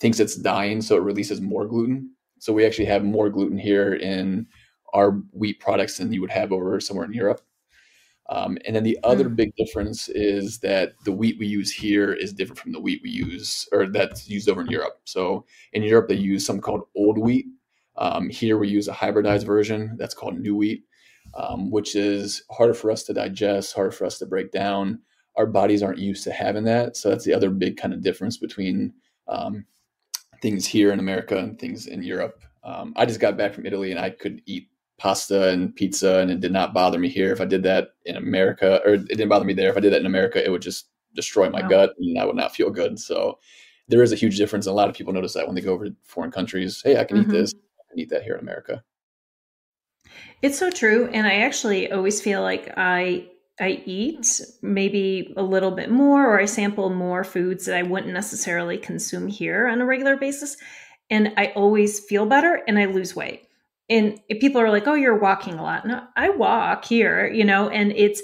thinks 0.00 0.18
it's 0.18 0.34
dying, 0.34 0.82
so 0.82 0.96
it 0.96 1.02
releases 1.02 1.40
more 1.40 1.66
gluten. 1.66 2.10
So 2.42 2.52
we 2.52 2.66
actually 2.66 2.86
have 2.86 3.04
more 3.04 3.30
gluten 3.30 3.56
here 3.56 3.94
in 3.94 4.48
our 4.92 5.12
wheat 5.30 5.60
products 5.60 5.98
than 5.98 6.12
you 6.12 6.20
would 6.22 6.32
have 6.32 6.50
over 6.50 6.80
somewhere 6.80 7.06
in 7.06 7.12
Europe. 7.12 7.40
Um, 8.30 8.58
and 8.66 8.74
then 8.74 8.82
the 8.82 8.98
other 9.04 9.26
mm. 9.26 9.36
big 9.36 9.54
difference 9.54 10.08
is 10.08 10.58
that 10.58 10.94
the 11.04 11.12
wheat 11.12 11.38
we 11.38 11.46
use 11.46 11.70
here 11.70 12.12
is 12.12 12.32
different 12.32 12.58
from 12.58 12.72
the 12.72 12.80
wheat 12.80 13.00
we 13.00 13.10
use 13.10 13.68
or 13.70 13.86
that's 13.86 14.28
used 14.28 14.48
over 14.48 14.62
in 14.62 14.66
Europe. 14.66 14.98
So 15.04 15.46
in 15.72 15.84
Europe, 15.84 16.08
they 16.08 16.16
use 16.16 16.44
something 16.44 16.62
called 16.62 16.82
old 16.96 17.16
wheat. 17.16 17.46
Um, 17.96 18.28
here 18.28 18.58
we 18.58 18.66
use 18.66 18.88
a 18.88 18.92
hybridized 18.92 19.46
version 19.46 19.94
that's 19.96 20.14
called 20.14 20.36
new 20.36 20.56
wheat, 20.56 20.82
um, 21.34 21.70
which 21.70 21.94
is 21.94 22.42
harder 22.50 22.74
for 22.74 22.90
us 22.90 23.04
to 23.04 23.14
digest, 23.14 23.72
harder 23.72 23.92
for 23.92 24.04
us 24.04 24.18
to 24.18 24.26
break 24.26 24.50
down. 24.50 24.98
Our 25.36 25.46
bodies 25.46 25.80
aren't 25.80 25.98
used 26.00 26.24
to 26.24 26.32
having 26.32 26.64
that. 26.64 26.96
So 26.96 27.08
that's 27.08 27.24
the 27.24 27.34
other 27.34 27.50
big 27.50 27.76
kind 27.76 27.94
of 27.94 28.02
difference 28.02 28.36
between 28.36 28.94
um, 29.28 29.64
things 30.42 30.66
here 30.66 30.92
in 30.92 30.98
America 30.98 31.38
and 31.38 31.58
things 31.58 31.86
in 31.86 32.02
Europe. 32.02 32.42
Um, 32.64 32.92
I 32.96 33.06
just 33.06 33.20
got 33.20 33.36
back 33.36 33.54
from 33.54 33.64
Italy 33.64 33.90
and 33.90 34.00
I 34.00 34.10
could 34.10 34.42
eat 34.44 34.68
pasta 34.98 35.48
and 35.48 35.74
pizza 35.74 36.18
and 36.18 36.30
it 36.30 36.40
did 36.40 36.52
not 36.52 36.74
bother 36.74 36.98
me 36.98 37.08
here. 37.08 37.32
If 37.32 37.40
I 37.40 37.44
did 37.44 37.62
that 37.62 37.94
in 38.04 38.16
America, 38.16 38.80
or 38.84 38.94
it 38.94 39.08
didn't 39.08 39.28
bother 39.28 39.44
me 39.44 39.54
there, 39.54 39.70
if 39.70 39.76
I 39.76 39.80
did 39.80 39.92
that 39.92 40.00
in 40.00 40.06
America, 40.06 40.44
it 40.44 40.50
would 40.50 40.62
just 40.62 40.88
destroy 41.14 41.48
my 41.48 41.62
wow. 41.62 41.68
gut 41.68 41.94
and 41.98 42.18
I 42.18 42.24
would 42.24 42.36
not 42.36 42.54
feel 42.54 42.70
good. 42.70 42.98
So 42.98 43.38
there 43.88 44.02
is 44.02 44.12
a 44.12 44.16
huge 44.16 44.36
difference. 44.36 44.66
And 44.66 44.72
a 44.72 44.76
lot 44.76 44.88
of 44.88 44.94
people 44.94 45.12
notice 45.12 45.34
that 45.34 45.46
when 45.46 45.54
they 45.54 45.60
go 45.60 45.72
over 45.72 45.86
to 45.86 45.94
foreign 46.02 46.30
countries, 46.30 46.82
hey, 46.84 46.98
I 46.98 47.04
can 47.04 47.18
mm-hmm. 47.18 47.30
eat 47.30 47.34
this, 47.34 47.54
I 47.54 47.84
can 47.90 48.00
eat 48.00 48.10
that 48.10 48.22
here 48.22 48.34
in 48.34 48.40
America. 48.40 48.82
It's 50.42 50.58
so 50.58 50.70
true. 50.70 51.08
And 51.12 51.26
I 51.26 51.34
actually 51.36 51.90
always 51.90 52.20
feel 52.20 52.42
like 52.42 52.72
I 52.76 53.28
I 53.60 53.82
eat 53.84 54.40
maybe 54.62 55.34
a 55.36 55.42
little 55.42 55.70
bit 55.70 55.90
more 55.90 56.26
or 56.26 56.40
I 56.40 56.46
sample 56.46 56.90
more 56.90 57.22
foods 57.22 57.66
that 57.66 57.76
I 57.76 57.82
wouldn't 57.82 58.12
necessarily 58.12 58.78
consume 58.78 59.28
here 59.28 59.68
on 59.68 59.80
a 59.80 59.86
regular 59.86 60.16
basis. 60.16 60.56
And 61.10 61.34
I 61.36 61.48
always 61.48 62.00
feel 62.00 62.26
better 62.26 62.62
and 62.66 62.78
I 62.78 62.86
lose 62.86 63.14
weight. 63.14 63.48
And 63.90 64.18
people 64.40 64.60
are 64.60 64.70
like, 64.70 64.86
oh, 64.86 64.94
you're 64.94 65.18
walking 65.18 65.54
a 65.54 65.62
lot. 65.62 65.84
No, 65.84 66.02
I 66.16 66.30
walk 66.30 66.86
here, 66.86 67.26
you 67.28 67.44
know, 67.44 67.68
and 67.68 67.92
it's, 67.92 68.22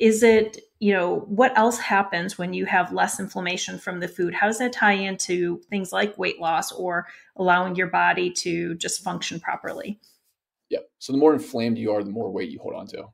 is 0.00 0.24
it, 0.24 0.58
you 0.80 0.92
know, 0.92 1.20
what 1.28 1.56
else 1.56 1.78
happens 1.78 2.36
when 2.36 2.52
you 2.52 2.66
have 2.66 2.92
less 2.92 3.20
inflammation 3.20 3.78
from 3.78 4.00
the 4.00 4.08
food? 4.08 4.34
How 4.34 4.48
does 4.48 4.58
that 4.58 4.72
tie 4.72 4.92
into 4.92 5.60
things 5.70 5.92
like 5.92 6.18
weight 6.18 6.40
loss 6.40 6.72
or 6.72 7.06
allowing 7.36 7.76
your 7.76 7.86
body 7.86 8.30
to 8.32 8.74
just 8.74 9.04
function 9.04 9.38
properly? 9.38 10.00
Yeah. 10.68 10.80
So 10.98 11.12
the 11.12 11.18
more 11.18 11.34
inflamed 11.34 11.78
you 11.78 11.92
are, 11.92 12.02
the 12.02 12.10
more 12.10 12.32
weight 12.32 12.50
you 12.50 12.58
hold 12.58 12.74
on 12.74 12.86
to. 12.88 13.04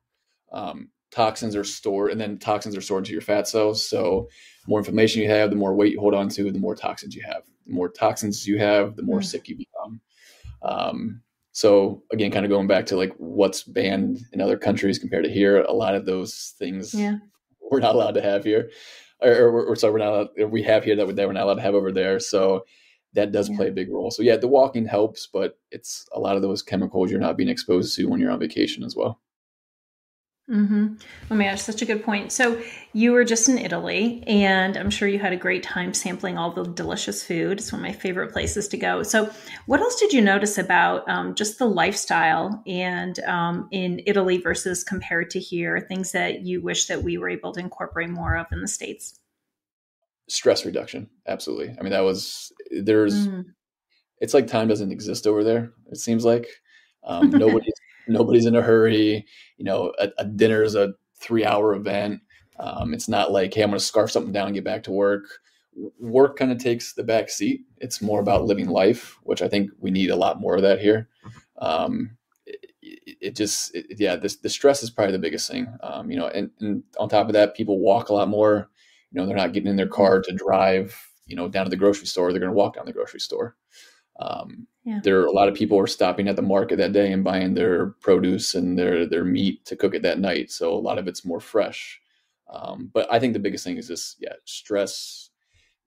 Um, 0.53 0.89
toxins 1.15 1.55
are 1.55 1.65
stored 1.65 2.11
and 2.11 2.21
then 2.21 2.39
toxins 2.39 2.77
are 2.77 2.81
stored 2.81 3.05
into 3.05 3.13
your 3.13 3.21
fat 3.21 3.47
cells. 3.47 3.87
So 3.89 4.29
more 4.67 4.81
inflammation 4.81 5.23
you 5.23 5.29
have 5.29 5.51
the 5.51 5.57
more 5.57 5.75
weight 5.75 5.93
you 5.93 6.01
hold 6.01 6.15
on 6.15 6.29
to 6.31 6.51
the 6.51 6.59
more 6.59 6.75
toxins 6.75 7.15
you 7.15 7.23
have. 7.23 7.43
The 7.67 7.73
more 7.73 7.89
toxins 7.89 8.47
you 8.47 8.59
have 8.59 8.97
the 8.97 9.03
more 9.03 9.21
mm. 9.21 9.25
sick 9.25 9.49
you 9.49 9.57
become. 9.57 10.01
Um, 10.63 11.23
so 11.53 12.03
again 12.13 12.33
kind 12.33 12.45
of 12.45 12.51
going 12.51 12.67
back 12.67 12.87
to 12.87 12.97
like 12.97 13.15
what's 13.19 13.63
banned 13.63 14.23
in 14.33 14.41
other 14.41 14.59
countries 14.59 14.99
compared 14.99 15.25
to 15.25 15.31
here 15.31 15.63
a 15.63 15.73
lot 15.73 15.95
of 15.95 16.05
those 16.05 16.55
things 16.59 16.93
yeah. 16.93 17.19
we're 17.71 17.79
not 17.79 17.95
allowed 17.95 18.15
to 18.15 18.23
have 18.23 18.43
here. 18.43 18.71
Or, 19.21 19.31
or, 19.31 19.65
or 19.67 19.77
sorry 19.77 19.93
we're 19.93 19.99
not 20.01 20.13
allowed, 20.13 20.51
we 20.51 20.65
have 20.65 20.83
here 20.83 20.97
that, 20.97 21.15
that 21.15 21.27
we're 21.27 21.33
not 21.33 21.45
allowed 21.45 21.55
to 21.55 21.63
have 21.63 21.77
over 21.77 21.93
there. 21.93 22.19
So 22.19 22.65
that 23.13 23.31
does 23.31 23.49
yeah. 23.49 23.57
play 23.57 23.69
a 23.69 23.73
big 23.73 23.89
role. 23.89 24.11
So 24.11 24.25
yeah 24.25 24.37
the 24.37 24.49
walking 24.49 24.85
helps 24.85 25.29
but 25.33 25.61
it's 25.71 26.09
a 26.13 26.19
lot 26.19 26.35
of 26.35 26.43
those 26.43 26.61
chemicals 26.61 27.13
you're 27.13 27.21
not 27.21 27.37
being 27.37 27.49
exposed 27.49 27.95
to 27.97 28.07
when 28.07 28.19
you're 28.19 28.33
on 28.33 28.41
vacation 28.41 28.83
as 28.83 28.97
well 28.97 29.21
Mm-hmm. 30.51 30.97
Oh 31.31 31.35
my 31.35 31.45
gosh, 31.45 31.63
such 31.63 31.81
a 31.81 31.87
good 31.87 32.05
point. 32.05 32.31
So 32.31 32.61
you 32.93 33.13
were 33.13 33.25
just 33.25 33.49
in 33.49 33.57
Italy, 33.57 34.23
and 34.27 34.77
I'm 34.77 34.91
sure 34.91 35.09
you 35.09 35.19
had 35.19 35.33
a 35.33 35.39
great 35.39 35.63
time 35.63 35.95
sampling 35.95 36.37
all 36.37 36.51
the 36.51 36.65
delicious 36.65 37.25
food. 37.25 37.59
It's 37.59 37.73
one 37.73 37.81
of 37.81 37.87
my 37.87 37.93
favorite 37.93 38.31
places 38.31 38.69
to 38.69 38.77
go. 38.77 39.03
So, 39.03 39.31
what 39.65 39.81
else 39.81 39.99
did 39.99 40.13
you 40.13 40.21
notice 40.21 40.59
about 40.59 41.09
um, 41.09 41.35
just 41.35 41.59
the 41.59 41.65
lifestyle 41.65 42.63
and 42.67 43.19
um, 43.21 43.69
in 43.71 44.03
Italy 44.05 44.37
versus 44.37 44.85
compared 44.85 45.31
to 45.31 45.41
here? 45.41 45.81
Things 45.89 46.13
that 46.13 46.43
you 46.43 46.61
wish 46.61 46.87
that 46.87 47.03
we 47.03 47.17
were 47.17 47.31
able 47.31 47.53
to 47.53 47.61
incorporate 47.61 48.11
more 48.11 48.37
of 48.37 48.47
in 48.53 48.61
the 48.61 48.69
states. 48.69 49.19
Stress 50.29 50.67
reduction, 50.67 51.09
absolutely. 51.27 51.75
I 51.79 51.83
mean, 51.83 51.93
that 51.93 52.05
was 52.05 52.53
there's. 52.71 53.29
Mm. 53.29 53.47
It's 54.21 54.35
like 54.35 54.47
time 54.47 54.69
doesn't 54.69 54.93
exist 54.93 55.27
over 55.27 55.43
there. 55.43 55.73
It 55.91 55.97
seems 55.97 56.25
like 56.25 56.47
um, 57.03 57.31
nobody's 57.31 57.75
nobody's 58.09 58.47
in 58.47 58.57
a 58.57 58.63
hurry. 58.63 59.27
You 59.57 59.65
know, 59.65 59.93
a, 59.99 60.11
a 60.19 60.25
dinner 60.25 60.63
is 60.63 60.75
a 60.75 60.95
three 61.17 61.45
hour 61.45 61.75
event. 61.75 62.21
Um, 62.59 62.95
it's 62.95 63.09
not 63.09 63.33
like, 63.33 63.53
hey, 63.55 63.63
I'm 63.63 63.71
going 63.71 63.79
to 63.79 63.85
scarf 63.85 64.11
something 64.11 64.33
down 64.33 64.47
and 64.47 64.55
get 64.55 64.65
back 64.65 64.83
to 64.85 64.93
work. 64.93 65.25
Work 65.99 66.39
kind 66.39 66.53
of 66.53 66.59
takes 66.59 66.93
the 66.93 67.03
back 67.03 67.29
seat. 67.29 67.63
It's 67.79 68.01
more 68.01 68.21
about 68.21 68.45
living 68.45 68.69
life, 68.69 69.19
which 69.25 69.43
I 69.43 69.49
think 69.49 69.71
we 69.81 69.91
need 69.91 70.11
a 70.11 70.17
lot 70.17 70.41
more 70.41 70.55
of 70.55 70.63
that 70.63 70.81
here. 70.81 71.09
Um, 71.59 72.17
it, 72.47 73.17
it, 73.21 73.37
just, 73.37 73.75
it, 73.75 73.87
yeah, 73.99 74.15
this, 74.15 74.37
the 74.37 74.49
stress 74.49 74.83
is 74.83 74.91
probably 74.91 75.13
the 75.13 75.19
biggest 75.19 75.51
thing. 75.51 75.67
Um, 75.83 76.11
you 76.11 76.17
know, 76.17 76.29
and, 76.29 76.51
and 76.61 76.85
on 76.99 77.09
top 77.09 77.27
of 77.27 77.33
that, 77.33 77.57
people 77.57 77.81
walk 77.81 78.09
a 78.09 78.15
lot 78.15 78.29
more. 78.29 78.71
You 79.11 79.21
know, 79.21 79.27
they're 79.27 79.37
not 79.37 79.53
getting 79.53 79.69
in 79.69 79.77
their 79.77 79.89
car 79.89 80.21
to 80.23 80.33
drive, 80.33 80.97
you 81.27 81.35
know, 81.35 81.49
down 81.49 81.65
to 81.65 81.71
the 81.71 81.77
grocery 81.77 82.07
store. 82.07 82.31
They're 82.31 82.41
going 82.41 82.53
to 82.53 82.57
walk 82.57 82.77
down 82.77 82.87
the 82.87 82.93
grocery 82.93 83.21
store. 83.21 83.57
Um, 84.21 84.67
yeah. 84.85 85.01
There 85.03 85.21
are 85.21 85.27
a 85.27 85.33
lot 85.33 85.49
of 85.49 85.55
people 85.55 85.79
are 85.79 85.87
stopping 85.87 86.29
at 86.29 86.37
the 86.37 86.43
market 86.43 86.77
that 86.77 86.93
day 86.93 87.13
and 87.13 87.25
buying 87.25 87.55
their 87.55 87.87
produce 88.01 88.55
and 88.55 88.79
their 88.79 89.07
their 89.07 89.25
meat 89.25 89.65
to 89.67 89.77
cook 89.77 89.95
it 89.95 90.03
that 90.03 90.19
night. 90.19 90.51
So 90.51 90.75
a 90.75 90.79
lot 90.79 90.99
of 90.99 91.09
it's 91.09 91.25
more 91.25 91.41
fresh. 91.41 92.01
Um, 92.53 92.91
but 92.93 93.11
I 93.11 93.19
think 93.19 93.33
the 93.33 93.39
biggest 93.39 93.65
thing 93.65 93.79
is 93.79 93.89
just 93.89 94.17
yeah, 94.21 94.35
stress. 94.45 95.31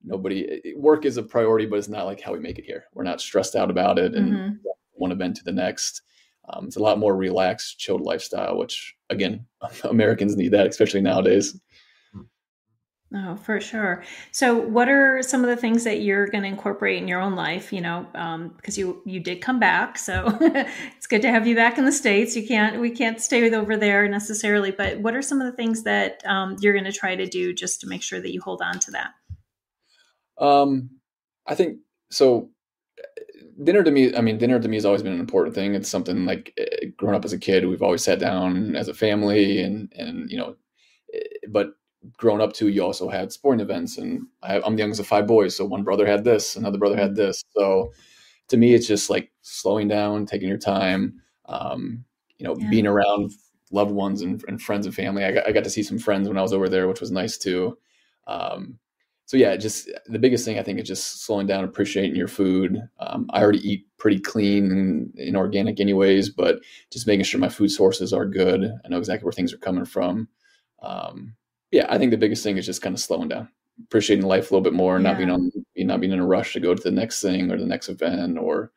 Nobody 0.02 0.74
work 0.76 1.04
is 1.04 1.16
a 1.16 1.22
priority, 1.22 1.66
but 1.66 1.78
it's 1.78 1.88
not 1.88 2.06
like 2.06 2.20
how 2.20 2.32
we 2.32 2.40
make 2.40 2.58
it 2.58 2.64
here. 2.64 2.84
We're 2.92 3.04
not 3.04 3.20
stressed 3.20 3.56
out 3.56 3.70
about 3.70 3.98
it 3.98 4.14
and 4.14 4.32
mm-hmm. 4.32 4.54
one 4.92 5.12
event 5.12 5.36
to 5.36 5.44
the 5.44 5.52
next. 5.52 6.02
Um, 6.50 6.66
it's 6.66 6.76
a 6.76 6.82
lot 6.82 6.98
more 6.98 7.14
relaxed, 7.14 7.78
chilled 7.78 8.00
lifestyle, 8.00 8.56
which 8.58 8.96
again, 9.10 9.46
Americans 9.84 10.36
need 10.36 10.52
that, 10.52 10.66
especially 10.66 11.00
nowadays. 11.00 11.60
Oh, 13.14 13.36
for 13.36 13.58
sure. 13.58 14.04
So, 14.32 14.58
what 14.58 14.86
are 14.86 15.22
some 15.22 15.42
of 15.42 15.48
the 15.48 15.56
things 15.56 15.84
that 15.84 16.02
you're 16.02 16.26
going 16.26 16.42
to 16.42 16.48
incorporate 16.48 17.00
in 17.00 17.08
your 17.08 17.22
own 17.22 17.34
life? 17.34 17.72
You 17.72 17.80
know, 17.80 18.06
um, 18.14 18.50
because 18.50 18.76
you 18.76 19.00
you 19.06 19.18
did 19.18 19.40
come 19.40 19.58
back, 19.58 19.96
so 19.96 20.36
it's 20.42 21.06
good 21.06 21.22
to 21.22 21.30
have 21.30 21.46
you 21.46 21.56
back 21.56 21.78
in 21.78 21.86
the 21.86 21.92
states. 21.92 22.36
You 22.36 22.46
can't 22.46 22.78
we 22.80 22.90
can't 22.90 23.18
stay 23.18 23.42
with 23.42 23.54
over 23.54 23.78
there 23.78 24.06
necessarily, 24.08 24.72
but 24.72 25.00
what 25.00 25.14
are 25.14 25.22
some 25.22 25.40
of 25.40 25.46
the 25.50 25.56
things 25.56 25.84
that 25.84 26.22
um, 26.26 26.56
you're 26.60 26.74
going 26.74 26.84
to 26.84 26.92
try 26.92 27.16
to 27.16 27.26
do 27.26 27.54
just 27.54 27.80
to 27.80 27.86
make 27.86 28.02
sure 28.02 28.20
that 28.20 28.30
you 28.30 28.42
hold 28.42 28.60
on 28.60 28.78
to 28.78 28.90
that? 28.90 29.12
Um, 30.36 30.90
I 31.46 31.54
think 31.54 31.78
so. 32.10 32.50
Dinner 33.64 33.82
to 33.82 33.90
me, 33.90 34.14
I 34.14 34.20
mean, 34.20 34.36
dinner 34.36 34.60
to 34.60 34.68
me 34.68 34.76
has 34.76 34.84
always 34.84 35.02
been 35.02 35.14
an 35.14 35.20
important 35.20 35.54
thing. 35.54 35.74
It's 35.74 35.88
something 35.88 36.26
like 36.26 36.52
eh, 36.58 36.88
growing 36.98 37.16
up 37.16 37.24
as 37.24 37.32
a 37.32 37.38
kid, 37.38 37.66
we've 37.66 37.82
always 37.82 38.04
sat 38.04 38.18
down 38.18 38.76
as 38.76 38.88
a 38.88 38.94
family, 38.94 39.62
and 39.62 39.90
and 39.96 40.30
you 40.30 40.36
know, 40.36 40.56
eh, 41.14 41.20
but 41.48 41.77
grown 42.16 42.40
up 42.40 42.52
to, 42.54 42.68
you 42.68 42.82
also 42.82 43.08
had 43.08 43.32
sporting 43.32 43.60
events, 43.60 43.98
and 43.98 44.26
I, 44.42 44.56
am 44.64 44.76
the 44.76 44.80
youngest 44.80 45.00
of 45.00 45.06
five 45.06 45.26
boys, 45.26 45.56
so 45.56 45.64
one 45.64 45.84
brother 45.84 46.06
had 46.06 46.24
this, 46.24 46.56
another 46.56 46.78
brother 46.78 46.96
had 46.96 47.14
this. 47.14 47.44
So 47.56 47.92
to 48.48 48.56
me, 48.56 48.74
it's 48.74 48.86
just 48.86 49.10
like 49.10 49.30
slowing 49.42 49.88
down, 49.88 50.26
taking 50.26 50.48
your 50.48 50.58
time, 50.58 51.20
um, 51.46 52.04
you 52.38 52.46
know, 52.46 52.56
yeah. 52.58 52.70
being 52.70 52.86
around 52.86 53.32
loved 53.70 53.90
ones 53.90 54.22
and, 54.22 54.42
and, 54.48 54.62
friends 54.62 54.86
and 54.86 54.94
family. 54.94 55.24
I 55.24 55.32
got, 55.32 55.46
I 55.46 55.52
got 55.52 55.64
to 55.64 55.70
see 55.70 55.82
some 55.82 55.98
friends 55.98 56.28
when 56.28 56.38
I 56.38 56.42
was 56.42 56.52
over 56.52 56.68
there, 56.68 56.88
which 56.88 57.00
was 57.00 57.10
nice 57.10 57.36
too. 57.36 57.76
Um, 58.26 58.78
so 59.26 59.36
yeah, 59.36 59.56
just 59.56 59.90
the 60.06 60.18
biggest 60.18 60.46
thing 60.46 60.58
I 60.58 60.62
think 60.62 60.80
is 60.80 60.88
just 60.88 61.26
slowing 61.26 61.46
down, 61.46 61.64
appreciating 61.64 62.16
your 62.16 62.28
food. 62.28 62.80
Um, 62.98 63.28
I 63.30 63.42
already 63.42 63.68
eat 63.68 63.86
pretty 63.98 64.18
clean 64.18 64.70
and, 64.70 65.14
and, 65.18 65.36
organic 65.36 65.80
anyways, 65.80 66.30
but 66.30 66.60
just 66.90 67.06
making 67.06 67.24
sure 67.24 67.38
my 67.38 67.50
food 67.50 67.68
sources 67.68 68.14
are 68.14 68.24
good. 68.24 68.72
I 68.82 68.88
know 68.88 68.96
exactly 68.96 69.26
where 69.26 69.32
things 69.32 69.52
are 69.52 69.58
coming 69.58 69.84
from. 69.84 70.28
Um, 70.82 71.34
yeah, 71.70 71.86
I 71.88 71.98
think 71.98 72.10
the 72.10 72.16
biggest 72.16 72.42
thing 72.42 72.56
is 72.56 72.66
just 72.66 72.82
kind 72.82 72.94
of 72.94 73.00
slowing 73.00 73.28
down, 73.28 73.48
appreciating 73.84 74.26
life 74.26 74.50
a 74.50 74.54
little 74.54 74.62
bit 74.62 74.72
more, 74.72 74.96
yeah. 74.96 75.02
not 75.02 75.16
being 75.18 75.30
on, 75.30 75.50
not 75.76 76.00
being 76.00 76.12
in 76.12 76.20
a 76.20 76.26
rush 76.26 76.52
to 76.54 76.60
go 76.60 76.74
to 76.74 76.82
the 76.82 76.90
next 76.90 77.20
thing 77.20 77.50
or 77.50 77.58
the 77.58 77.66
next 77.66 77.88
event, 77.88 78.38
or 78.38 78.72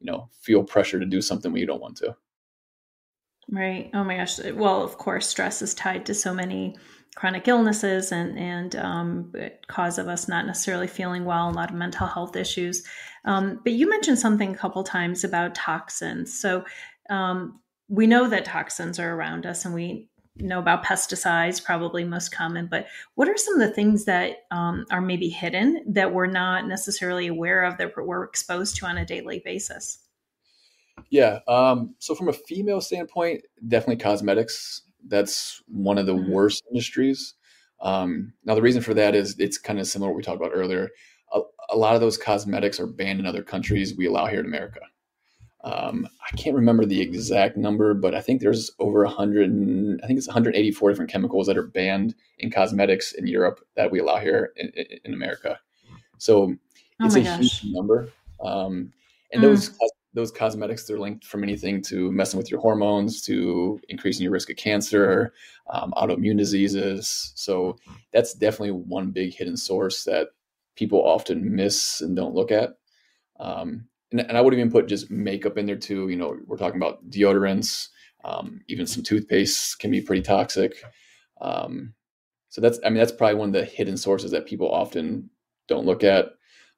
you 0.00 0.10
know, 0.10 0.28
feel 0.40 0.64
pressure 0.64 0.98
to 0.98 1.06
do 1.06 1.20
something 1.20 1.52
when 1.52 1.60
you 1.60 1.66
don't 1.66 1.82
want 1.82 1.96
to. 1.98 2.16
Right. 3.50 3.90
Oh 3.94 4.04
my 4.04 4.16
gosh. 4.16 4.38
Well, 4.52 4.82
of 4.82 4.96
course, 4.96 5.26
stress 5.26 5.60
is 5.60 5.74
tied 5.74 6.06
to 6.06 6.14
so 6.14 6.32
many 6.32 6.76
chronic 7.16 7.48
illnesses 7.48 8.12
and 8.12 8.38
and 8.38 8.76
um, 8.76 9.32
cause 9.66 9.98
of 9.98 10.08
us 10.08 10.28
not 10.28 10.46
necessarily 10.46 10.86
feeling 10.86 11.24
well, 11.24 11.50
a 11.50 11.52
lot 11.52 11.70
of 11.70 11.76
mental 11.76 12.06
health 12.06 12.36
issues. 12.36 12.84
Um, 13.24 13.60
but 13.64 13.72
you 13.72 13.88
mentioned 13.88 14.18
something 14.18 14.54
a 14.54 14.56
couple 14.56 14.82
times 14.84 15.24
about 15.24 15.54
toxins. 15.54 16.38
So 16.38 16.64
um, 17.10 17.60
we 17.88 18.06
know 18.06 18.28
that 18.28 18.44
toxins 18.44 18.98
are 19.00 19.14
around 19.14 19.46
us, 19.46 19.64
and 19.64 19.74
we 19.74 20.08
know 20.36 20.58
about 20.58 20.84
pesticides, 20.84 21.62
probably 21.62 22.04
most 22.04 22.32
common, 22.32 22.66
but 22.66 22.86
what 23.14 23.28
are 23.28 23.36
some 23.36 23.54
of 23.54 23.60
the 23.60 23.74
things 23.74 24.04
that 24.04 24.44
um, 24.50 24.86
are 24.90 25.00
maybe 25.00 25.28
hidden 25.28 25.84
that 25.88 26.12
we're 26.12 26.26
not 26.26 26.66
necessarily 26.66 27.26
aware 27.26 27.62
of 27.64 27.78
that 27.78 27.92
we're 27.96 28.24
exposed 28.24 28.76
to 28.76 28.86
on 28.86 28.98
a 28.98 29.04
daily 29.04 29.42
basis? 29.44 29.98
Yeah. 31.08 31.40
Um, 31.48 31.94
so, 31.98 32.14
from 32.14 32.28
a 32.28 32.32
female 32.32 32.80
standpoint, 32.80 33.42
definitely 33.66 34.02
cosmetics. 34.02 34.82
That's 35.06 35.62
one 35.66 35.98
of 35.98 36.06
the 36.06 36.14
mm-hmm. 36.14 36.30
worst 36.30 36.62
industries. 36.70 37.34
Um, 37.80 38.34
now, 38.44 38.54
the 38.54 38.62
reason 38.62 38.82
for 38.82 38.94
that 38.94 39.14
is 39.14 39.38
it's 39.38 39.58
kind 39.58 39.80
of 39.80 39.86
similar 39.86 40.10
to 40.10 40.12
what 40.12 40.16
we 40.16 40.22
talked 40.22 40.40
about 40.40 40.52
earlier. 40.54 40.90
A, 41.32 41.40
a, 41.70 41.76
lot 41.76 41.94
of 41.94 42.00
those 42.00 42.18
cosmetics 42.18 42.78
are 42.78 42.86
banned 42.86 43.20
in 43.20 43.26
other 43.26 43.42
countries. 43.42 43.96
We 43.96 44.06
allow 44.06 44.26
here 44.26 44.40
in 44.40 44.46
America. 44.46 44.80
Um, 45.62 46.08
I 46.26 46.36
can't 46.36 46.56
remember 46.56 46.86
the 46.86 47.00
exact 47.00 47.56
number, 47.56 47.92
but 47.92 48.14
I 48.14 48.20
think 48.20 48.40
there's 48.40 48.70
over 48.78 49.04
100, 49.04 50.00
I 50.02 50.06
think 50.06 50.18
it's 50.18 50.26
184 50.26 50.90
different 50.90 51.10
chemicals 51.10 51.46
that 51.46 51.58
are 51.58 51.66
banned 51.66 52.14
in 52.38 52.50
cosmetics 52.50 53.12
in 53.12 53.26
Europe 53.26 53.60
that 53.76 53.90
we 53.90 53.98
allow 53.98 54.16
here 54.16 54.52
in, 54.56 54.72
in 55.04 55.12
America. 55.12 55.58
So 56.18 56.54
oh 57.00 57.06
it's 57.06 57.14
a 57.14 57.22
gosh. 57.22 57.38
huge 57.40 57.74
number. 57.74 58.08
Um, 58.42 58.92
and 59.32 59.42
mm. 59.42 59.46
those 59.46 59.78
those 60.12 60.32
cosmetics 60.32 60.84
they're 60.84 60.98
linked 60.98 61.24
from 61.24 61.44
anything 61.44 61.80
to 61.80 62.10
messing 62.10 62.36
with 62.36 62.50
your 62.50 62.60
hormones 62.60 63.22
to 63.22 63.80
increasing 63.88 64.24
your 64.24 64.32
risk 64.32 64.50
of 64.50 64.56
cancer, 64.56 65.32
um, 65.72 65.92
autoimmune 65.96 66.36
diseases. 66.36 67.32
So 67.36 67.76
that's 68.12 68.34
definitely 68.34 68.72
one 68.72 69.12
big 69.12 69.34
hidden 69.34 69.56
source 69.56 70.04
that 70.04 70.30
people 70.74 70.98
often 70.98 71.54
miss 71.54 72.00
and 72.00 72.16
don't 72.16 72.34
look 72.34 72.50
at. 72.50 72.76
Um, 73.38 73.86
and, 74.10 74.20
and, 74.20 74.36
I 74.36 74.40
would 74.40 74.54
even 74.54 74.70
put 74.70 74.88
just 74.88 75.10
makeup 75.10 75.58
in 75.58 75.66
there 75.66 75.76
too. 75.76 76.08
You 76.08 76.16
know, 76.16 76.36
we're 76.46 76.56
talking 76.56 76.80
about 76.80 77.08
deodorants, 77.10 77.88
um, 78.24 78.60
even 78.68 78.86
some 78.86 79.02
toothpaste 79.02 79.78
can 79.78 79.90
be 79.90 80.00
pretty 80.00 80.22
toxic. 80.22 80.82
Um, 81.40 81.94
so 82.48 82.60
that's, 82.60 82.78
I 82.84 82.88
mean, 82.88 82.98
that's 82.98 83.12
probably 83.12 83.36
one 83.36 83.50
of 83.50 83.54
the 83.54 83.64
hidden 83.64 83.96
sources 83.96 84.30
that 84.32 84.46
people 84.46 84.70
often 84.70 85.30
don't 85.68 85.86
look 85.86 86.04
at. 86.04 86.30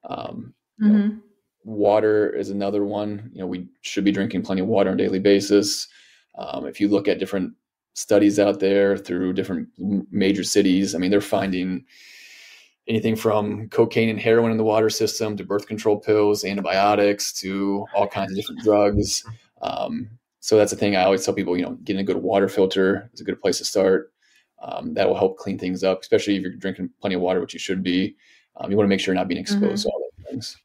Um, 0.09 0.55
mm-hmm. 0.81 0.92
know, 0.92 1.16
water 1.64 2.31
is 2.31 2.51
another 2.51 2.85
one. 2.85 3.31
You 3.33 3.40
know, 3.40 3.47
we 3.47 3.68
should 3.81 4.05
be 4.05 4.12
drinking 4.12 4.42
plenty 4.42 4.61
of 4.61 4.68
water 4.68 4.90
on 4.90 4.95
a 4.95 5.03
daily 5.03 5.18
basis. 5.18 5.88
Um, 6.37 6.66
if 6.66 6.81
you 6.81 6.88
look 6.88 7.09
at 7.09 7.18
different 7.18 7.55
studies 7.95 8.38
out 8.38 8.61
there 8.61 8.97
through 8.97 9.33
different 9.33 9.68
major 10.11 10.45
cities, 10.45 10.95
I 10.95 10.99
mean, 10.99 11.11
they're 11.11 11.21
finding 11.21 11.85
anything 12.88 13.16
from 13.16 13.68
cocaine 13.68 14.09
and 14.09 14.21
heroin 14.21 14.51
in 14.51 14.57
the 14.57 14.64
water 14.64 14.90
system 14.90 15.37
to 15.37 15.45
birth 15.45 15.66
control 15.66 15.99
pills, 15.99 16.45
antibiotics 16.45 17.33
to 17.40 17.87
all 17.95 18.09
kinds 18.09 18.33
of 18.33 18.37
different 18.37 18.62
drugs. 18.62 19.25
Um, 19.61 20.11
so 20.40 20.57
that's 20.57 20.73
the 20.73 20.77
thing 20.77 20.97
I 20.97 21.05
always 21.05 21.25
tell 21.25 21.35
people, 21.35 21.57
you 21.57 21.62
know, 21.62 21.79
getting 21.85 22.01
a 22.01 22.05
good 22.05 22.16
water 22.16 22.49
filter 22.49 23.09
is 23.14 23.21
a 23.21 23.25
good 23.25 23.40
place 23.40 23.59
to 23.59 23.64
start. 23.64 24.12
Um, 24.61 24.95
that 24.95 25.09
will 25.09 25.16
help 25.16 25.38
clean 25.38 25.59
things 25.59 25.83
up, 25.83 26.03
especially 26.03 26.37
if 26.37 26.42
you're 26.42 26.53
drinking 26.53 26.90
plenty 27.01 27.16
of 27.16 27.21
water, 27.21 27.40
which 27.40 27.53
you 27.53 27.59
should 27.59 27.83
be. 27.83 28.16
Um, 28.57 28.71
you 28.71 28.77
want 28.77 28.87
to 28.87 28.88
make 28.88 29.01
sure 29.01 29.12
you're 29.12 29.21
not 29.21 29.29
being 29.29 29.40
exposed 29.40 29.87
mm-hmm. 29.87 29.88
to 29.88 29.88
all 29.88 30.01
those 30.01 30.31
things. 30.31 30.57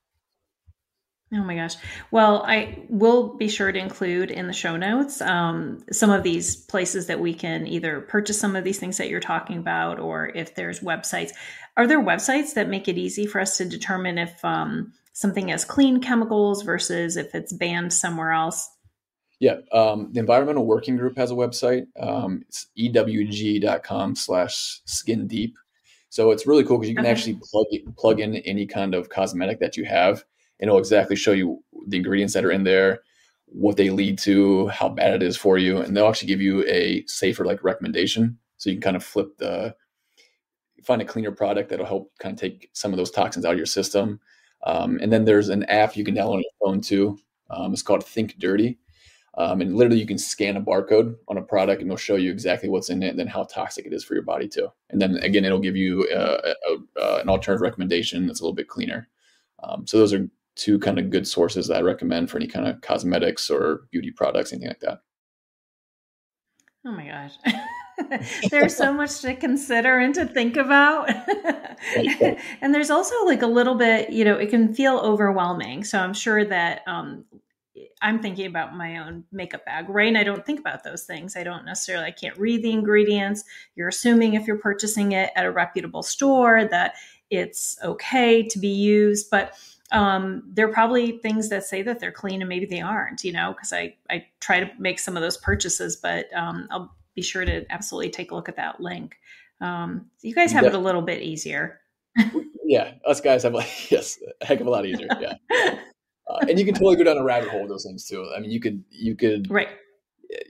Oh 1.33 1.43
my 1.43 1.55
gosh. 1.55 1.75
Well, 2.09 2.43
I 2.45 2.85
will 2.87 3.35
be 3.35 3.49
sure 3.49 3.69
to 3.69 3.77
include 3.77 4.31
in 4.31 4.47
the 4.47 4.53
show 4.53 4.77
notes 4.77 5.19
um, 5.19 5.83
some 5.91 6.09
of 6.09 6.23
these 6.23 6.55
places 6.55 7.07
that 7.07 7.19
we 7.19 7.33
can 7.33 7.67
either 7.67 7.99
purchase 7.99 8.39
some 8.39 8.55
of 8.55 8.63
these 8.63 8.79
things 8.79 8.97
that 8.97 9.09
you're 9.09 9.19
talking 9.19 9.57
about, 9.57 9.99
or 9.99 10.31
if 10.33 10.55
there's 10.55 10.79
websites. 10.79 11.31
Are 11.75 11.85
there 11.85 12.01
websites 12.01 12.53
that 12.53 12.69
make 12.69 12.87
it 12.87 12.97
easy 12.97 13.27
for 13.27 13.41
us 13.41 13.57
to 13.57 13.65
determine 13.65 14.17
if 14.17 14.43
um, 14.45 14.93
something 15.11 15.49
has 15.49 15.65
clean 15.65 15.99
chemicals 15.99 16.63
versus 16.63 17.17
if 17.17 17.35
it's 17.35 17.51
banned 17.51 17.91
somewhere 17.91 18.31
else? 18.31 18.69
Yeah, 19.39 19.57
um, 19.73 20.13
the 20.13 20.21
Environmental 20.21 20.65
Working 20.65 20.95
Group 20.95 21.17
has 21.17 21.29
a 21.29 21.35
website. 21.35 21.87
Um, 21.99 22.43
it's 22.47 22.67
ewg.com 22.79 24.15
slash 24.15 24.81
skin 24.85 25.27
deep. 25.27 25.57
So 26.09 26.31
it's 26.31 26.47
really 26.47 26.63
cool 26.63 26.77
because 26.77 26.89
you 26.89 26.95
can 26.95 27.05
okay. 27.05 27.11
actually 27.11 27.37
plug 27.43 27.65
plug 27.97 28.21
in 28.21 28.37
any 28.37 28.65
kind 28.65 28.95
of 28.95 29.09
cosmetic 29.09 29.59
that 29.59 29.75
you 29.75 29.83
have 29.83 30.23
and 30.59 30.67
it'll 30.67 30.79
exactly 30.79 31.15
show 31.15 31.31
you 31.31 31.63
the 31.87 31.97
ingredients 31.97 32.33
that 32.33 32.45
are 32.45 32.51
in 32.51 32.63
there, 32.63 32.99
what 33.45 33.77
they 33.77 33.89
lead 33.89 34.17
to, 34.19 34.67
how 34.67 34.89
bad 34.89 35.13
it 35.13 35.23
is 35.23 35.37
for 35.37 35.57
you, 35.57 35.77
and 35.77 35.95
they'll 35.95 36.07
actually 36.07 36.27
give 36.27 36.41
you 36.41 36.65
a 36.67 37.03
safer 37.07 37.45
like 37.45 37.63
recommendation. 37.63 38.37
So 38.57 38.69
you 38.69 38.75
can 38.75 38.81
kind 38.81 38.95
of 38.95 39.03
flip 39.03 39.37
the 39.37 39.75
find 40.83 41.01
a 41.01 41.05
cleaner 41.05 41.31
product 41.31 41.69
that'll 41.69 41.85
help 41.85 42.11
kind 42.19 42.33
of 42.33 42.39
take 42.39 42.69
some 42.73 42.93
of 42.93 42.97
those 42.97 43.11
toxins 43.11 43.45
out 43.45 43.51
of 43.51 43.57
your 43.57 43.65
system. 43.65 44.19
Um, 44.65 44.99
and 45.01 45.11
then 45.11 45.25
there's 45.25 45.49
an 45.49 45.63
app 45.65 45.95
you 45.95 46.03
can 46.03 46.15
download 46.15 46.35
on 46.35 46.41
your 46.41 46.51
phone 46.63 46.81
too. 46.81 47.19
Um, 47.49 47.73
it's 47.73 47.81
called 47.81 48.03
Think 48.03 48.37
Dirty. 48.39 48.79
Um, 49.37 49.61
and 49.61 49.75
literally, 49.75 49.99
you 49.99 50.07
can 50.07 50.17
scan 50.17 50.57
a 50.57 50.61
barcode 50.61 51.15
on 51.27 51.37
a 51.37 51.43
product, 51.43 51.81
and 51.81 51.89
it'll 51.89 51.97
show 51.97 52.15
you 52.15 52.31
exactly 52.31 52.69
what's 52.69 52.89
in 52.89 53.03
it, 53.03 53.09
and 53.09 53.19
then 53.19 53.27
how 53.27 53.43
toxic 53.43 53.85
it 53.85 53.93
is 53.93 54.03
for 54.03 54.15
your 54.15 54.23
body 54.23 54.47
too. 54.47 54.69
And 54.89 54.99
then 54.99 55.17
again, 55.17 55.45
it'll 55.45 55.59
give 55.59 55.75
you 55.75 56.07
uh, 56.11 56.53
a, 56.67 56.99
a, 56.99 57.21
an 57.21 57.29
alternative 57.29 57.61
recommendation 57.61 58.25
that's 58.25 58.39
a 58.39 58.43
little 58.43 58.55
bit 58.55 58.67
cleaner. 58.67 59.07
Um, 59.61 59.85
so 59.85 59.99
those 59.99 60.11
are 60.11 60.27
two 60.57 60.79
kind 60.79 60.99
of 60.99 61.09
good 61.09 61.27
sources 61.27 61.67
that 61.67 61.77
I 61.77 61.81
recommend 61.81 62.29
for 62.29 62.37
any 62.37 62.47
kind 62.47 62.67
of 62.67 62.81
cosmetics 62.81 63.49
or 63.49 63.87
beauty 63.91 64.11
products, 64.11 64.51
anything 64.51 64.69
like 64.69 64.79
that. 64.81 64.99
Oh 66.85 66.91
my 66.91 67.07
gosh. 67.07 67.33
there's 68.49 68.75
so 68.75 68.93
much 68.93 69.19
to 69.21 69.35
consider 69.35 69.97
and 69.99 70.15
to 70.15 70.25
think 70.25 70.57
about. 70.57 71.09
and 72.61 72.73
there's 72.73 72.89
also 72.89 73.25
like 73.25 73.41
a 73.41 73.47
little 73.47 73.75
bit, 73.75 74.09
you 74.09 74.23
know, 74.23 74.35
it 74.35 74.49
can 74.49 74.73
feel 74.73 74.97
overwhelming. 74.97 75.83
So 75.83 75.99
I'm 75.99 76.13
sure 76.13 76.45
that 76.45 76.81
um, 76.87 77.25
I'm 78.01 78.21
thinking 78.21 78.45
about 78.45 78.75
my 78.75 78.97
own 78.97 79.23
makeup 79.31 79.65
bag, 79.65 79.89
right? 79.89 80.07
And 80.07 80.17
I 80.17 80.23
don't 80.23 80.45
think 80.45 80.59
about 80.59 80.83
those 80.83 81.03
things. 81.03 81.35
I 81.35 81.43
don't 81.43 81.65
necessarily, 81.65 82.05
I 82.05 82.11
can't 82.11 82.37
read 82.37 82.63
the 82.63 82.71
ingredients. 82.71 83.43
You're 83.75 83.89
assuming 83.89 84.35
if 84.35 84.47
you're 84.47 84.59
purchasing 84.59 85.11
it 85.11 85.31
at 85.35 85.45
a 85.45 85.51
reputable 85.51 86.03
store 86.03 86.65
that 86.65 86.95
it's 87.29 87.77
okay 87.83 88.43
to 88.43 88.59
be 88.59 88.69
used. 88.69 89.29
But 89.29 89.53
um, 89.91 90.43
there 90.53 90.67
are 90.67 90.73
probably 90.73 91.19
things 91.19 91.49
that 91.49 91.63
say 91.63 91.81
that 91.81 91.99
they're 91.99 92.11
clean 92.11 92.41
and 92.41 92.49
maybe 92.49 92.65
they 92.65 92.81
aren't, 92.81 93.23
you 93.23 93.31
know, 93.31 93.53
because 93.53 93.71
I, 93.71 93.95
I 94.09 94.25
try 94.39 94.59
to 94.59 94.69
make 94.77 94.99
some 94.99 95.15
of 95.15 95.23
those 95.23 95.37
purchases, 95.37 95.95
but 95.95 96.25
um, 96.35 96.67
I'll 96.71 96.95
be 97.15 97.21
sure 97.21 97.45
to 97.45 97.65
absolutely 97.71 98.09
take 98.09 98.31
a 98.31 98.35
look 98.35 98.49
at 98.49 98.57
that 98.57 98.81
link. 98.81 99.15
Um, 99.61 100.09
you 100.21 100.35
guys 100.35 100.51
have 100.51 100.63
yeah. 100.63 100.69
it 100.69 100.75
a 100.75 100.79
little 100.79 101.01
bit 101.01 101.21
easier. 101.21 101.79
yeah, 102.65 102.93
us 103.05 103.21
guys 103.21 103.43
have 103.43 103.53
like, 103.53 103.69
yes, 103.91 104.19
a 104.41 104.45
heck 104.45 104.59
of 104.59 104.67
a 104.67 104.69
lot 104.69 104.85
easier. 104.85 105.07
Yeah. 105.19 105.35
Uh, 105.49 106.45
and 106.49 106.59
you 106.59 106.65
can 106.65 106.73
totally 106.73 106.97
go 106.97 107.05
down 107.05 107.17
a 107.17 107.23
rabbit 107.23 107.49
hole 107.49 107.61
with 107.61 107.69
those 107.69 107.85
things 107.85 108.05
too. 108.05 108.29
I 108.35 108.39
mean, 108.41 108.51
you 108.51 108.59
could, 108.59 108.83
you 108.89 109.15
could, 109.15 109.49
right. 109.51 109.69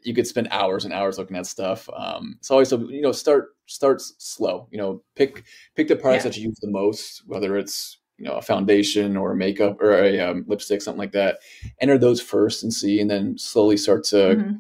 You 0.04 0.16
could 0.16 0.26
spend 0.26 0.48
hours 0.50 0.86
and 0.86 0.94
hours 0.94 1.20
looking 1.20 1.38
at 1.38 1.46
stuff. 1.46 1.88
Um, 1.96 2.40
so 2.42 2.56
always, 2.56 2.70
so 2.70 2.80
you 2.90 3.02
know, 3.02 3.12
start, 3.12 3.50
start 3.68 4.02
slow, 4.02 4.68
you 4.72 4.80
know, 4.80 5.04
pick, 5.16 5.44
pick 5.76 5.88
the 5.88 5.96
products 5.96 6.26
yeah. 6.26 6.32
that 6.32 6.38
you 6.38 6.48
use 6.48 6.58
the 6.60 6.72
most, 6.72 7.22
whether 7.28 7.56
it's, 7.56 8.00
you 8.18 8.26
know 8.26 8.34
a 8.34 8.42
foundation 8.42 9.16
or 9.16 9.32
a 9.32 9.36
makeup 9.36 9.82
or 9.82 9.94
a 9.94 10.20
um, 10.20 10.44
lipstick 10.48 10.82
something 10.82 11.00
like 11.00 11.12
that 11.12 11.40
enter 11.82 11.98
those 11.98 12.22
first 12.22 12.64
and 12.64 12.74
see 12.74 13.00
and 13.00 13.10
then 13.10 13.38
slowly 13.38 13.78
start 13.78 14.04
to 14.04 14.16
mm-hmm. 14.16 14.56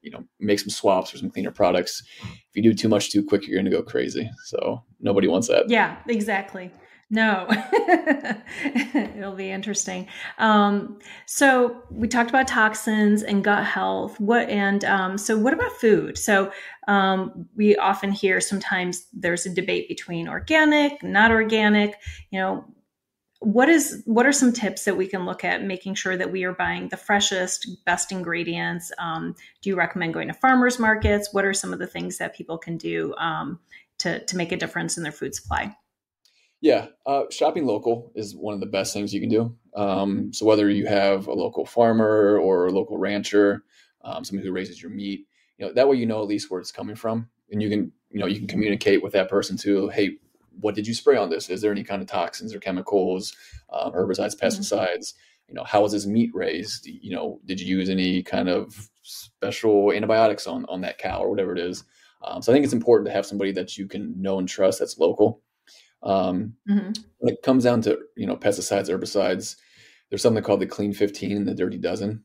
you 0.00 0.10
know 0.10 0.24
make 0.40 0.58
some 0.58 0.70
swaps 0.70 1.14
or 1.14 1.18
some 1.18 1.30
cleaner 1.30 1.50
products 1.50 2.02
if 2.22 2.54
you 2.54 2.62
do 2.62 2.74
too 2.74 2.88
much 2.88 3.10
too 3.10 3.24
quick 3.24 3.46
you're 3.46 3.56
going 3.56 3.64
to 3.64 3.70
go 3.70 3.82
crazy 3.82 4.30
so 4.44 4.82
nobody 5.00 5.28
wants 5.28 5.48
that 5.48 5.68
yeah 5.68 5.98
exactly 6.08 6.70
no, 7.14 7.46
it'll 8.94 9.34
be 9.34 9.50
interesting. 9.50 10.08
Um, 10.38 10.98
so 11.26 11.82
we 11.90 12.08
talked 12.08 12.30
about 12.30 12.48
toxins 12.48 13.22
and 13.22 13.44
gut 13.44 13.66
health. 13.66 14.18
What 14.18 14.48
and 14.48 14.82
um, 14.86 15.18
so 15.18 15.36
what 15.36 15.52
about 15.52 15.72
food? 15.72 16.16
So 16.16 16.50
um, 16.88 17.46
we 17.54 17.76
often 17.76 18.12
hear 18.12 18.40
sometimes 18.40 19.08
there's 19.12 19.44
a 19.44 19.50
debate 19.50 19.88
between 19.88 20.26
organic, 20.26 21.02
not 21.02 21.30
organic. 21.30 21.96
You 22.30 22.40
know, 22.40 22.64
what 23.42 23.68
is 23.68 24.02
what 24.04 24.24
are 24.24 24.32
some 24.32 24.52
tips 24.52 24.84
that 24.84 24.96
we 24.96 25.06
can 25.06 25.26
look 25.26 25.44
at 25.44 25.64
making 25.64 25.94
sure 25.94 26.16
that 26.16 26.30
we 26.30 26.44
are 26.44 26.52
buying 26.52 26.88
the 26.88 26.96
freshest 26.96 27.68
best 27.84 28.12
ingredients? 28.12 28.92
Um, 28.98 29.34
do 29.60 29.70
you 29.70 29.76
recommend 29.76 30.14
going 30.14 30.28
to 30.28 30.34
farmers 30.34 30.78
markets? 30.78 31.30
What 31.32 31.44
are 31.44 31.54
some 31.54 31.72
of 31.72 31.78
the 31.78 31.86
things 31.86 32.18
that 32.18 32.36
people 32.36 32.56
can 32.56 32.76
do 32.76 33.14
um, 33.16 33.58
to, 33.98 34.24
to 34.24 34.36
make 34.36 34.52
a 34.52 34.56
difference 34.56 34.96
in 34.96 35.02
their 35.02 35.12
food 35.12 35.34
supply? 35.34 35.76
Yeah 36.60 36.86
uh, 37.04 37.24
shopping 37.30 37.66
local 37.66 38.12
is 38.14 38.36
one 38.36 38.54
of 38.54 38.60
the 38.60 38.66
best 38.66 38.94
things 38.94 39.12
you 39.12 39.20
can 39.20 39.30
do. 39.30 39.56
Um, 39.74 40.32
so 40.32 40.46
whether 40.46 40.70
you 40.70 40.86
have 40.86 41.26
a 41.26 41.34
local 41.34 41.66
farmer 41.66 42.38
or 42.38 42.66
a 42.66 42.72
local 42.72 42.98
rancher 42.98 43.64
um, 44.04 44.24
somebody 44.24 44.46
who 44.46 44.54
raises 44.54 44.80
your 44.80 44.90
meat 44.90 45.26
you 45.58 45.66
know 45.66 45.72
that 45.72 45.88
way 45.88 45.96
you 45.96 46.06
know 46.06 46.22
at 46.22 46.28
least 46.28 46.50
where 46.50 46.60
it's 46.60 46.72
coming 46.72 46.96
from. 46.96 47.28
And 47.50 47.60
you 47.60 47.68
can 47.68 47.92
you 48.10 48.20
know 48.20 48.26
you 48.26 48.38
can 48.38 48.46
communicate 48.46 49.02
with 49.02 49.14
that 49.14 49.28
person 49.28 49.56
too 49.56 49.88
hey 49.88 50.18
what 50.60 50.74
did 50.74 50.86
you 50.86 50.94
spray 50.94 51.16
on 51.16 51.30
this? 51.30 51.48
Is 51.50 51.60
there 51.60 51.72
any 51.72 51.84
kind 51.84 52.02
of 52.02 52.08
toxins 52.08 52.54
or 52.54 52.60
chemicals, 52.60 53.34
um, 53.72 53.92
herbicides, 53.92 54.36
mm-hmm. 54.36 54.46
pesticides? 54.46 55.14
You 55.48 55.54
know, 55.54 55.64
how 55.64 55.82
was 55.82 55.92
this 55.92 56.06
meat 56.06 56.30
raised? 56.32 56.86
You 56.86 57.14
know, 57.14 57.40
did 57.44 57.60
you 57.60 57.76
use 57.76 57.88
any 57.88 58.22
kind 58.22 58.48
of 58.48 58.88
special 59.02 59.92
antibiotics 59.92 60.46
on 60.46 60.64
on 60.66 60.80
that 60.82 60.98
cow 60.98 61.22
or 61.22 61.30
whatever 61.30 61.52
it 61.52 61.58
is? 61.58 61.84
Um, 62.24 62.40
so 62.40 62.52
I 62.52 62.54
think 62.54 62.64
it's 62.64 62.72
important 62.72 63.06
to 63.06 63.12
have 63.12 63.26
somebody 63.26 63.52
that 63.52 63.76
you 63.76 63.86
can 63.86 64.20
know 64.20 64.38
and 64.38 64.48
trust 64.48 64.78
that's 64.78 64.98
local. 64.98 65.42
Um, 66.02 66.54
mm-hmm. 66.68 66.92
When 67.18 67.34
it 67.34 67.42
comes 67.42 67.64
down 67.64 67.82
to 67.82 67.98
you 68.16 68.26
know 68.26 68.36
pesticides, 68.36 68.88
herbicides, 68.88 69.56
there's 70.08 70.22
something 70.22 70.42
called 70.42 70.60
the 70.60 70.66
Clean 70.66 70.92
15 70.92 71.36
and 71.36 71.48
the 71.48 71.54
Dirty 71.54 71.78
Dozen. 71.78 72.24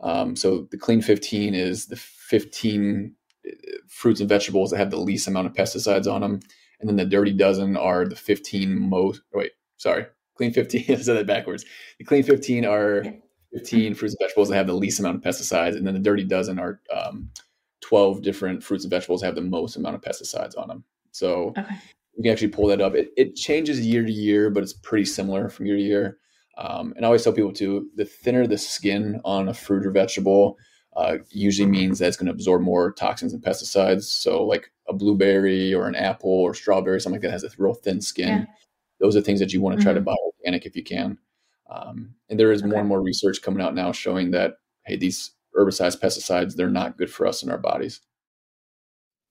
Um, 0.00 0.36
so 0.36 0.68
the 0.70 0.78
Clean 0.78 1.02
15 1.02 1.54
is 1.54 1.86
the 1.86 1.96
15 1.96 3.14
uh, 3.46 3.50
fruits 3.88 4.20
and 4.20 4.28
vegetables 4.28 4.70
that 4.70 4.78
have 4.78 4.90
the 4.90 4.96
least 4.96 5.26
amount 5.26 5.46
of 5.46 5.52
pesticides 5.54 6.10
on 6.10 6.20
them 6.20 6.40
and 6.80 6.88
then 6.88 6.96
the 6.96 7.04
dirty 7.04 7.32
dozen 7.32 7.76
are 7.76 8.06
the 8.06 8.16
15 8.16 8.78
most 8.78 9.22
wait 9.32 9.52
sorry. 9.76 10.06
Clean 10.36 10.52
15 10.52 10.84
i 10.88 10.94
said 10.96 11.16
that 11.16 11.26
backwards. 11.26 11.64
The 11.98 12.04
clean 12.04 12.22
15 12.22 12.64
are 12.64 13.04
15 13.52 13.94
fruits 13.94 14.14
and 14.14 14.20
vegetables 14.20 14.48
that 14.48 14.56
have 14.56 14.66
the 14.66 14.74
least 14.74 15.00
amount 15.00 15.16
of 15.16 15.22
pesticides 15.22 15.76
and 15.76 15.86
then 15.86 15.94
the 15.94 16.00
dirty 16.00 16.24
dozen 16.24 16.58
are 16.58 16.80
um, 16.94 17.30
12 17.80 18.22
different 18.22 18.62
fruits 18.62 18.84
and 18.84 18.90
vegetables 18.90 19.20
that 19.20 19.26
have 19.28 19.34
the 19.34 19.40
most 19.40 19.76
amount 19.76 19.94
of 19.94 20.02
pesticides 20.02 20.56
on 20.58 20.68
them 20.68 20.84
so 21.12 21.54
okay. 21.58 21.74
you 22.16 22.22
can 22.22 22.32
actually 22.32 22.48
pull 22.48 22.66
that 22.66 22.80
up. 22.80 22.94
It, 22.94 23.10
it 23.16 23.34
changes 23.34 23.84
year 23.84 24.04
to 24.04 24.12
year 24.12 24.50
but 24.50 24.62
it's 24.62 24.74
pretty 24.74 25.06
similar 25.06 25.48
from 25.48 25.66
year 25.66 25.76
to 25.76 25.82
year. 25.82 26.18
Um, 26.58 26.92
and 26.96 27.04
I 27.04 27.06
always 27.06 27.22
tell 27.22 27.32
people 27.32 27.52
too, 27.52 27.88
the 27.94 28.04
thinner 28.04 28.46
the 28.46 28.58
skin 28.58 29.20
on 29.24 29.48
a 29.48 29.54
fruit 29.54 29.86
or 29.86 29.92
vegetable, 29.92 30.58
uh, 30.98 31.18
usually 31.30 31.68
means 31.68 32.00
that 32.00 32.08
it's 32.08 32.16
going 32.16 32.26
to 32.26 32.32
absorb 32.32 32.60
more 32.60 32.90
toxins 32.90 33.32
and 33.32 33.40
pesticides. 33.40 34.02
So, 34.02 34.44
like 34.44 34.72
a 34.88 34.92
blueberry 34.92 35.72
or 35.72 35.86
an 35.86 35.94
apple 35.94 36.28
or 36.28 36.54
strawberry, 36.54 37.00
something 37.00 37.20
like 37.20 37.22
that 37.22 37.30
has 37.30 37.44
a 37.44 37.50
real 37.56 37.74
thin 37.74 38.00
skin. 38.00 38.28
Yeah. 38.28 38.44
Those 38.98 39.14
are 39.14 39.20
things 39.20 39.38
that 39.38 39.52
you 39.52 39.60
want 39.60 39.78
to 39.78 39.82
try 39.82 39.92
mm-hmm. 39.92 40.00
to 40.00 40.04
buy 40.04 40.16
organic 40.26 40.66
if 40.66 40.74
you 40.74 40.82
can. 40.82 41.16
Um, 41.70 42.14
and 42.28 42.40
there 42.40 42.50
is 42.50 42.62
okay. 42.62 42.70
more 42.70 42.80
and 42.80 42.88
more 42.88 43.00
research 43.00 43.42
coming 43.42 43.62
out 43.62 43.76
now 43.76 43.92
showing 43.92 44.32
that 44.32 44.54
hey, 44.86 44.96
these 44.96 45.30
herbicides, 45.56 46.00
pesticides, 46.00 46.56
they're 46.56 46.68
not 46.68 46.98
good 46.98 47.10
for 47.10 47.28
us 47.28 47.44
in 47.44 47.50
our 47.50 47.58
bodies. 47.58 48.00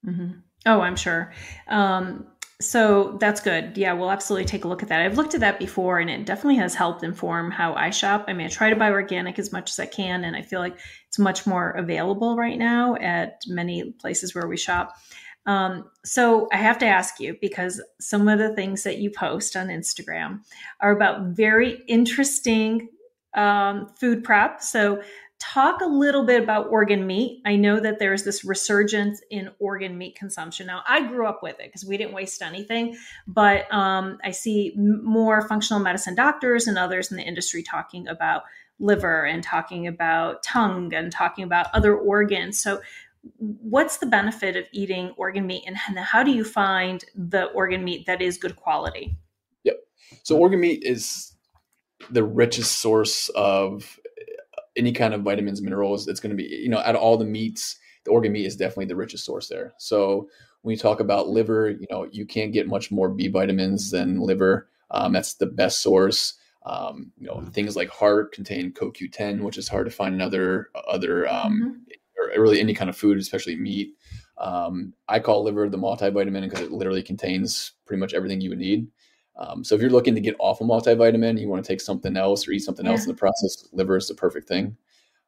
Mm-hmm. 0.06 0.40
Oh, 0.68 0.80
I'm 0.80 0.96
sure. 0.96 1.34
Um, 1.68 2.28
so 2.60 3.18
that's 3.20 3.40
good. 3.40 3.78
Yeah, 3.78 3.94
we'll 3.94 4.10
absolutely 4.10 4.46
take 4.46 4.66
a 4.66 4.68
look 4.68 4.82
at 4.82 4.90
that. 4.90 5.02
I've 5.02 5.16
looked 5.18 5.36
at 5.36 5.42
that 5.42 5.60
before 5.60 6.00
and 6.00 6.10
it 6.10 6.26
definitely 6.26 6.56
has 6.56 6.74
helped 6.74 7.04
inform 7.04 7.52
how 7.52 7.76
I 7.76 7.92
shop. 7.92 8.26
I 8.28 8.34
mean, 8.34 8.48
I 8.48 8.50
try 8.50 8.72
to 8.72 8.76
buy 8.76 8.90
organic 8.90 9.38
as 9.38 9.52
much 9.52 9.70
as 9.70 9.80
I 9.80 9.86
can, 9.86 10.24
and 10.24 10.36
I 10.36 10.42
feel 10.42 10.60
like 10.60 10.80
it's 11.08 11.20
much 11.20 11.46
more 11.46 11.72
available 11.72 12.36
right 12.36 12.58
now 12.58 12.96
at 12.96 13.42
many 13.48 13.92
places 13.92 14.34
where 14.34 14.48
we 14.48 14.58
shop. 14.58 14.98
Um, 15.46 15.90
so 16.04 16.50
I 16.52 16.58
have 16.58 16.80
to 16.80 16.86
ask 16.86 17.20
you 17.20 17.38
because 17.40 17.82
some 18.02 18.28
of 18.28 18.40
the 18.40 18.54
things 18.56 18.84
that 18.84 18.98
you 18.98 19.12
post 19.12 19.56
on 19.56 19.68
Instagram 19.68 20.42
are 20.82 20.92
about 20.92 21.28
very 21.28 21.84
interesting 21.88 22.90
um, 23.36 23.88
food 24.00 24.24
prep. 24.24 24.62
So 24.62 25.02
talk 25.40 25.82
a 25.82 25.86
little 25.86 26.26
bit 26.26 26.42
about 26.42 26.68
organ 26.70 27.06
meat. 27.06 27.42
I 27.46 27.56
know 27.56 27.80
that 27.80 28.00
there's 28.00 28.24
this 28.24 28.44
resurgence 28.44 29.22
in 29.30 29.52
organ 29.60 29.98
meat 29.98 30.16
consumption. 30.16 30.68
Now, 30.68 30.84
I 30.88 31.08
grew 31.08 31.28
up 31.28 31.44
with 31.44 31.60
it 31.60 31.68
because 31.68 31.86
we 31.86 31.98
didn't 31.98 32.14
waste 32.14 32.42
anything, 32.42 32.98
but 33.28 33.72
um, 33.72 34.18
I 34.24 34.32
see 34.32 34.74
more 34.76 35.48
functional 35.48 35.82
medicine 35.82 36.16
doctors 36.16 36.68
and 36.68 36.78
others 36.78 37.12
in 37.12 37.18
the 37.18 37.24
industry 37.24 37.62
talking 37.62 38.08
about 38.08 38.44
liver 38.80 39.26
and 39.26 39.44
talking 39.44 39.88
about 39.88 40.44
tongue 40.44 40.94
and 40.94 41.12
talking 41.12 41.44
about 41.44 41.68
other 41.74 41.96
organs. 41.96 42.60
So, 42.60 42.82
what's 43.38 43.98
the 43.98 44.06
benefit 44.06 44.56
of 44.56 44.66
eating 44.72 45.14
organ 45.18 45.46
meat 45.46 45.64
and 45.68 45.76
how 45.76 46.24
do 46.24 46.32
you 46.32 46.46
find 46.46 47.04
the 47.14 47.46
organ 47.46 47.84
meat 47.84 48.06
that 48.06 48.22
is 48.22 48.38
good 48.38 48.56
quality? 48.56 49.18
Yep. 49.64 49.78
So, 50.24 50.38
organ 50.38 50.62
meat 50.62 50.84
is 50.84 51.34
the 52.10 52.24
richest 52.24 52.80
source 52.80 53.30
of 53.30 54.00
any 54.78 54.92
kind 54.92 55.14
of 55.14 55.24
vitamins, 55.24 55.62
minerals. 55.62 56.08
It's 56.08 56.20
going 56.20 56.36
to 56.36 56.42
be, 56.42 56.48
you 56.50 56.70
know, 56.70 56.80
out 56.80 56.96
of 56.96 57.02
all 57.02 57.18
the 57.18 57.26
meats, 57.26 57.78
the 58.04 58.12
organ 58.12 58.32
meat 58.32 58.46
is 58.46 58.56
definitely 58.56 58.86
the 58.86 58.96
richest 58.96 59.26
source 59.26 59.48
there. 59.48 59.74
So 59.78 60.30
when 60.62 60.74
you 60.74 60.78
talk 60.78 61.00
about 61.00 61.30
liver, 61.30 61.70
you 61.70 61.88
know, 61.90 62.08
you 62.12 62.26
can't 62.26 62.54
get 62.54 62.68
much 62.68 62.92
more 62.92 63.10
B 63.10 63.28
vitamins 63.28 63.92
than 63.92 64.20
liver. 64.20 64.70
Um, 64.92 65.14
that's 65.14 65.36
the 65.36 65.46
best 65.46 65.80
source. 65.80 66.36
Um, 66.66 67.12
you 67.18 67.28
know, 67.28 67.42
things 67.54 67.76
like 67.76 67.90
heart 67.90 68.34
contain 68.34 68.74
CoQ10, 68.74 69.42
which 69.42 69.58
is 69.58 69.68
hard 69.68 69.86
to 69.86 69.92
find 69.92 70.14
in 70.14 70.22
other 70.22 70.70
other 70.88 71.28
um, 71.30 71.82
mm-hmm. 72.20 72.38
or 72.38 72.42
really 72.42 72.60
any 72.60 72.74
kind 72.74 72.90
of 72.90 72.98
food, 72.98 73.18
especially 73.18 73.56
meat. 73.56 73.94
Um, 74.38 74.94
I 75.08 75.20
call 75.20 75.44
liver 75.44 75.70
the 75.70 75.78
multivitamin 75.78 76.42
because 76.42 76.62
it 76.62 76.72
literally 76.72 77.02
contains 77.02 77.72
pretty 77.86 78.00
much 78.00 78.14
everything 78.14 78.42
you 78.42 78.50
would 78.50 78.60
need. 78.60 78.88
Um, 79.38 79.64
so 79.64 79.76
if 79.76 79.82
you're 79.82 79.90
looking 79.90 80.16
to 80.16 80.22
get 80.22 80.36
off 80.40 80.62
a 80.62 80.64
multivitamin, 80.64 81.40
you 81.40 81.48
want 81.48 81.64
to 81.64 81.68
take 81.68 81.82
something 81.82 82.18
else 82.18 82.48
or 82.48 82.52
eat 82.52 82.60
something 82.60 82.86
yeah. 82.86 82.94
else 82.94 83.04
in 83.04 83.10
the 83.10 83.14
process, 83.14 83.68
liver 83.72 83.98
is 83.98 84.08
the 84.08 84.16
perfect 84.16 84.48
thing. 84.48 84.76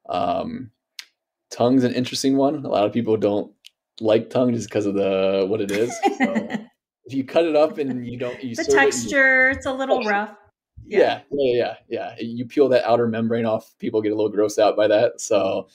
Um, 0.10 0.72
tongue's 1.52 1.84
an 1.84 1.94
interesting 1.94 2.36
one. 2.36 2.66
A 2.66 2.70
lot 2.70 2.86
of 2.86 2.94
people 2.94 3.18
don't 3.18 3.52
like 4.02 4.30
tongue 4.30 4.54
just 4.54 4.68
because 4.68 4.86
of 4.86 4.96
the 4.96 5.46
what 5.48 5.62
it 5.62 5.72
is. 5.72 5.96
So 6.18 6.48
if 7.06 7.14
you 7.14 7.24
cut 7.24 7.46
it 7.46 7.56
up 7.56 7.78
and 7.78 8.08
you 8.08 8.18
don't, 8.18 8.44
you 8.44 8.56
the 8.56 8.64
texture, 8.64 9.50
it, 9.50 9.54
you, 9.54 9.58
it's 9.58 9.66
a 9.68 9.74
little 9.74 10.02
oh, 10.04 10.10
rough. 10.10 10.36
Yeah. 10.86 11.22
yeah, 11.32 11.54
yeah, 11.54 11.76
yeah, 11.88 12.14
yeah. 12.18 12.26
You 12.26 12.46
peel 12.46 12.68
that 12.70 12.84
outer 12.86 13.08
membrane 13.08 13.46
off, 13.46 13.78
people 13.78 14.02
get 14.02 14.12
a 14.12 14.16
little 14.16 14.32
grossed 14.32 14.58
out 14.58 14.76
by 14.76 14.88
that. 14.88 15.22
So, 15.22 15.68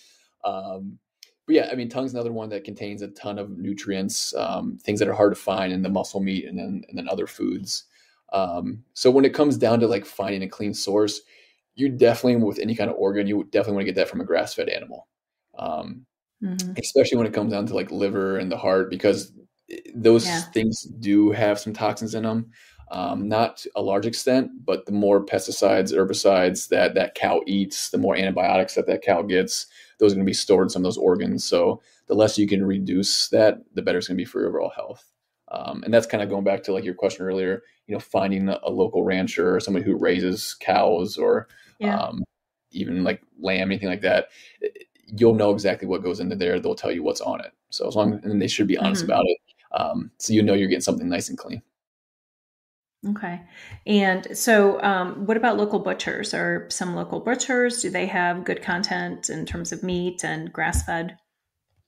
um, 0.45 0.99
but 1.47 1.55
yeah, 1.55 1.69
I 1.71 1.75
mean, 1.75 1.89
tongue's 1.89 2.15
another 2.15 2.33
one 2.33 2.49
that 2.49 2.65
contains 2.65 3.03
a 3.03 3.09
ton 3.09 3.39
of 3.39 3.59
nutrients, 3.59 4.35
um, 4.35 4.79
things 4.83 4.99
that 4.99 5.09
are 5.09 5.15
hard 5.15 5.35
to 5.35 5.41
find 5.41 5.73
in 5.73 5.83
the 5.83 5.89
muscle 5.89 6.21
meat 6.21 6.47
and 6.47 6.59
then 6.59 6.83
and 6.89 6.99
then 6.99 7.09
other 7.09 7.27
foods. 7.27 7.85
Um, 8.35 8.83
so 8.95 9.11
when 9.13 9.25
it 9.25 9.33
comes 9.33 9.57
down 9.57 9.79
to 9.81 9.87
like 9.87 10.05
finding 10.05 10.43
a 10.43 10.49
clean 10.49 10.75
source, 10.75 11.21
you 11.77 11.89
definitely 11.89 12.45
with 12.45 12.59
any 12.59 12.75
kind 12.75 12.91
of 12.91 12.97
organ, 12.97 13.29
you 13.29 13.45
definitely 13.45 13.75
want 13.75 13.87
to 13.87 13.93
get 13.93 13.95
that 13.95 14.09
from 14.09 14.21
a 14.21 14.25
grass 14.25 14.55
fed 14.55 14.69
animal. 14.69 15.07
Um, 15.57 16.05
mm-hmm. 16.43 16.73
Especially 16.77 17.17
when 17.17 17.29
it 17.29 17.33
comes 17.33 17.53
down 17.53 17.67
to 17.67 17.75
like 17.75 17.93
liver 17.93 18.39
and 18.39 18.51
the 18.51 18.57
heart, 18.59 18.91
because 18.91 19.33
those 19.95 20.27
yeah. 20.27 20.41
things 20.53 20.83
do 20.83 21.31
have 21.31 21.61
some 21.61 21.73
toxins 21.73 22.15
in 22.15 22.25
them. 22.25 22.51
Um, 22.91 23.29
not 23.29 23.65
a 23.77 23.83
large 23.83 24.05
extent, 24.05 24.51
but 24.65 24.85
the 24.85 24.93
more 24.93 25.25
pesticides, 25.25 25.93
herbicides 25.93 26.69
that 26.69 26.95
that 26.95 27.15
cow 27.15 27.41
eats, 27.47 27.91
the 27.91 27.99
more 27.99 28.17
antibiotics 28.17 28.75
that 28.75 28.87
that 28.89 29.03
cow 29.03 29.23
gets, 29.23 29.67
those 29.99 30.13
are 30.13 30.17
going 30.17 30.27
to 30.27 30.31
be 30.31 30.35
stored 30.35 30.67
in 30.67 30.71
some 30.71 30.81
of 30.83 30.85
those 30.85 30.99
organs. 30.99 31.45
So 31.45 31.81
the 32.07 32.15
less 32.15 32.37
you 32.37 32.47
can 32.47 32.65
reduce 32.65 33.29
that, 33.29 33.59
the 33.75 33.83
better 33.83 33.99
it's 33.99 34.09
going 34.09 34.19
to 34.19 34.21
be 34.21 34.27
for 34.27 34.41
your 34.41 34.49
overall 34.49 34.73
health. 34.75 35.11
Um, 35.55 35.83
and 35.85 35.95
that's 35.95 36.07
kind 36.07 36.23
of 36.23 36.29
going 36.29 36.45
back 36.45 36.65
to 36.65 36.73
like 36.73 36.85
your 36.85 36.95
question 36.95 37.25
earlier, 37.25 37.63
you 37.87 37.95
know, 37.95 38.01
finding 38.01 38.49
a, 38.49 38.71
local 38.71 39.05
rancher 39.05 39.55
or 39.55 39.61
somebody 39.61 39.85
who 39.85 39.97
raises 39.97 40.55
cows 40.55 41.17
or 41.17 41.47
yeah. 41.79 41.97
um, 41.97 42.25
even 42.73 43.05
like 43.05 43.23
lamb, 43.41 43.71
anything 43.71 43.89
like 43.89 44.01
that. 44.01 44.29
You'll 45.07 45.35
know 45.35 45.53
exactly 45.53 45.87
what 45.87 46.03
goes 46.03 46.19
into 46.19 46.35
there. 46.35 46.59
They'll 46.59 46.75
tell 46.75 46.91
you 46.91 47.05
what's 47.05 47.21
on 47.21 47.41
it. 47.41 47.53
So 47.71 47.87
as 47.87 47.95
long 47.95 48.21
and 48.25 48.43
they 48.43 48.49
should 48.49 48.67
be 48.67 48.79
honest 48.79 49.03
mm-hmm. 49.03 49.13
about 49.13 49.25
it. 49.27 49.39
Um, 49.73 50.11
so 50.19 50.33
you 50.33 50.43
know 50.43 50.55
you're 50.55 50.69
getting 50.69 50.81
something 50.81 51.09
nice 51.09 51.29
and 51.29 51.39
clean. 51.39 51.63
Okay. 53.11 53.41
And 53.87 54.37
so, 54.37 54.81
um, 54.83 55.27
what 55.27 55.37
about 55.37 55.59
local 55.59 55.79
butchers? 55.79 56.33
Are 56.33 56.67
some 56.71 56.95
local 56.95 57.21
butchers, 57.21 57.83
do 57.83 57.91
they 57.91 58.07
have 58.07 58.45
good 58.45 58.63
content 58.63 59.29
in 59.29 59.45
terms 59.45 59.73
of 59.73 59.83
meat 59.83 60.25
and 60.25 60.51
grass 60.51 60.85
fed? 60.85 61.19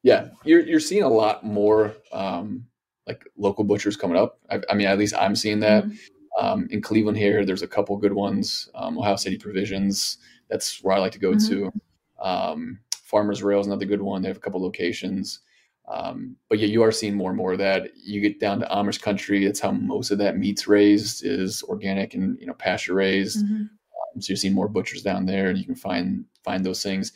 Yeah, 0.02 0.28
you're, 0.44 0.60
you're 0.60 0.78
seeing 0.78 1.02
a 1.02 1.08
lot 1.08 1.42
more 1.42 1.94
um, 2.12 2.66
like 3.06 3.24
local 3.36 3.64
butchers 3.64 3.96
coming 3.96 4.16
up. 4.16 4.38
I, 4.50 4.60
I 4.70 4.74
mean, 4.74 4.86
at 4.86 4.98
least 4.98 5.14
I'm 5.16 5.36
seeing 5.36 5.60
that. 5.60 5.84
Mm-hmm. 5.84 5.96
Um, 6.38 6.68
in 6.70 6.82
Cleveland 6.82 7.16
here, 7.16 7.44
there's 7.44 7.62
a 7.62 7.68
couple 7.68 7.96
good 7.96 8.12
ones. 8.12 8.68
Um, 8.74 8.98
Ohio 8.98 9.16
City 9.16 9.38
Provisions, 9.38 10.18
that's 10.48 10.82
where 10.82 10.94
I 10.94 10.98
like 10.98 11.12
to 11.12 11.18
go 11.18 11.32
mm-hmm. 11.32 11.48
to. 11.48 11.72
Um, 12.20 12.80
Farmers 12.94 13.42
Rail 13.42 13.60
is 13.60 13.66
another 13.66 13.86
good 13.86 14.02
one. 14.02 14.22
They 14.22 14.28
have 14.28 14.36
a 14.36 14.40
couple 14.40 14.60
locations. 14.60 15.40
Um, 15.88 16.36
but 16.48 16.58
yeah, 16.58 16.66
you 16.66 16.82
are 16.82 16.90
seeing 16.90 17.14
more 17.14 17.30
and 17.30 17.36
more 17.36 17.52
of 17.52 17.58
that. 17.58 17.90
You 17.96 18.20
get 18.20 18.40
down 18.40 18.60
to 18.60 18.66
Amish 18.66 19.00
country. 19.00 19.44
That's 19.44 19.60
how 19.60 19.70
most 19.70 20.10
of 20.10 20.18
that 20.18 20.36
meat's 20.36 20.66
raised 20.66 21.24
is 21.24 21.62
organic 21.62 22.14
and 22.14 22.38
you 22.40 22.46
know 22.46 22.54
pasture 22.54 22.94
raised. 22.94 23.44
Mm-hmm. 23.44 23.54
Um, 23.54 24.20
so 24.20 24.30
you're 24.30 24.36
seeing 24.36 24.54
more 24.54 24.68
butchers 24.68 25.02
down 25.02 25.26
there, 25.26 25.48
and 25.48 25.58
you 25.58 25.64
can 25.64 25.76
find 25.76 26.24
find 26.42 26.66
those 26.66 26.82
things. 26.82 27.12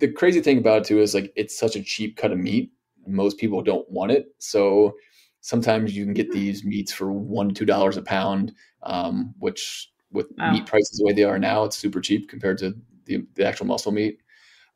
The 0.00 0.10
crazy 0.10 0.40
thing 0.40 0.58
about 0.58 0.78
it 0.78 0.84
too 0.86 1.00
is 1.00 1.14
like 1.14 1.32
it's 1.36 1.56
such 1.56 1.76
a 1.76 1.82
cheap 1.82 2.16
cut 2.16 2.32
of 2.32 2.38
meat. 2.38 2.72
Most 3.06 3.38
people 3.38 3.62
don't 3.62 3.88
want 3.88 4.10
it, 4.10 4.34
so 4.38 4.96
sometimes 5.40 5.96
you 5.96 6.04
can 6.04 6.14
get 6.14 6.30
these 6.30 6.64
meats 6.64 6.92
for 6.92 7.12
one 7.12 7.52
two 7.54 7.64
dollars 7.64 7.96
a 7.96 8.02
pound 8.02 8.52
um, 8.82 9.34
which 9.38 9.90
with 10.12 10.26
wow. 10.38 10.52
meat 10.52 10.66
prices 10.66 10.98
the 10.98 11.04
way 11.04 11.12
they 11.12 11.24
are 11.24 11.38
now 11.38 11.64
it's 11.64 11.76
super 11.76 12.00
cheap 12.00 12.28
compared 12.28 12.58
to 12.58 12.74
the, 13.06 13.24
the 13.34 13.44
actual 13.44 13.66
muscle 13.66 13.92
meat 13.92 14.20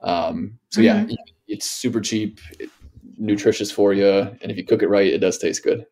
um, 0.03 0.59
so 0.71 0.81
mm-hmm. 0.81 1.09
yeah 1.09 1.17
it's 1.47 1.71
super 1.71 2.01
cheap 2.01 2.41
nutritious 3.17 3.71
for 3.71 3.93
you 3.93 4.09
and 4.09 4.51
if 4.51 4.57
you 4.57 4.65
cook 4.65 4.83
it 4.83 4.89
right 4.89 5.13
it 5.13 5.19
does 5.19 5.39
taste 5.39 5.63
good 5.63 5.87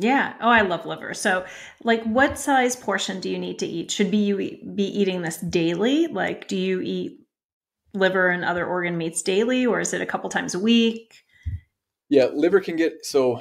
yeah. 0.00 0.32
Oh, 0.40 0.48
I 0.48 0.62
love 0.62 0.86
liver. 0.86 1.12
So, 1.12 1.44
like, 1.84 2.02
what 2.04 2.38
size 2.38 2.74
portion 2.74 3.20
do 3.20 3.28
you 3.28 3.38
need 3.38 3.58
to 3.58 3.66
eat? 3.66 3.90
Should 3.90 4.10
be 4.10 4.16
you 4.16 4.36
be 4.74 4.84
eating 4.84 5.20
this 5.20 5.36
daily? 5.36 6.06
Like, 6.06 6.48
do 6.48 6.56
you 6.56 6.80
eat 6.80 7.20
liver 7.92 8.30
and 8.30 8.42
other 8.42 8.64
organ 8.64 8.96
meats 8.96 9.20
daily, 9.20 9.66
or 9.66 9.78
is 9.78 9.92
it 9.92 10.00
a 10.00 10.06
couple 10.06 10.30
times 10.30 10.54
a 10.54 10.58
week? 10.58 11.22
Yeah, 12.10 12.26
liver 12.26 12.60
can 12.60 12.76
get 12.76 13.06
so 13.06 13.40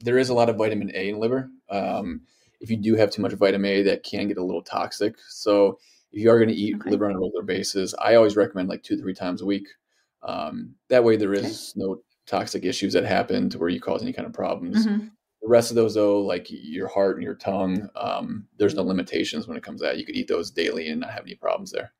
there 0.00 0.18
is 0.18 0.28
a 0.28 0.34
lot 0.34 0.48
of 0.48 0.56
vitamin 0.56 0.90
A 0.94 1.08
in 1.08 1.18
liver. 1.18 1.50
Um, 1.70 2.22
if 2.60 2.70
you 2.70 2.76
do 2.76 2.96
have 2.96 3.10
too 3.10 3.22
much 3.22 3.32
vitamin 3.32 3.70
A, 3.70 3.82
that 3.84 4.02
can 4.02 4.28
get 4.28 4.38
a 4.38 4.44
little 4.44 4.62
toxic. 4.62 5.16
So 5.28 5.78
if 6.12 6.20
you 6.20 6.30
are 6.30 6.38
going 6.38 6.48
to 6.48 6.54
eat 6.54 6.76
okay. 6.76 6.90
liver 6.90 7.06
on 7.06 7.16
a 7.16 7.18
regular 7.18 7.42
basis, 7.44 7.94
I 7.98 8.16
always 8.16 8.36
recommend 8.36 8.68
like 8.68 8.82
two, 8.82 8.98
three 8.98 9.14
times 9.14 9.42
a 9.42 9.46
week. 9.46 9.68
Um, 10.22 10.74
that 10.88 11.04
way, 11.04 11.16
there 11.16 11.34
is 11.34 11.72
okay. 11.76 11.86
no 11.86 12.02
toxic 12.26 12.64
issues 12.64 12.92
that 12.92 13.04
happen 13.04 13.48
to 13.50 13.58
where 13.58 13.68
you 13.68 13.80
cause 13.80 14.02
any 14.02 14.12
kind 14.12 14.26
of 14.26 14.32
problems. 14.32 14.86
Mm-hmm. 14.86 15.06
The 15.42 15.48
rest 15.48 15.70
of 15.70 15.76
those, 15.76 15.94
though, 15.94 16.20
like 16.20 16.46
your 16.48 16.88
heart 16.88 17.16
and 17.16 17.24
your 17.24 17.36
tongue, 17.36 17.88
um, 17.94 18.48
there's 18.58 18.74
no 18.74 18.82
limitations 18.82 19.46
when 19.46 19.56
it 19.56 19.62
comes 19.62 19.80
to 19.80 19.86
that. 19.86 19.98
You 19.98 20.04
could 20.04 20.16
eat 20.16 20.26
those 20.26 20.50
daily 20.50 20.88
and 20.88 21.00
not 21.00 21.12
have 21.12 21.22
any 21.22 21.36
problems 21.36 21.70
there. 21.70 21.92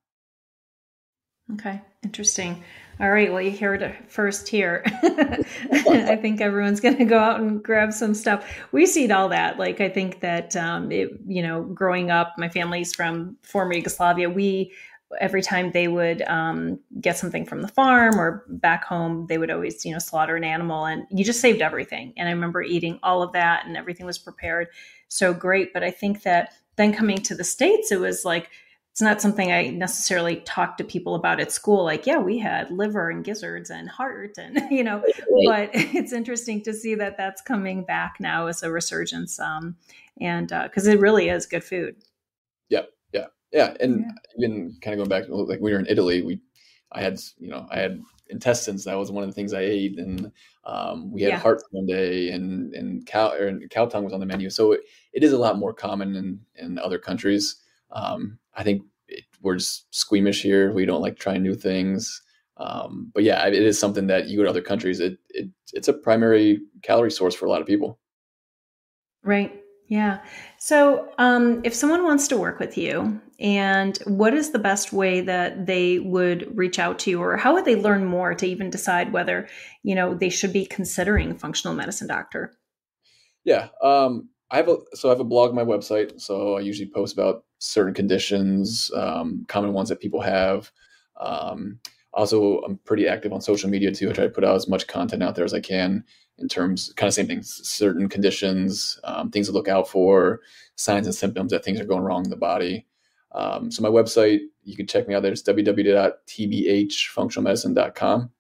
Okay, 1.53 1.81
interesting. 2.03 2.65
All 3.01 3.11
right, 3.11 3.33
well, 3.33 3.41
you 3.41 3.57
heard 3.57 3.83
it 3.83 3.95
first 4.11 4.49
here. 4.49 4.83
I 5.03 6.19
think 6.21 6.41
everyone's 6.41 6.81
going 6.81 6.97
to 6.97 7.05
go 7.05 7.19
out 7.19 7.39
and 7.39 7.63
grab 7.63 7.93
some 7.93 8.13
stuff. 8.13 8.45
We 8.73 8.87
see 8.87 9.09
all 9.13 9.29
that. 9.29 9.57
Like, 9.57 9.81
I 9.81 9.89
think 9.89 10.19
that, 10.21 10.57
um, 10.57 10.91
it, 10.91 11.13
you 11.25 11.41
know, 11.41 11.63
growing 11.63 12.11
up, 12.11 12.35
my 12.39 12.49
family's 12.49 12.93
from 12.93 13.37
former 13.43 13.75
Yugoslavia. 13.75 14.29
We, 14.29 14.73
every 15.21 15.43
time 15.43 15.71
they 15.71 15.87
would 15.87 16.23
um, 16.23 16.81
get 17.01 17.17
something 17.17 17.47
from 17.47 17.63
the 17.63 17.69
farm 17.69 18.19
or 18.19 18.45
back 18.49 18.85
home, 18.85 19.27
they 19.29 19.39
would 19.39 19.51
always, 19.51 19.85
you 19.85 19.93
know, 19.93 20.01
slaughter 20.01 20.35
an 20.35 20.43
animal 20.43 20.87
and 20.87 21.05
you 21.13 21.25
just 21.25 21.41
saved 21.41 21.63
everything. 21.63 22.13
And 22.17 22.29
I 22.29 22.33
remember 22.33 22.63
eating 22.63 22.99
all 23.05 23.23
of 23.23 23.33
that 23.33 23.65
and 23.65 23.77
everything 23.77 24.07
was 24.07 24.19
prepared 24.19 24.67
so 25.07 25.33
great. 25.33 25.73
But 25.73 25.85
I 25.85 25.93
think 25.93 26.25
that 26.25 26.53
then 26.75 26.93
coming 26.93 27.19
to 27.19 27.37
the 27.37 27.45
States, 27.45 27.93
it 27.93 28.01
was 28.01 28.25
like, 28.25 28.51
it's 28.99 29.03
not 29.05 29.23
something 29.23 29.53
I 29.53 29.69
necessarily 29.69 30.41
talk 30.41 30.77
to 30.79 30.83
people 30.83 31.15
about 31.15 31.39
at 31.39 31.53
school. 31.53 31.85
Like, 31.85 32.05
yeah, 32.05 32.19
we 32.19 32.37
had 32.37 32.69
liver 32.73 33.11
and 33.11 33.23
gizzards 33.25 33.71
and 33.71 33.89
heart, 33.89 34.39
and 34.39 34.61
you 34.73 34.83
know, 34.83 35.05
but 35.47 35.71
it's 35.73 36.13
interesting 36.13 36.63
to 36.63 36.75
see 36.75 36.97
that 36.97 37.17
that's 37.17 37.41
coming 37.41 37.85
back 37.85 38.17
now 38.19 38.49
as 38.49 38.65
a 38.65 38.73
resurgence, 38.73 39.39
um, 39.39 39.77
and 40.21 40.53
uh 40.53 40.65
because 40.65 40.89
uh, 40.89 40.91
it 40.91 40.99
really 40.99 41.29
is 41.29 41.47
good 41.47 41.63
food. 41.63 41.95
Yeah, 42.71 42.87
yeah, 43.15 43.27
yeah, 43.53 43.77
and 43.79 44.01
yeah. 44.01 44.45
even 44.45 44.77
kind 44.83 45.01
of 45.01 45.09
going 45.09 45.23
back, 45.23 45.29
like 45.31 45.61
we 45.61 45.73
were 45.73 45.79
in 45.79 45.87
Italy, 45.87 46.23
we, 46.23 46.41
I 46.91 47.01
had, 47.01 47.21
you 47.39 47.51
know, 47.51 47.69
I 47.71 47.79
had 47.79 48.03
intestines. 48.31 48.83
That 48.83 48.99
was 48.99 49.13
one 49.13 49.23
of 49.23 49.31
the 49.31 49.35
things 49.35 49.55
I 49.55 49.61
ate, 49.61 49.97
and 49.97 50.33
um, 50.65 51.13
we 51.13 51.23
had 51.23 51.35
yeah. 51.35 51.39
heart 51.39 51.63
one 51.71 51.87
day, 51.87 52.31
and 52.31 52.75
and 52.75 53.07
cow 53.07 53.31
or 53.31 53.61
cow 53.71 53.87
tongue 53.87 54.03
was 54.03 54.13
on 54.13 54.19
the 54.19 54.27
menu. 54.27 54.51
So 54.51 54.73
it, 54.73 54.81
it 55.13 55.23
is 55.23 55.33
a 55.33 55.39
lot 55.39 55.57
more 55.57 55.73
common 55.73 56.17
in 56.17 56.41
in 56.57 56.81
other 56.81 56.99
countries. 56.99 57.63
Um, 57.91 58.39
I 58.55 58.63
think 58.63 58.83
it, 59.07 59.25
we're 59.41 59.57
just 59.57 59.87
squeamish 59.95 60.43
here. 60.43 60.73
We 60.73 60.85
don't 60.85 61.03
like 61.03 61.19
trying 61.19 61.43
new 61.43 61.55
things. 61.55 62.23
Um, 62.57 63.11
but 63.15 63.23
yeah, 63.23 63.47
it 63.47 63.55
is 63.55 63.79
something 63.79 64.09
that 64.09 64.29
you 64.29 64.37
go 64.37 64.43
to 64.45 64.51
other 64.51 64.63
countries. 64.63 65.01
It, 65.01 65.19
it 65.31 65.49
it's 65.73 65.89
a 65.89 65.93
primary 65.93 66.61
calorie 66.83 67.11
source 67.11 67.35
for 67.35 67.47
a 67.47 67.51
lot 67.51 67.61
of 67.61 67.67
people. 67.67 67.99
Right. 69.23 69.53
Yeah. 69.89 70.21
So, 70.59 71.13
um, 71.17 71.63
if 71.65 71.73
someone 71.73 72.05
wants 72.05 72.29
to 72.29 72.37
work 72.37 72.59
with 72.59 72.77
you, 72.77 73.21
and 73.41 73.97
what 74.05 74.35
is 74.35 74.51
the 74.51 74.59
best 74.59 74.93
way 74.93 75.23
that 75.23 75.65
they 75.67 75.99
would 76.01 76.55
reach 76.57 76.79
out 76.79 76.99
to 77.01 77.11
you, 77.11 77.23
or 77.23 77.37
how 77.39 77.55
would 77.55 77.65
they 77.65 77.77
learn 77.77 78.05
more 78.05 78.35
to 78.35 78.47
even 78.47 78.69
decide 78.69 79.13
whether 79.13 79.49
you 79.83 79.95
know 79.95 80.15
they 80.15 80.29
should 80.29 80.53
be 80.53 80.67
considering 80.67 81.39
functional 81.39 81.75
medicine 81.75 82.07
doctor? 82.07 82.53
Yeah. 83.45 83.69
Um, 83.83 84.29
I 84.51 84.57
have 84.57 84.69
a 84.69 84.77
so 84.95 85.09
I 85.09 85.13
have 85.13 85.21
a 85.21 85.25
blog 85.25 85.51
on 85.51 85.57
my 85.57 85.65
website. 85.65 86.21
So 86.21 86.57
I 86.57 86.61
usually 86.61 86.91
post 86.91 87.13
about 87.13 87.45
certain 87.59 87.95
conditions, 87.95 88.91
um, 88.95 89.45
common 89.49 89.73
ones 89.73 89.89
that 89.89 90.01
people 90.01 90.21
have. 90.21 90.71
Um, 91.21 91.81
also, 92.15 92.61
I'm 92.61 92.79
pretty 92.79 93.07
active 93.07 93.33
on 93.33 93.41
social 93.41 93.71
media 93.71 93.93
too. 93.93 94.11
I 94.11 94.13
try 94.13 94.25
to 94.25 94.31
put 94.31 94.45
out 94.45 94.57
as 94.57 94.69
much 94.69 94.87
content 94.87 95.23
out 95.23 95.35
there 95.35 95.45
as 95.45 95.55
I 95.55 95.61
can 95.61 96.05
in 96.39 96.49
terms, 96.49 96.93
kind 96.97 97.09
of 97.09 97.15
same 97.15 97.27
things, 97.27 97.61
certain 97.69 98.09
conditions, 98.09 98.99
um, 99.05 99.31
things 99.31 99.49
to 99.49 99.53
look 99.53 99.69
out 99.69 99.89
for, 99.89 100.41
signs 100.77 101.07
and 101.07 101.15
symptoms 101.15 101.51
that 101.51 101.65
things 101.65 101.81
are 101.81 101.85
going 101.85 102.03
wrong 102.03 102.25
in 102.25 102.31
the 102.31 102.37
body. 102.37 102.87
Um, 103.33 103.71
so 103.71 103.83
my 103.83 103.89
website, 103.89 104.41
you 104.65 104.77
can 104.77 104.87
check 104.87 105.07
me 105.07 105.15
out 105.15 105.23
there. 105.23 105.33
It's 105.33 105.43
www.tbhfunctionalmedicine.com. 105.43 108.31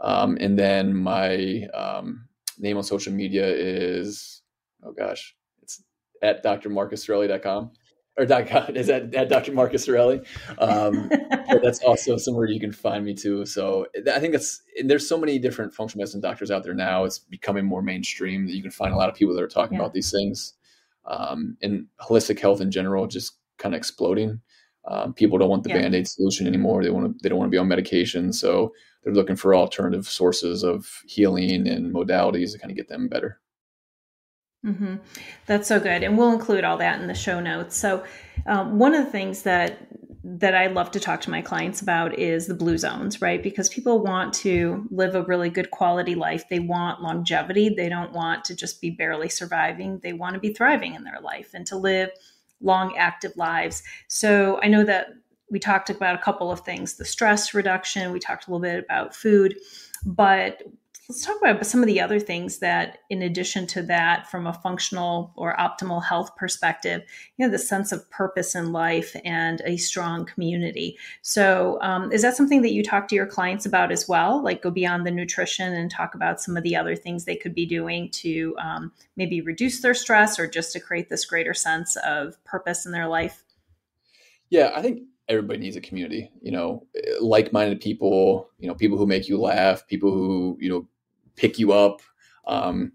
Um, 0.00 0.38
and 0.40 0.58
then 0.58 0.96
my 0.96 1.64
um, 1.74 2.26
name 2.58 2.78
on 2.78 2.84
social 2.84 3.12
media 3.12 3.46
is, 3.46 4.40
oh 4.82 4.92
gosh, 4.92 5.36
at 6.22 6.44
drmarcuscirelli.com 6.44 7.70
or 8.18 8.26
dot 8.26 8.46
.com 8.46 8.76
is 8.76 8.88
that 8.88 9.14
at 9.14 9.28
Dr. 9.28 9.52
Marcus 9.52 9.86
Cirelli. 9.86 10.26
Um, 10.58 11.10
that's 11.62 11.80
also 11.82 12.16
somewhere 12.16 12.46
you 12.46 12.60
can 12.60 12.72
find 12.72 13.04
me 13.04 13.14
too. 13.14 13.46
So 13.46 13.86
I 14.12 14.18
think 14.18 14.32
that's, 14.32 14.62
there's 14.84 15.08
so 15.08 15.16
many 15.16 15.38
different 15.38 15.72
functional 15.72 16.02
medicine 16.02 16.20
doctors 16.20 16.50
out 16.50 16.64
there 16.64 16.74
now. 16.74 17.04
It's 17.04 17.18
becoming 17.18 17.64
more 17.64 17.82
mainstream 17.82 18.46
that 18.46 18.54
you 18.54 18.62
can 18.62 18.70
find 18.70 18.92
a 18.92 18.96
lot 18.96 19.08
of 19.08 19.14
people 19.14 19.34
that 19.34 19.42
are 19.42 19.48
talking 19.48 19.74
yeah. 19.74 19.80
about 19.80 19.94
these 19.94 20.10
things. 20.10 20.54
Um, 21.06 21.56
and 21.62 21.86
holistic 22.00 22.38
health 22.38 22.60
in 22.60 22.70
general, 22.70 23.06
just 23.06 23.38
kind 23.58 23.74
of 23.74 23.78
exploding. 23.78 24.40
Um, 24.86 25.14
people 25.14 25.38
don't 25.38 25.50
want 25.50 25.62
the 25.62 25.70
yeah. 25.70 25.82
band-aid 25.82 26.08
solution 26.08 26.46
anymore. 26.46 26.82
They 26.82 26.90
want 26.90 27.06
to, 27.06 27.22
they 27.22 27.28
don't 27.28 27.38
want 27.38 27.48
to 27.48 27.54
be 27.54 27.58
on 27.58 27.68
medication. 27.68 28.32
So 28.32 28.72
they're 29.02 29.14
looking 29.14 29.36
for 29.36 29.54
alternative 29.54 30.06
sources 30.06 30.62
of 30.62 31.02
healing 31.06 31.66
and 31.66 31.94
modalities 31.94 32.52
to 32.52 32.58
kind 32.58 32.70
of 32.70 32.76
get 32.76 32.88
them 32.88 33.08
better. 33.08 33.40
Mm-hmm. 34.64 34.96
That's 35.46 35.68
so 35.68 35.80
good, 35.80 36.02
and 36.02 36.18
we'll 36.18 36.32
include 36.32 36.64
all 36.64 36.76
that 36.78 37.00
in 37.00 37.06
the 37.06 37.14
show 37.14 37.40
notes. 37.40 37.76
So, 37.76 38.04
um, 38.46 38.78
one 38.78 38.94
of 38.94 39.04
the 39.04 39.10
things 39.10 39.42
that 39.42 39.86
that 40.22 40.54
I 40.54 40.66
love 40.66 40.90
to 40.90 41.00
talk 41.00 41.22
to 41.22 41.30
my 41.30 41.40
clients 41.40 41.80
about 41.80 42.18
is 42.18 42.46
the 42.46 42.54
blue 42.54 42.76
zones, 42.76 43.22
right? 43.22 43.42
Because 43.42 43.70
people 43.70 44.00
want 44.00 44.34
to 44.34 44.86
live 44.90 45.14
a 45.14 45.22
really 45.22 45.48
good 45.48 45.70
quality 45.70 46.14
life. 46.14 46.46
They 46.50 46.58
want 46.58 47.02
longevity. 47.02 47.70
They 47.70 47.88
don't 47.88 48.12
want 48.12 48.44
to 48.44 48.54
just 48.54 48.82
be 48.82 48.90
barely 48.90 49.30
surviving. 49.30 49.98
They 50.02 50.12
want 50.12 50.34
to 50.34 50.40
be 50.40 50.52
thriving 50.52 50.94
in 50.94 51.04
their 51.04 51.20
life 51.20 51.54
and 51.54 51.66
to 51.68 51.76
live 51.76 52.10
long, 52.60 52.94
active 52.98 53.34
lives. 53.36 53.82
So, 54.08 54.60
I 54.62 54.68
know 54.68 54.84
that 54.84 55.14
we 55.50 55.58
talked 55.58 55.88
about 55.88 56.14
a 56.14 56.18
couple 56.18 56.52
of 56.52 56.60
things 56.60 56.94
the 56.94 57.04
stress 57.06 57.54
reduction, 57.54 58.12
we 58.12 58.20
talked 58.20 58.46
a 58.46 58.50
little 58.50 58.60
bit 58.60 58.84
about 58.84 59.14
food, 59.14 59.58
but 60.04 60.62
Let's 61.10 61.26
talk 61.26 61.38
about 61.40 61.66
some 61.66 61.80
of 61.80 61.88
the 61.88 62.00
other 62.00 62.20
things 62.20 62.58
that, 62.58 62.98
in 63.10 63.22
addition 63.22 63.66
to 63.66 63.82
that, 63.82 64.30
from 64.30 64.46
a 64.46 64.52
functional 64.52 65.32
or 65.34 65.56
optimal 65.56 66.04
health 66.04 66.36
perspective, 66.36 67.02
you 67.36 67.44
know, 67.44 67.50
the 67.50 67.58
sense 67.58 67.90
of 67.90 68.08
purpose 68.12 68.54
in 68.54 68.70
life 68.70 69.16
and 69.24 69.60
a 69.64 69.76
strong 69.76 70.24
community. 70.24 70.96
So, 71.22 71.78
um, 71.82 72.12
is 72.12 72.22
that 72.22 72.36
something 72.36 72.62
that 72.62 72.72
you 72.72 72.84
talk 72.84 73.08
to 73.08 73.16
your 73.16 73.26
clients 73.26 73.66
about 73.66 73.90
as 73.90 74.06
well? 74.06 74.40
Like, 74.40 74.62
go 74.62 74.70
beyond 74.70 75.04
the 75.04 75.10
nutrition 75.10 75.72
and 75.72 75.90
talk 75.90 76.14
about 76.14 76.40
some 76.40 76.56
of 76.56 76.62
the 76.62 76.76
other 76.76 76.94
things 76.94 77.24
they 77.24 77.34
could 77.34 77.56
be 77.56 77.66
doing 77.66 78.08
to 78.10 78.54
um, 78.62 78.92
maybe 79.16 79.40
reduce 79.40 79.80
their 79.80 79.94
stress 79.94 80.38
or 80.38 80.46
just 80.46 80.72
to 80.74 80.78
create 80.78 81.08
this 81.08 81.24
greater 81.24 81.54
sense 81.54 81.96
of 82.06 82.36
purpose 82.44 82.86
in 82.86 82.92
their 82.92 83.08
life? 83.08 83.42
Yeah, 84.48 84.70
I 84.76 84.80
think 84.80 85.02
everybody 85.28 85.60
needs 85.60 85.76
a 85.76 85.80
community 85.80 86.28
you 86.42 86.50
know 86.50 86.84
like-minded 87.20 87.80
people 87.80 88.50
you 88.58 88.66
know 88.66 88.74
people 88.74 88.98
who 88.98 89.06
make 89.06 89.28
you 89.28 89.40
laugh 89.40 89.86
people 89.86 90.10
who 90.10 90.58
you 90.60 90.68
know 90.68 90.88
pick 91.36 91.58
you 91.58 91.72
up. 91.72 92.00
Um, 92.46 92.92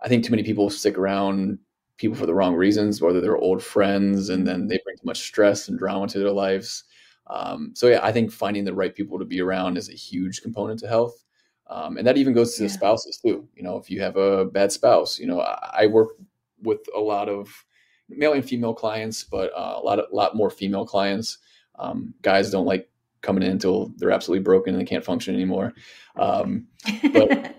I 0.00 0.08
think 0.08 0.24
too 0.24 0.30
many 0.30 0.42
people 0.42 0.70
stick 0.70 0.98
around 0.98 1.58
people 1.96 2.16
for 2.16 2.26
the 2.26 2.34
wrong 2.34 2.54
reasons, 2.54 3.00
whether 3.00 3.20
they're 3.20 3.36
old 3.36 3.62
friends 3.62 4.28
and 4.28 4.46
then 4.46 4.68
they 4.68 4.78
bring 4.84 4.96
too 4.96 5.06
much 5.06 5.20
stress 5.20 5.68
and 5.68 5.78
drama 5.78 6.06
to 6.08 6.18
their 6.18 6.30
lives. 6.30 6.84
Um, 7.26 7.72
so 7.74 7.88
yeah, 7.88 8.00
I 8.02 8.12
think 8.12 8.30
finding 8.30 8.64
the 8.64 8.74
right 8.74 8.94
people 8.94 9.18
to 9.18 9.24
be 9.24 9.40
around 9.40 9.76
is 9.76 9.88
a 9.88 9.94
huge 9.94 10.40
component 10.42 10.80
to 10.80 10.88
health. 10.88 11.24
Um, 11.66 11.98
and 11.98 12.06
that 12.06 12.16
even 12.16 12.32
goes 12.32 12.54
to 12.56 12.62
yeah. 12.62 12.70
spouses 12.70 13.18
too. 13.18 13.46
You 13.54 13.62
know, 13.62 13.76
if 13.76 13.90
you 13.90 14.00
have 14.00 14.16
a 14.16 14.46
bad 14.46 14.72
spouse, 14.72 15.18
you 15.18 15.26
know, 15.26 15.40
I, 15.40 15.82
I 15.82 15.86
work 15.86 16.10
with 16.62 16.80
a 16.96 17.00
lot 17.00 17.28
of 17.28 17.52
male 18.08 18.32
and 18.32 18.44
female 18.44 18.72
clients, 18.72 19.24
but 19.24 19.52
uh, 19.54 19.74
a 19.76 19.82
lot, 19.82 19.98
a 19.98 20.06
lot 20.12 20.34
more 20.34 20.50
female 20.50 20.86
clients. 20.86 21.38
Um, 21.78 22.14
guys 22.22 22.50
don't 22.50 22.66
like 22.66 22.88
coming 23.20 23.42
in 23.42 23.50
until 23.50 23.92
they're 23.96 24.10
absolutely 24.10 24.42
broken 24.42 24.74
and 24.74 24.80
they 24.80 24.88
can't 24.88 25.04
function 25.04 25.34
anymore. 25.34 25.74
Um, 26.16 26.66
but 27.12 27.56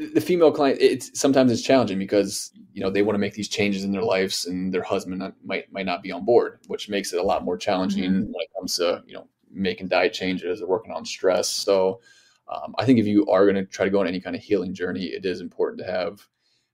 the 0.00 0.20
female 0.20 0.50
client 0.50 0.78
it's 0.80 1.18
sometimes 1.18 1.52
it's 1.52 1.60
challenging 1.60 1.98
because 1.98 2.52
you 2.72 2.80
know 2.80 2.88
they 2.88 3.02
want 3.02 3.14
to 3.14 3.20
make 3.20 3.34
these 3.34 3.48
changes 3.48 3.84
in 3.84 3.92
their 3.92 4.02
lives 4.02 4.46
and 4.46 4.72
their 4.72 4.82
husband 4.82 5.22
might 5.44 5.70
might 5.70 5.84
not 5.84 6.02
be 6.02 6.10
on 6.10 6.24
board 6.24 6.58
which 6.68 6.88
makes 6.88 7.12
it 7.12 7.20
a 7.20 7.22
lot 7.22 7.44
more 7.44 7.58
challenging 7.58 8.10
mm-hmm. 8.10 8.32
when 8.32 8.40
it 8.40 8.50
comes 8.56 8.76
to 8.76 9.02
you 9.06 9.14
know 9.14 9.28
making 9.52 9.88
diet 9.88 10.14
changes 10.14 10.62
or 10.62 10.68
working 10.68 10.92
on 10.92 11.04
stress 11.04 11.48
so 11.50 12.00
um, 12.48 12.74
i 12.78 12.84
think 12.84 12.98
if 12.98 13.06
you 13.06 13.26
are 13.26 13.44
going 13.44 13.56
to 13.56 13.70
try 13.70 13.84
to 13.84 13.90
go 13.90 14.00
on 14.00 14.06
any 14.06 14.20
kind 14.20 14.34
of 14.34 14.42
healing 14.42 14.72
journey 14.72 15.04
it 15.04 15.26
is 15.26 15.42
important 15.42 15.78
to 15.78 15.84
have 15.84 16.26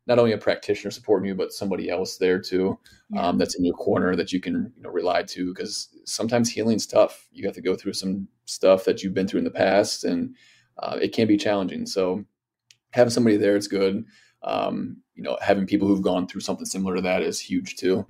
not 0.06 0.20
only 0.20 0.30
a 0.30 0.38
practitioner 0.38 0.92
supporting 0.92 1.26
you 1.26 1.34
but 1.34 1.52
somebody 1.52 1.90
else 1.90 2.18
there 2.18 2.38
too 2.38 2.78
yeah. 3.10 3.26
um, 3.26 3.38
that's 3.38 3.56
in 3.56 3.64
your 3.64 3.74
corner 3.74 4.14
that 4.14 4.32
you 4.32 4.40
can 4.40 4.72
you 4.76 4.82
know 4.84 4.90
rely 4.90 5.24
to 5.24 5.52
because 5.52 5.88
sometimes 6.04 6.48
healing's 6.48 6.86
tough 6.86 7.26
you 7.32 7.44
have 7.44 7.56
to 7.56 7.62
go 7.62 7.74
through 7.74 7.92
some 7.92 8.28
stuff 8.44 8.84
that 8.84 9.02
you've 9.02 9.14
been 9.14 9.26
through 9.26 9.38
in 9.38 9.44
the 9.44 9.50
past 9.50 10.04
and 10.04 10.36
uh, 10.78 10.96
it 11.00 11.12
can 11.12 11.26
be 11.26 11.36
challenging 11.36 11.86
so 11.86 12.24
having 12.96 13.10
somebody 13.10 13.36
there 13.36 13.56
is 13.56 13.68
good. 13.68 14.04
Um, 14.42 15.02
you 15.14 15.22
know, 15.22 15.38
having 15.40 15.66
people 15.66 15.86
who've 15.86 16.02
gone 16.02 16.26
through 16.26 16.40
something 16.40 16.66
similar 16.66 16.96
to 16.96 17.02
that 17.02 17.22
is 17.22 17.40
huge 17.40 17.76
too. 17.76 18.06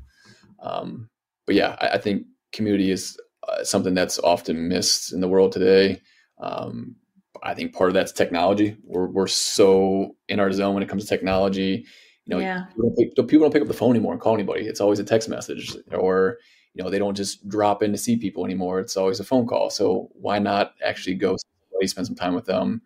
Um, 0.60 1.08
but 1.46 1.54
yeah, 1.54 1.76
I, 1.80 1.88
I, 1.90 1.98
think 1.98 2.26
community 2.52 2.90
is 2.90 3.18
uh, 3.48 3.62
something 3.62 3.94
that's 3.94 4.18
often 4.18 4.68
missed 4.68 5.12
in 5.12 5.20
the 5.20 5.28
world 5.28 5.52
today. 5.52 6.00
Um, 6.38 6.96
I 7.42 7.54
think 7.54 7.74
part 7.74 7.90
of 7.90 7.94
that's 7.94 8.12
technology. 8.12 8.76
We're 8.82 9.06
we're 9.06 9.26
so 9.26 10.16
in 10.28 10.40
our 10.40 10.52
zone 10.52 10.74
when 10.74 10.82
it 10.82 10.88
comes 10.88 11.04
to 11.04 11.08
technology. 11.08 11.84
You 12.24 12.34
know, 12.34 12.38
yeah. 12.38 12.64
people, 12.64 12.82
don't 12.88 12.96
pick, 12.96 13.28
people 13.28 13.44
don't 13.44 13.52
pick 13.52 13.62
up 13.62 13.68
the 13.68 13.74
phone 13.74 13.90
anymore 13.90 14.12
and 14.12 14.20
call 14.20 14.34
anybody. 14.34 14.66
It's 14.66 14.80
always 14.80 14.98
a 14.98 15.04
text 15.04 15.28
message, 15.28 15.76
or 15.92 16.38
you 16.74 16.82
know, 16.82 16.90
they 16.90 16.98
don't 16.98 17.16
just 17.16 17.48
drop 17.48 17.82
in 17.82 17.92
to 17.92 17.98
see 17.98 18.16
people 18.16 18.44
anymore. 18.44 18.80
It's 18.80 18.96
always 18.96 19.20
a 19.20 19.24
phone 19.24 19.46
call. 19.46 19.70
So 19.70 20.10
why 20.14 20.38
not 20.38 20.74
actually 20.84 21.14
go 21.14 21.36
spend 21.84 22.06
some 22.06 22.16
time 22.16 22.34
with 22.34 22.46
them? 22.46 22.82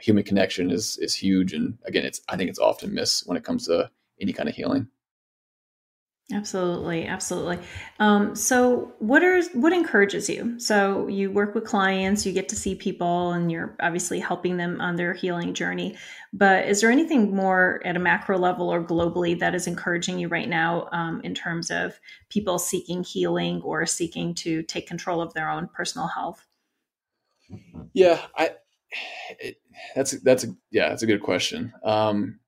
Human 0.00 0.24
connection 0.24 0.70
is 0.70 0.98
is 0.98 1.14
huge 1.14 1.52
and 1.52 1.78
again 1.84 2.04
it's 2.04 2.20
i 2.28 2.36
think 2.36 2.50
it's 2.50 2.58
often 2.58 2.92
missed 2.92 3.26
when 3.26 3.36
it 3.36 3.44
comes 3.44 3.66
to 3.66 3.90
any 4.20 4.32
kind 4.32 4.48
of 4.48 4.54
healing. 4.54 4.88
Absolutely 6.32 7.06
absolutely. 7.06 7.58
Um, 7.98 8.34
so 8.34 8.94
what 8.98 9.22
are 9.22 9.42
what 9.52 9.74
encourages 9.74 10.30
you? 10.30 10.58
So 10.58 11.06
you 11.06 11.30
work 11.30 11.54
with 11.54 11.64
clients 11.64 12.24
you 12.24 12.32
get 12.32 12.48
to 12.48 12.56
see 12.56 12.74
people 12.74 13.32
and 13.32 13.52
you're 13.52 13.76
obviously 13.80 14.20
helping 14.20 14.56
them 14.56 14.80
on 14.80 14.96
their 14.96 15.12
healing 15.12 15.52
journey. 15.52 15.98
But 16.32 16.66
is 16.66 16.80
there 16.80 16.90
anything 16.90 17.36
more 17.36 17.82
at 17.84 17.94
a 17.94 17.98
macro 17.98 18.38
level 18.38 18.72
or 18.72 18.82
globally 18.82 19.38
that 19.38 19.54
is 19.54 19.66
encouraging 19.66 20.18
you 20.18 20.28
right 20.28 20.48
now 20.48 20.88
um, 20.92 21.20
in 21.24 21.34
terms 21.34 21.70
of 21.70 22.00
people 22.30 22.58
seeking 22.58 23.04
healing 23.04 23.60
or 23.60 23.84
seeking 23.84 24.34
to 24.36 24.62
take 24.62 24.88
control 24.88 25.20
of 25.20 25.34
their 25.34 25.50
own 25.50 25.68
personal 25.74 26.06
health? 26.08 26.46
Yeah 27.92 28.20
i 28.34 28.50
it, 29.38 29.56
that's 29.94 30.12
that's 30.22 30.44
a, 30.44 30.48
yeah, 30.70 30.88
that's 30.88 31.02
a 31.02 31.06
good 31.06 31.22
question. 31.22 31.72
Um, 31.82 32.40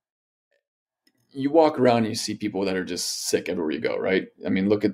you 1.31 1.51
walk 1.51 1.79
around 1.79 1.99
and 1.99 2.09
you 2.09 2.15
see 2.15 2.35
people 2.35 2.65
that 2.65 2.77
are 2.77 2.85
just 2.85 3.29
sick 3.29 3.49
everywhere 3.49 3.73
you 3.73 3.81
go, 3.81 3.99
right? 3.99 4.29
I 4.45 4.49
mean, 4.49 4.69
look 4.69 4.85
at 4.85 4.93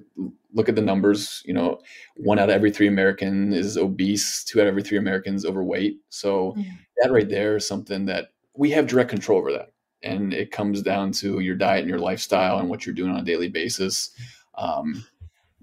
look 0.53 0.69
at 0.69 0.75
the 0.75 0.83
numbers. 0.83 1.43
You 1.45 1.55
know, 1.55 1.81
one 2.17 2.39
out 2.39 2.51
of 2.51 2.55
every 2.55 2.73
three 2.73 2.89
American 2.89 3.53
is 3.53 3.77
obese. 3.77 4.43
Two 4.45 4.61
out 4.61 4.67
of 4.67 4.69
every 4.69 4.83
three 4.83 4.99
Americans 4.99 5.45
overweight. 5.47 5.99
So 6.09 6.53
mm-hmm. 6.53 6.71
that 6.99 7.13
right 7.13 7.29
there 7.29 7.57
is 7.57 7.67
something 7.67 8.07
that 8.07 8.33
we 8.55 8.71
have 8.73 8.89
direct 8.89 9.11
control 9.11 9.39
over 9.39 9.53
that, 9.53 9.73
and 10.03 10.35
it 10.35 10.51
comes 10.51 10.83
down 10.83 11.13
to 11.13 11.39
your 11.39 11.55
diet 11.55 11.83
and 11.83 11.89
your 11.89 12.01
lifestyle 12.01 12.59
and 12.59 12.69
what 12.69 12.85
you're 12.85 12.95
doing 12.95 13.13
on 13.13 13.21
a 13.21 13.25
daily 13.25 13.49
basis. 13.49 14.11
Um, 14.57 15.05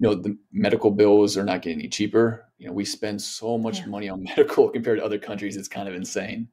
you 0.00 0.08
know, 0.08 0.14
the 0.14 0.34
medical 0.50 0.90
bills 0.90 1.36
are 1.36 1.44
not 1.44 1.60
getting 1.60 1.80
any 1.80 1.88
cheaper. 1.88 2.46
You 2.56 2.66
know, 2.66 2.72
we 2.72 2.86
spend 2.86 3.20
so 3.20 3.58
much 3.58 3.80
yeah. 3.80 3.86
money 3.86 4.08
on 4.08 4.22
medical 4.36 4.70
compared 4.70 4.98
to 4.98 5.04
other 5.04 5.18
countries; 5.18 5.56
it's 5.56 5.68
kind 5.68 5.88
of 5.88 5.94
insane. 5.94 6.48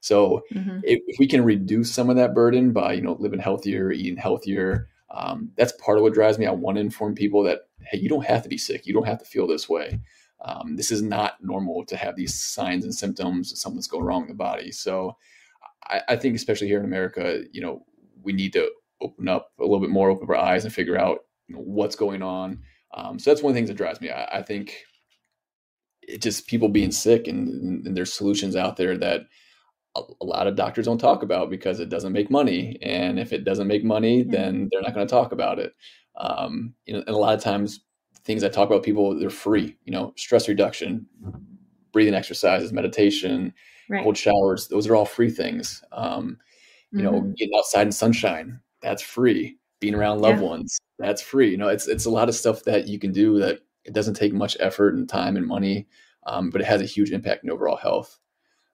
So 0.00 0.42
mm-hmm. 0.52 0.80
if, 0.82 1.00
if, 1.06 1.18
we 1.18 1.28
can 1.28 1.44
reduce 1.44 1.92
some 1.92 2.10
of 2.10 2.16
that 2.16 2.34
burden 2.34 2.72
by 2.72 2.94
you 2.94 3.02
know 3.02 3.16
living 3.20 3.38
healthier, 3.38 3.92
eating 3.92 4.16
healthier, 4.16 4.88
um, 5.10 5.52
that's 5.56 5.72
part 5.80 5.98
of 5.98 6.02
what 6.02 6.12
drives 6.12 6.38
me. 6.38 6.46
I 6.46 6.50
want 6.50 6.76
to 6.76 6.80
inform 6.80 7.14
people 7.14 7.44
that 7.44 7.60
hey, 7.82 7.98
you 7.98 8.08
don't 8.08 8.26
have 8.26 8.42
to 8.42 8.48
be 8.48 8.58
sick. 8.58 8.84
You 8.84 8.94
don't 8.94 9.06
have 9.06 9.20
to 9.20 9.24
feel 9.24 9.46
this 9.46 9.68
way. 9.68 10.00
Um, 10.44 10.74
this 10.74 10.90
is 10.90 11.00
not 11.00 11.36
normal 11.40 11.84
to 11.86 11.96
have 11.96 12.16
these 12.16 12.34
signs 12.34 12.82
and 12.82 12.94
symptoms. 12.94 13.60
Something's 13.60 13.86
going 13.86 14.04
wrong 14.04 14.22
in 14.22 14.28
the 14.28 14.34
body. 14.34 14.72
So 14.72 15.16
I, 15.84 16.00
I 16.08 16.16
think, 16.16 16.34
especially 16.34 16.66
here 16.66 16.80
in 16.80 16.84
America, 16.84 17.44
you 17.52 17.60
know, 17.60 17.84
we 18.22 18.32
need 18.32 18.52
to 18.54 18.68
open 19.00 19.28
up 19.28 19.52
a 19.60 19.62
little 19.62 19.80
bit 19.80 19.90
more, 19.90 20.10
open 20.10 20.24
up 20.24 20.30
our 20.30 20.36
eyes, 20.36 20.64
and 20.64 20.74
figure 20.74 20.98
out 20.98 21.20
you 21.46 21.54
know, 21.54 21.62
what's 21.62 21.96
going 21.96 22.22
on. 22.22 22.62
Um, 22.94 23.18
so 23.18 23.30
that's 23.30 23.42
one 23.42 23.50
of 23.50 23.54
the 23.54 23.58
things 23.58 23.68
that 23.68 23.76
drives 23.76 24.00
me. 24.00 24.10
I, 24.10 24.38
I 24.38 24.42
think 24.42 24.84
it 26.02 26.22
just 26.22 26.46
people 26.46 26.68
being 26.68 26.90
sick 26.90 27.28
and, 27.28 27.86
and 27.86 27.96
there's 27.96 28.12
solutions 28.12 28.56
out 28.56 28.76
there 28.76 28.96
that 28.96 29.22
a, 29.94 30.24
lot 30.24 30.46
of 30.46 30.56
doctors 30.56 30.86
don't 30.86 30.98
talk 30.98 31.22
about 31.22 31.50
because 31.50 31.80
it 31.80 31.88
doesn't 31.88 32.12
make 32.12 32.30
money. 32.30 32.78
And 32.82 33.18
if 33.18 33.32
it 33.32 33.44
doesn't 33.44 33.66
make 33.66 33.84
money, 33.84 34.22
mm-hmm. 34.22 34.30
then 34.30 34.68
they're 34.70 34.82
not 34.82 34.94
going 34.94 35.06
to 35.06 35.10
talk 35.10 35.32
about 35.32 35.58
it. 35.58 35.74
Um, 36.16 36.74
you 36.86 36.94
know, 36.94 37.00
and 37.00 37.14
a 37.14 37.18
lot 37.18 37.34
of 37.34 37.42
times 37.42 37.80
things 38.24 38.44
I 38.44 38.48
talk 38.48 38.68
about 38.68 38.82
people, 38.82 39.18
they're 39.18 39.30
free, 39.30 39.76
you 39.84 39.92
know, 39.92 40.12
stress 40.16 40.48
reduction, 40.48 41.06
breathing 41.92 42.14
exercises, 42.14 42.72
meditation, 42.72 43.52
right. 43.88 44.02
cold 44.02 44.16
showers. 44.16 44.68
Those 44.68 44.86
are 44.86 44.96
all 44.96 45.04
free 45.04 45.30
things. 45.30 45.82
Um, 45.92 46.38
you 46.90 47.00
mm-hmm. 47.00 47.06
know, 47.06 47.20
getting 47.36 47.56
outside 47.56 47.86
in 47.86 47.92
sunshine, 47.92 48.60
that's 48.80 49.02
free. 49.02 49.58
Being 49.80 49.94
around 49.94 50.20
loved 50.20 50.40
yeah. 50.40 50.48
ones, 50.48 50.78
that's 50.98 51.22
free. 51.22 51.50
You 51.50 51.56
know, 51.56 51.68
it's, 51.68 51.88
it's 51.88 52.06
a 52.06 52.10
lot 52.10 52.28
of 52.28 52.34
stuff 52.34 52.64
that 52.64 52.88
you 52.88 52.98
can 52.98 53.12
do 53.12 53.38
that 53.38 53.60
it 53.84 53.92
doesn't 53.92 54.14
take 54.14 54.32
much 54.32 54.56
effort 54.60 54.94
and 54.94 55.08
time 55.08 55.36
and 55.36 55.46
money, 55.46 55.86
um, 56.26 56.50
but 56.50 56.60
it 56.60 56.66
has 56.66 56.80
a 56.80 56.86
huge 56.86 57.10
impact 57.10 57.44
in 57.44 57.50
overall 57.50 57.76
health. 57.76 58.18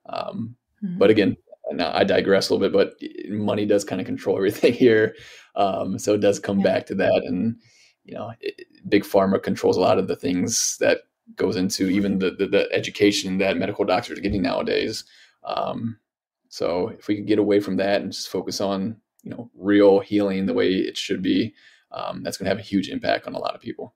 Um, 0.06 0.56
Mm-hmm. 0.84 0.98
But 0.98 1.10
again, 1.10 1.36
I 1.80 2.04
digress 2.04 2.48
a 2.48 2.54
little 2.54 2.68
bit, 2.68 2.72
but 2.72 3.30
money 3.30 3.64
does 3.64 3.84
kind 3.84 4.00
of 4.00 4.06
control 4.06 4.36
everything 4.36 4.72
here. 4.72 5.14
Um, 5.56 5.98
so 5.98 6.14
it 6.14 6.20
does 6.20 6.38
come 6.38 6.58
yeah. 6.58 6.64
back 6.64 6.86
to 6.86 6.94
that. 6.96 7.22
And, 7.24 7.56
you 8.04 8.14
know, 8.14 8.32
it, 8.40 8.66
big 8.88 9.04
pharma 9.04 9.42
controls 9.42 9.76
a 9.76 9.80
lot 9.80 9.98
of 9.98 10.08
the 10.08 10.16
things 10.16 10.76
that 10.78 11.02
goes 11.36 11.56
into 11.56 11.88
even 11.88 12.18
the, 12.18 12.32
the, 12.32 12.46
the 12.46 12.72
education 12.72 13.38
that 13.38 13.56
medical 13.56 13.84
doctors 13.84 14.18
are 14.18 14.22
getting 14.22 14.42
nowadays. 14.42 15.04
Um, 15.44 15.98
so 16.48 16.88
if 16.88 17.08
we 17.08 17.16
could 17.16 17.26
get 17.26 17.38
away 17.38 17.60
from 17.60 17.78
that 17.78 18.02
and 18.02 18.12
just 18.12 18.28
focus 18.28 18.60
on, 18.60 18.96
you 19.22 19.30
know, 19.30 19.50
real 19.56 20.00
healing 20.00 20.44
the 20.44 20.52
way 20.52 20.68
it 20.70 20.98
should 20.98 21.22
be, 21.22 21.54
um, 21.94 22.22
that's 22.22 22.36
going 22.36 22.46
to 22.46 22.50
have 22.50 22.58
a 22.58 22.62
huge 22.62 22.88
impact 22.88 23.26
on 23.26 23.34
a 23.34 23.38
lot 23.38 23.54
of 23.54 23.60
people. 23.60 23.94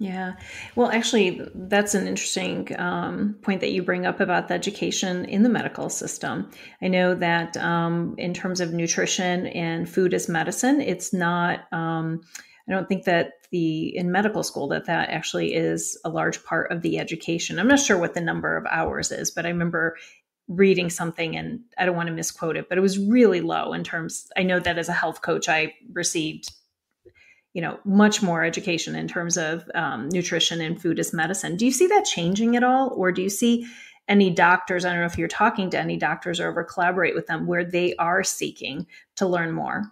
Yeah. 0.00 0.34
Well, 0.74 0.90
actually, 0.90 1.40
that's 1.54 1.94
an 1.94 2.08
interesting 2.08 2.68
um, 2.80 3.36
point 3.42 3.60
that 3.60 3.70
you 3.70 3.82
bring 3.82 4.06
up 4.06 4.18
about 4.18 4.48
the 4.48 4.54
education 4.54 5.24
in 5.26 5.44
the 5.44 5.48
medical 5.48 5.88
system. 5.88 6.50
I 6.82 6.88
know 6.88 7.14
that 7.14 7.56
um, 7.56 8.16
in 8.18 8.34
terms 8.34 8.60
of 8.60 8.72
nutrition 8.72 9.46
and 9.46 9.88
food 9.88 10.12
as 10.12 10.28
medicine, 10.28 10.80
it's 10.80 11.12
not. 11.12 11.72
Um, 11.72 12.22
I 12.68 12.72
don't 12.72 12.88
think 12.88 13.04
that 13.04 13.32
the 13.52 13.96
in 13.96 14.10
medical 14.10 14.42
school 14.42 14.68
that 14.68 14.86
that 14.86 15.10
actually 15.10 15.54
is 15.54 15.98
a 16.04 16.08
large 16.08 16.42
part 16.44 16.72
of 16.72 16.82
the 16.82 16.98
education. 16.98 17.58
I'm 17.58 17.68
not 17.68 17.78
sure 17.78 17.98
what 17.98 18.14
the 18.14 18.20
number 18.20 18.56
of 18.56 18.66
hours 18.68 19.12
is, 19.12 19.30
but 19.30 19.46
I 19.46 19.50
remember 19.50 19.96
reading 20.48 20.90
something 20.90 21.36
and 21.36 21.60
I 21.78 21.86
don't 21.86 21.96
want 21.96 22.08
to 22.08 22.14
misquote 22.14 22.56
it, 22.56 22.68
but 22.68 22.78
it 22.78 22.82
was 22.82 22.98
really 22.98 23.40
low 23.40 23.72
in 23.72 23.82
terms. 23.82 24.30
I 24.36 24.42
know 24.42 24.60
that 24.60 24.78
as 24.78 24.88
a 24.88 24.92
health 24.92 25.22
coach, 25.22 25.48
I 25.48 25.74
received 25.92 26.52
you 27.54 27.62
know 27.62 27.78
much 27.84 28.20
more 28.20 28.44
education 28.44 28.94
in 28.94 29.08
terms 29.08 29.36
of 29.38 29.70
um, 29.74 30.08
nutrition 30.10 30.60
and 30.60 30.80
food 30.80 30.98
as 30.98 31.14
medicine. 31.14 31.56
Do 31.56 31.64
you 31.64 31.72
see 31.72 31.86
that 31.86 32.04
changing 32.04 32.56
at 32.56 32.64
all 32.64 32.92
or 32.94 33.12
do 33.12 33.22
you 33.22 33.30
see 33.30 33.66
any 34.06 34.28
doctors 34.28 34.84
i 34.84 34.90
don't 34.90 35.00
know 35.00 35.06
if 35.06 35.16
you're 35.16 35.28
talking 35.28 35.70
to 35.70 35.78
any 35.78 35.96
doctors 35.96 36.38
or 36.38 36.48
ever 36.48 36.62
collaborate 36.62 37.14
with 37.14 37.26
them 37.26 37.46
where 37.46 37.64
they 37.64 37.94
are 37.96 38.22
seeking 38.22 38.86
to 39.16 39.26
learn 39.26 39.52
more? 39.52 39.84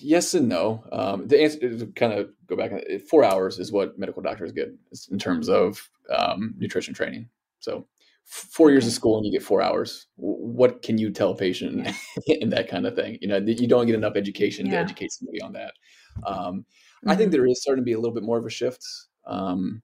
Yes 0.00 0.34
and 0.34 0.48
no. 0.48 0.84
Um, 0.90 1.28
the 1.28 1.40
answer 1.40 1.60
to 1.60 1.86
kind 1.94 2.12
of 2.12 2.30
go 2.46 2.56
back 2.56 2.72
four 3.08 3.24
hours 3.24 3.58
is 3.58 3.70
what 3.70 3.98
medical 3.98 4.20
doctors 4.20 4.52
get 4.52 4.74
in 5.10 5.18
terms 5.18 5.48
of 5.48 5.88
um, 6.10 6.54
nutrition 6.58 6.92
training 6.92 7.28
so 7.64 7.86
four 8.24 8.70
years 8.70 8.86
of 8.86 8.92
school 8.92 9.16
and 9.16 9.26
you 9.26 9.32
get 9.32 9.42
four 9.42 9.62
hours 9.62 10.06
what 10.16 10.82
can 10.82 10.98
you 10.98 11.10
tell 11.10 11.30
a 11.30 11.36
patient 11.36 11.86
yeah. 12.26 12.36
in 12.40 12.50
that 12.50 12.68
kind 12.68 12.86
of 12.86 12.94
thing 12.94 13.18
you 13.20 13.28
know 13.28 13.36
you 13.36 13.68
don't 13.68 13.86
get 13.86 13.94
enough 13.94 14.16
education 14.16 14.66
yeah. 14.66 14.72
to 14.72 14.78
educate 14.78 15.12
somebody 15.12 15.40
on 15.40 15.52
that 15.52 15.72
um, 16.26 16.36
mm-hmm. 16.36 17.10
i 17.10 17.16
think 17.16 17.28
mm-hmm. 17.28 17.38
there 17.38 17.46
is 17.46 17.60
starting 17.60 17.82
to 17.82 17.86
be 17.86 17.92
a 17.92 17.98
little 17.98 18.14
bit 18.14 18.22
more 18.22 18.38
of 18.38 18.46
a 18.46 18.50
shift 18.50 18.84
um, 19.26 19.82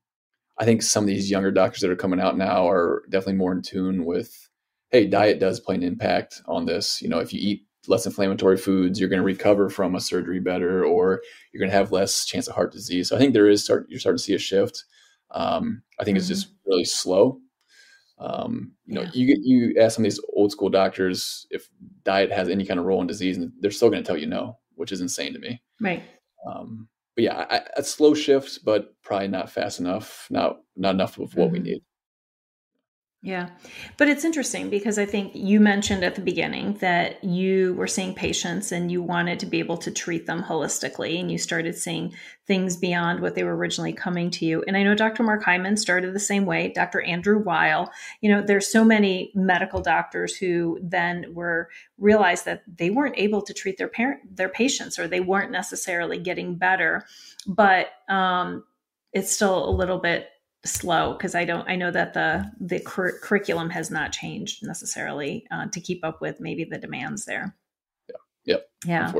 i 0.58 0.64
think 0.64 0.82
some 0.82 1.04
of 1.04 1.08
these 1.08 1.30
younger 1.30 1.50
doctors 1.50 1.80
that 1.80 1.90
are 1.90 1.96
coming 1.96 2.20
out 2.20 2.36
now 2.36 2.68
are 2.68 3.02
definitely 3.10 3.34
more 3.34 3.52
in 3.52 3.62
tune 3.62 4.04
with 4.04 4.48
hey 4.90 5.06
diet 5.06 5.38
does 5.38 5.60
play 5.60 5.74
an 5.74 5.82
impact 5.82 6.40
on 6.46 6.64
this 6.64 7.02
you 7.02 7.08
know 7.08 7.18
if 7.18 7.32
you 7.32 7.40
eat 7.42 7.66
less 7.88 8.06
inflammatory 8.06 8.56
foods 8.56 8.98
you're 8.98 9.08
going 9.08 9.20
to 9.20 9.24
recover 9.24 9.68
from 9.68 9.94
a 9.94 10.00
surgery 10.00 10.40
better 10.40 10.84
or 10.84 11.20
you're 11.52 11.60
going 11.60 11.70
to 11.70 11.76
have 11.76 11.92
less 11.92 12.24
chance 12.24 12.46
of 12.48 12.54
heart 12.54 12.72
disease 12.72 13.08
so 13.08 13.16
i 13.16 13.18
think 13.18 13.32
there 13.32 13.48
is 13.48 13.64
start 13.64 13.86
you're 13.88 14.00
starting 14.00 14.18
to 14.18 14.22
see 14.22 14.34
a 14.34 14.38
shift 14.38 14.84
um, 15.32 15.82
i 15.98 16.04
think 16.04 16.16
mm-hmm. 16.16 16.20
it's 16.20 16.28
just 16.28 16.48
mm-hmm. 16.48 16.70
really 16.70 16.84
slow 16.84 17.38
um, 18.20 18.72
you 18.84 18.94
know, 18.94 19.02
yeah. 19.02 19.10
you 19.14 19.36
you 19.42 19.80
ask 19.80 19.96
some 19.96 20.04
of 20.04 20.10
these 20.10 20.20
old 20.34 20.52
school 20.52 20.68
doctors 20.68 21.46
if 21.50 21.68
diet 22.04 22.30
has 22.30 22.48
any 22.48 22.66
kind 22.66 22.78
of 22.78 22.86
role 22.86 23.00
in 23.00 23.06
disease, 23.06 23.38
and 23.38 23.50
they're 23.60 23.70
still 23.70 23.88
going 23.90 24.02
to 24.02 24.06
tell 24.06 24.18
you 24.18 24.26
no, 24.26 24.58
which 24.74 24.92
is 24.92 25.00
insane 25.00 25.32
to 25.32 25.38
me. 25.38 25.62
Right. 25.80 26.02
Um, 26.46 26.88
but 27.16 27.24
yeah, 27.24 27.46
I, 27.50 27.62
a 27.76 27.82
slow 27.82 28.14
shift, 28.14 28.60
but 28.64 28.94
probably 29.02 29.28
not 29.28 29.50
fast 29.50 29.80
enough, 29.80 30.26
not 30.30 30.58
not 30.76 30.94
enough 30.94 31.18
of 31.18 31.34
what 31.34 31.46
mm-hmm. 31.46 31.52
we 31.52 31.58
need. 31.60 31.82
Yeah. 33.22 33.50
But 33.98 34.08
it's 34.08 34.24
interesting 34.24 34.70
because 34.70 34.98
I 34.98 35.04
think 35.04 35.34
you 35.34 35.60
mentioned 35.60 36.02
at 36.04 36.14
the 36.14 36.22
beginning 36.22 36.78
that 36.78 37.22
you 37.22 37.74
were 37.74 37.86
seeing 37.86 38.14
patients 38.14 38.72
and 38.72 38.90
you 38.90 39.02
wanted 39.02 39.38
to 39.40 39.46
be 39.46 39.58
able 39.58 39.76
to 39.78 39.90
treat 39.90 40.24
them 40.24 40.42
holistically 40.42 41.20
and 41.20 41.30
you 41.30 41.36
started 41.36 41.76
seeing 41.76 42.14
things 42.46 42.78
beyond 42.78 43.20
what 43.20 43.34
they 43.34 43.44
were 43.44 43.54
originally 43.54 43.92
coming 43.92 44.30
to 44.30 44.46
you. 44.46 44.64
And 44.66 44.74
I 44.74 44.82
know 44.84 44.94
Dr. 44.94 45.22
Mark 45.22 45.44
Hyman 45.44 45.76
started 45.76 46.14
the 46.14 46.18
same 46.18 46.46
way, 46.46 46.72
Dr. 46.74 47.02
Andrew 47.02 47.38
Weil. 47.38 47.92
You 48.22 48.30
know, 48.30 48.40
there's 48.40 48.72
so 48.72 48.86
many 48.86 49.32
medical 49.34 49.82
doctors 49.82 50.34
who 50.34 50.78
then 50.82 51.34
were 51.34 51.68
realized 51.98 52.46
that 52.46 52.62
they 52.74 52.88
weren't 52.88 53.18
able 53.18 53.42
to 53.42 53.52
treat 53.52 53.76
their 53.76 53.88
parent 53.88 54.34
their 54.34 54.48
patients 54.48 54.98
or 54.98 55.06
they 55.06 55.20
weren't 55.20 55.52
necessarily 55.52 56.18
getting 56.18 56.56
better. 56.56 57.04
But 57.46 57.88
um 58.08 58.64
it's 59.12 59.30
still 59.30 59.68
a 59.68 59.70
little 59.70 59.98
bit 59.98 60.28
slow 60.64 61.14
because 61.14 61.34
I 61.34 61.44
don't 61.44 61.68
I 61.68 61.76
know 61.76 61.90
that 61.90 62.12
the 62.12 62.50
the 62.60 62.80
cur- 62.80 63.18
curriculum 63.20 63.70
has 63.70 63.90
not 63.90 64.12
changed 64.12 64.66
necessarily 64.66 65.46
uh, 65.50 65.66
to 65.72 65.80
keep 65.80 66.04
up 66.04 66.20
with 66.20 66.40
maybe 66.40 66.64
the 66.64 66.78
demands 66.78 67.24
there. 67.24 67.56
Yeah. 68.08 68.16
Yep. 68.44 68.70
Yeah. 68.86 69.12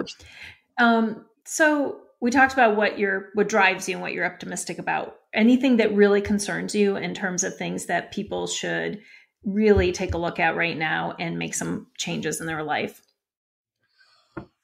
Um, 0.79 1.27
so 1.45 2.01
we 2.21 2.31
talked 2.31 2.53
about 2.53 2.77
what 2.77 2.99
your 2.99 3.31
what 3.35 3.49
drives 3.49 3.89
you 3.89 3.95
and 3.95 4.03
what 4.03 4.13
you're 4.13 4.27
optimistic 4.27 4.79
about. 4.79 5.17
Anything 5.33 5.79
that 5.79 5.95
really 5.95 6.21
concerns 6.21 6.75
you 6.75 6.97
in 6.97 7.15
terms 7.15 7.45
of 7.45 7.57
things 7.57 7.87
that 7.87 8.13
people 8.13 8.47
should 8.47 9.01
really 9.45 9.93
take 9.93 10.13
a 10.13 10.19
look 10.19 10.39
at 10.39 10.57
right 10.57 10.77
now 10.77 11.15
and 11.19 11.39
make 11.39 11.55
some 11.55 11.87
changes 11.97 12.41
in 12.41 12.47
their 12.47 12.63
life. 12.63 13.01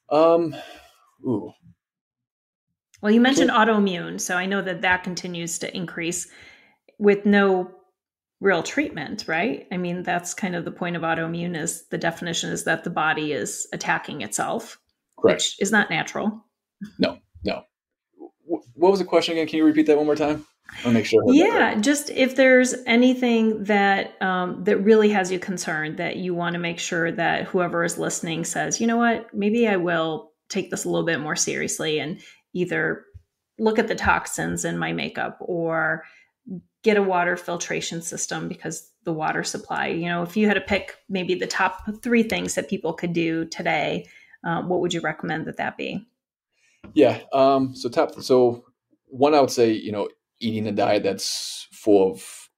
Um. 0.09 0.55
Ooh. 1.23 1.51
Well, 3.01 3.11
you 3.11 3.21
mentioned 3.21 3.51
autoimmune, 3.51 4.19
so 4.19 4.35
I 4.35 4.47
know 4.47 4.61
that 4.61 4.81
that 4.81 5.03
continues 5.03 5.59
to 5.59 5.75
increase 5.75 6.27
with 6.97 7.25
no 7.25 7.71
real 8.39 8.63
treatment, 8.63 9.25
right? 9.27 9.67
I 9.71 9.77
mean, 9.77 10.03
that's 10.03 10.33
kind 10.33 10.55
of 10.55 10.65
the 10.65 10.71
point 10.71 10.95
of 10.95 11.01
autoimmune 11.01 11.57
is 11.57 11.87
the 11.89 11.97
definition 11.97 12.51
is 12.51 12.65
that 12.65 12.83
the 12.83 12.89
body 12.89 13.33
is 13.33 13.67
attacking 13.73 14.21
itself, 14.21 14.79
Correct. 15.19 15.37
which 15.37 15.55
is 15.59 15.71
not 15.71 15.89
natural. 15.89 16.45
No, 16.99 17.17
no. 17.43 17.63
What 18.45 18.91
was 18.91 18.99
the 18.99 19.05
question 19.05 19.33
again? 19.33 19.47
Can 19.47 19.57
you 19.57 19.65
repeat 19.65 19.87
that 19.87 19.97
one 19.97 20.05
more 20.05 20.15
time? 20.15 20.45
I'll 20.85 20.91
make 20.91 21.05
sure. 21.05 21.23
yeah, 21.27 21.75
just 21.75 22.09
if 22.09 22.35
there's 22.35 22.75
anything 22.85 23.63
that 23.63 24.21
um, 24.21 24.63
that 24.65 24.77
really 24.77 25.09
has 25.09 25.31
you 25.31 25.39
concerned, 25.39 25.97
that 25.97 26.17
you 26.17 26.33
want 26.33 26.53
to 26.53 26.59
make 26.59 26.79
sure 26.79 27.11
that 27.11 27.45
whoever 27.45 27.83
is 27.83 27.97
listening 27.97 28.43
says, 28.43 28.81
you 28.81 28.85
know 28.85 28.97
what, 28.97 29.33
maybe 29.33 29.67
I 29.67 29.77
will 29.77 30.33
take 30.49 30.69
this 30.69 30.83
a 30.83 30.89
little 30.89 31.05
bit 31.05 31.19
more 31.19 31.35
seriously 31.35 31.99
and 31.99 32.19
either 32.53 33.05
look 33.59 33.79
at 33.79 33.87
the 33.87 33.95
toxins 33.95 34.65
in 34.65 34.77
my 34.77 34.93
makeup 34.93 35.37
or 35.39 36.03
get 36.83 36.97
a 36.97 37.03
water 37.03 37.35
filtration 37.35 38.01
system 38.01 38.47
because 38.47 38.91
the 39.03 39.13
water 39.13 39.43
supply. 39.43 39.87
You 39.87 40.07
know, 40.07 40.23
if 40.23 40.37
you 40.37 40.47
had 40.47 40.53
to 40.53 40.61
pick 40.61 40.95
maybe 41.09 41.35
the 41.35 41.47
top 41.47 41.83
three 42.01 42.23
things 42.23 42.55
that 42.55 42.69
people 42.69 42.93
could 42.93 43.13
do 43.13 43.45
today, 43.45 44.07
uh, 44.45 44.61
what 44.61 44.79
would 44.79 44.93
you 44.93 45.01
recommend 45.01 45.45
that 45.47 45.57
that 45.57 45.77
be? 45.77 46.07
Yeah. 46.93 47.19
Um, 47.33 47.75
so 47.75 47.89
top. 47.89 48.13
So 48.21 48.65
one, 49.05 49.33
I 49.33 49.41
would 49.41 49.51
say, 49.51 49.71
you 49.71 49.91
know, 49.91 50.09
eating 50.39 50.67
a 50.67 50.71
diet 50.71 51.03
that's 51.03 51.67
full 51.71 52.11
of 52.11 52.49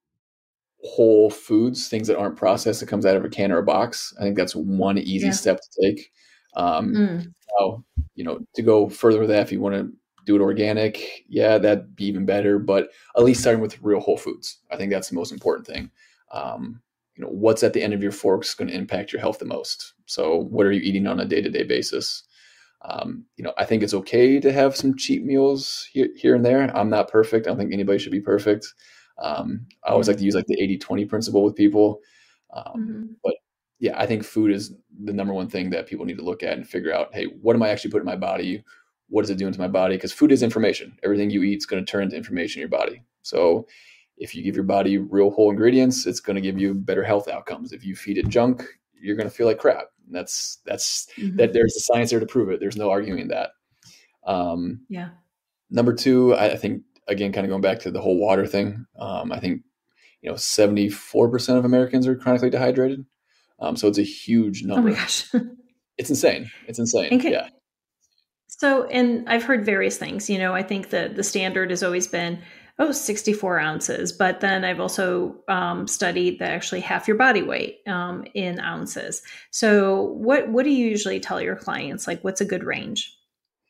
whole 0.83 1.29
foods, 1.29 1.87
things 1.87 2.07
that 2.07 2.17
aren't 2.17 2.37
processed, 2.37 2.79
that 2.79 2.87
comes 2.87 3.05
out 3.05 3.15
of 3.15 3.25
a 3.25 3.29
can 3.29 3.51
or 3.51 3.57
a 3.57 3.63
box. 3.63 4.13
I 4.19 4.23
think 4.23 4.37
that's 4.37 4.55
one 4.55 4.97
easy 4.97 5.27
yeah. 5.27 5.31
step 5.31 5.59
to 5.59 5.81
take. 5.81 6.11
Um, 6.55 6.93
mm. 6.93 7.27
now, 7.59 7.83
you 8.15 8.23
know, 8.23 8.39
to 8.55 8.61
go 8.61 8.89
further 8.89 9.19
with 9.19 9.29
that, 9.29 9.43
if 9.43 9.51
you 9.51 9.59
want 9.59 9.75
to 9.75 9.91
do 10.25 10.35
it 10.35 10.41
organic, 10.41 11.23
yeah, 11.27 11.57
that'd 11.57 11.95
be 11.95 12.05
even 12.05 12.25
better. 12.25 12.59
But 12.59 12.89
at 13.17 13.23
least 13.23 13.41
starting 13.41 13.61
with 13.61 13.81
real 13.81 13.99
whole 13.99 14.17
foods, 14.17 14.59
I 14.71 14.77
think 14.77 14.91
that's 14.91 15.09
the 15.09 15.15
most 15.15 15.31
important 15.31 15.67
thing. 15.67 15.91
Um, 16.31 16.81
you 17.15 17.23
know, 17.23 17.31
what's 17.31 17.63
at 17.63 17.73
the 17.73 17.81
end 17.81 17.93
of 17.93 18.01
your 18.01 18.11
fork 18.11 18.43
is 18.43 18.53
going 18.53 18.69
to 18.69 18.77
impact 18.77 19.11
your 19.11 19.19
health 19.19 19.39
the 19.39 19.45
most. 19.45 19.93
So, 20.05 20.43
what 20.49 20.65
are 20.65 20.71
you 20.71 20.81
eating 20.81 21.07
on 21.07 21.19
a 21.19 21.25
day 21.25 21.41
to 21.41 21.49
day 21.49 21.63
basis? 21.63 22.23
Um, 22.81 23.25
you 23.35 23.43
know, 23.43 23.53
I 23.57 23.65
think 23.65 23.83
it's 23.83 23.93
okay 23.93 24.39
to 24.39 24.53
have 24.53 24.75
some 24.75 24.95
cheat 24.95 25.25
meals 25.25 25.89
here, 25.91 26.07
here 26.15 26.35
and 26.35 26.45
there. 26.45 26.75
I'm 26.75 26.89
not 26.89 27.11
perfect. 27.11 27.45
I 27.45 27.49
don't 27.49 27.57
think 27.57 27.73
anybody 27.73 27.99
should 27.99 28.13
be 28.13 28.21
perfect. 28.21 28.73
Um, 29.21 29.65
I 29.83 29.89
always 29.89 30.07
like 30.07 30.17
to 30.17 30.23
use 30.23 30.35
like 30.35 30.45
the 30.47 30.61
80 30.61 30.77
20 30.77 31.05
principle 31.05 31.43
with 31.43 31.55
people. 31.55 31.99
Um, 32.53 32.63
mm-hmm. 32.65 33.05
But 33.23 33.33
yeah, 33.79 33.99
I 33.99 34.05
think 34.05 34.23
food 34.23 34.51
is 34.51 34.73
the 35.03 35.13
number 35.13 35.33
one 35.33 35.49
thing 35.49 35.69
that 35.71 35.87
people 35.87 36.05
need 36.05 36.17
to 36.17 36.23
look 36.23 36.43
at 36.43 36.57
and 36.57 36.67
figure 36.67 36.93
out 36.93 37.13
hey, 37.13 37.25
what 37.41 37.55
am 37.55 37.63
I 37.63 37.69
actually 37.69 37.91
putting 37.91 38.07
in 38.07 38.13
my 38.13 38.15
body? 38.15 38.63
What 39.09 39.23
is 39.23 39.29
it 39.29 39.37
doing 39.37 39.53
to 39.53 39.59
my 39.59 39.67
body? 39.67 39.95
Because 39.95 40.13
food 40.13 40.31
is 40.31 40.43
information. 40.43 40.97
Everything 41.03 41.29
you 41.29 41.43
eat 41.43 41.57
is 41.57 41.65
going 41.65 41.83
to 41.83 41.91
turn 41.91 42.03
into 42.03 42.15
information 42.15 42.59
in 42.59 42.69
your 42.69 42.79
body. 42.79 43.03
So 43.21 43.67
if 44.17 44.35
you 44.35 44.43
give 44.43 44.55
your 44.55 44.63
body 44.63 44.97
real 44.97 45.31
whole 45.31 45.49
ingredients, 45.49 46.05
it's 46.05 46.19
going 46.19 46.35
to 46.35 46.41
give 46.41 46.59
you 46.59 46.73
better 46.73 47.03
health 47.03 47.27
outcomes. 47.27 47.71
If 47.71 47.85
you 47.85 47.95
feed 47.95 48.17
it 48.17 48.27
junk, 48.27 48.63
you're 49.01 49.15
going 49.15 49.29
to 49.29 49.35
feel 49.35 49.47
like 49.47 49.59
crap. 49.59 49.85
And 50.05 50.15
that's 50.15 50.59
that's 50.65 51.07
mm-hmm. 51.17 51.37
that. 51.37 51.53
There's 51.53 51.73
the 51.73 51.79
science 51.81 52.11
there 52.11 52.19
to 52.19 52.25
prove 52.25 52.49
it. 52.49 52.59
There's 52.59 52.77
no 52.77 52.89
arguing 52.89 53.29
that. 53.29 53.51
Um, 54.25 54.81
yeah. 54.89 55.09
Number 55.69 55.93
two, 55.93 56.35
I, 56.35 56.51
I 56.51 56.57
think 56.57 56.83
again, 57.07 57.31
kind 57.31 57.45
of 57.45 57.49
going 57.49 57.61
back 57.61 57.79
to 57.79 57.91
the 57.91 58.01
whole 58.01 58.17
water 58.17 58.45
thing, 58.45 58.85
um, 58.99 59.31
I 59.31 59.39
think 59.39 59.61
you 60.21 60.29
know 60.29 60.35
74% 60.35 61.57
of 61.57 61.65
Americans 61.65 62.07
are 62.07 62.15
chronically 62.15 62.49
dehydrated. 62.49 63.05
Um, 63.59 63.75
so 63.75 63.87
it's 63.87 63.97
a 63.97 64.03
huge 64.03 64.63
number. 64.63 64.89
Oh 64.89 64.93
my 64.93 64.97
gosh. 64.97 65.31
it's 65.97 66.09
insane. 66.09 66.49
It's 66.67 66.79
insane. 66.79 67.19
Can, 67.19 67.31
yeah. 67.31 67.49
So, 68.59 68.83
and 68.85 69.27
I've 69.29 69.43
heard 69.43 69.65
various 69.65 69.97
things. 69.97 70.29
You 70.29 70.37
know, 70.37 70.53
I 70.53 70.63
think 70.63 70.89
that 70.89 71.15
the 71.15 71.23
standard 71.23 71.69
has 71.69 71.81
always 71.81 72.07
been, 72.07 72.41
oh, 72.77 72.91
64 72.91 73.57
ounces. 73.57 74.11
But 74.11 74.41
then 74.41 74.65
I've 74.65 74.81
also 74.81 75.37
um, 75.47 75.87
studied 75.87 76.39
that 76.39 76.51
actually 76.51 76.81
half 76.81 77.07
your 77.07 77.15
body 77.15 77.41
weight 77.41 77.79
um, 77.87 78.25
in 78.33 78.59
ounces. 78.59 79.21
So, 79.51 80.03
what 80.11 80.49
what 80.49 80.63
do 80.63 80.71
you 80.71 80.87
usually 80.87 81.21
tell 81.21 81.41
your 81.41 81.55
clients? 81.55 82.05
Like, 82.05 82.21
what's 82.23 82.41
a 82.41 82.45
good 82.45 82.65
range? 82.65 83.15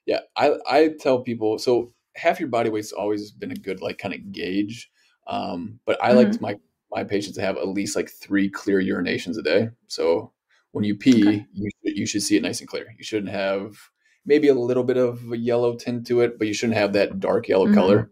Yeah, 0.08 0.22
I, 0.36 0.54
I 0.68 0.90
tell 1.00 1.22
people 1.22 1.60
so 1.60 1.94
half 2.16 2.40
your 2.40 2.50
body 2.50 2.72
weight's 2.72 2.92
always 2.92 3.30
been 3.30 3.52
a 3.52 3.56
good 3.56 3.82
like 3.82 4.00
kind 4.00 4.16
of 4.16 4.32
gauge. 4.32 4.90
Um, 5.28 5.80
but 5.86 6.04
I 6.04 6.10
mm-hmm. 6.10 6.32
like 6.32 6.42
my 6.42 6.56
my 6.92 7.04
patients 7.04 7.36
to 7.36 7.42
have 7.42 7.58
at 7.58 7.68
least 7.68 7.96
like 7.96 8.10
three 8.10 8.50
clear 8.50 8.82
urinations 8.82 9.38
a 9.38 9.44
day. 9.44 9.70
So 9.86 10.34
when 10.72 10.84
you 10.84 10.96
pee, 10.96 11.28
okay. 11.28 11.46
you 11.54 11.70
you 11.84 12.08
should 12.08 12.24
see 12.24 12.38
it 12.38 12.42
nice 12.42 12.60
and 12.60 12.68
clear. 12.68 12.92
You 12.98 13.04
shouldn't 13.04 13.32
have 13.32 13.78
maybe 14.30 14.48
a 14.48 14.54
little 14.54 14.84
bit 14.84 14.96
of 14.96 15.32
a 15.32 15.38
yellow 15.38 15.76
tint 15.76 16.06
to 16.06 16.22
it, 16.22 16.38
but 16.38 16.48
you 16.48 16.54
shouldn't 16.54 16.78
have 16.78 16.94
that 16.94 17.20
dark 17.20 17.48
yellow 17.48 17.66
mm-hmm. 17.66 17.74
color. 17.74 18.12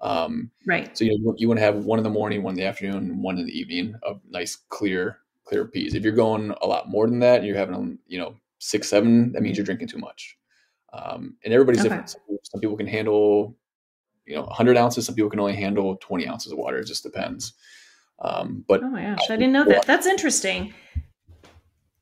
Um, 0.00 0.52
right. 0.64 0.96
So 0.96 1.04
you 1.04 1.18
know, 1.18 1.34
you 1.36 1.48
want 1.48 1.58
to 1.58 1.64
have 1.64 1.84
one 1.84 1.98
in 1.98 2.04
the 2.04 2.10
morning, 2.10 2.44
one 2.44 2.52
in 2.52 2.60
the 2.60 2.64
afternoon, 2.64 3.20
one 3.20 3.36
in 3.36 3.44
the 3.44 3.58
evening 3.58 3.96
of 4.04 4.20
nice 4.30 4.54
clear 4.54 5.18
clear 5.44 5.64
peas. 5.64 5.94
If 5.94 6.04
you're 6.04 6.12
going 6.12 6.54
a 6.62 6.66
lot 6.66 6.88
more 6.88 7.08
than 7.08 7.18
that, 7.18 7.38
and 7.38 7.46
you're 7.46 7.56
having 7.56 7.98
you 8.06 8.18
know 8.18 8.36
six 8.58 8.88
seven, 8.88 9.32
that 9.32 9.42
means 9.42 9.58
you're 9.58 9.66
drinking 9.66 9.88
too 9.88 9.98
much. 9.98 10.38
Um, 10.92 11.36
and 11.44 11.52
everybody's 11.52 11.80
okay. 11.80 11.88
different. 11.88 12.10
Some, 12.10 12.20
some, 12.44 12.60
people 12.60 12.76
can 12.76 12.86
handle, 12.86 13.58
you 14.24 14.34
know, 14.34 14.44
100 14.44 14.74
ounces. 14.78 15.04
Some 15.04 15.14
people 15.14 15.28
can 15.28 15.38
only 15.38 15.54
handle 15.54 15.96
20 15.96 16.26
ounces 16.26 16.50
of 16.50 16.56
water. 16.56 16.78
It 16.78 16.86
just 16.86 17.02
depends. 17.02 17.52
Um, 18.20 18.64
but 18.66 18.82
oh 18.82 18.88
my 18.88 19.02
gosh, 19.02 19.18
I, 19.28 19.34
I 19.34 19.36
didn't 19.36 19.52
know 19.52 19.66
that. 19.66 19.84
That's 19.84 20.06
interesting. 20.06 20.72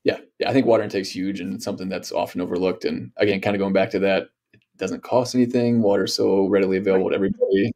Yeah, 0.06 0.18
yeah, 0.38 0.48
I 0.48 0.52
think 0.52 0.66
water 0.66 0.84
intake's 0.84 1.10
huge 1.10 1.40
and 1.40 1.54
it's 1.54 1.64
something 1.64 1.88
that's 1.88 2.12
often 2.12 2.40
overlooked. 2.40 2.84
And 2.84 3.10
again, 3.16 3.40
kind 3.40 3.56
of 3.56 3.58
going 3.60 3.72
back 3.72 3.90
to 3.90 3.98
that, 3.98 4.28
it 4.52 4.60
doesn't 4.76 5.02
cost 5.02 5.34
anything. 5.34 5.82
Water's 5.82 6.14
so 6.14 6.46
readily 6.46 6.76
available 6.76 7.08
to 7.08 7.16
everybody, 7.16 7.72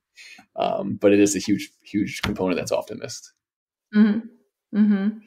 um, 0.54 0.94
but 0.94 1.12
it 1.12 1.18
is 1.18 1.34
a 1.34 1.40
huge, 1.40 1.70
huge 1.82 2.22
component 2.22 2.56
that's 2.56 2.70
often 2.70 3.00
missed. 3.00 3.32
Mm-hmm. 3.96 4.78
Mm-hmm. 4.78 5.18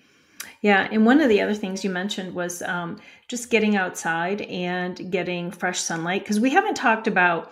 Yeah, 0.62 0.88
and 0.90 1.06
one 1.06 1.20
of 1.20 1.28
the 1.28 1.42
other 1.42 1.54
things 1.54 1.84
you 1.84 1.90
mentioned 1.90 2.34
was 2.36 2.62
um, 2.62 3.02
just 3.28 3.50
getting 3.50 3.76
outside 3.76 4.44
and 4.44 5.12
getting 5.12 5.52
fresh 5.52 5.82
sunlight 5.82 6.22
because 6.22 6.40
we 6.40 6.52
haven't 6.52 6.76
talked 6.76 7.08
about. 7.08 7.52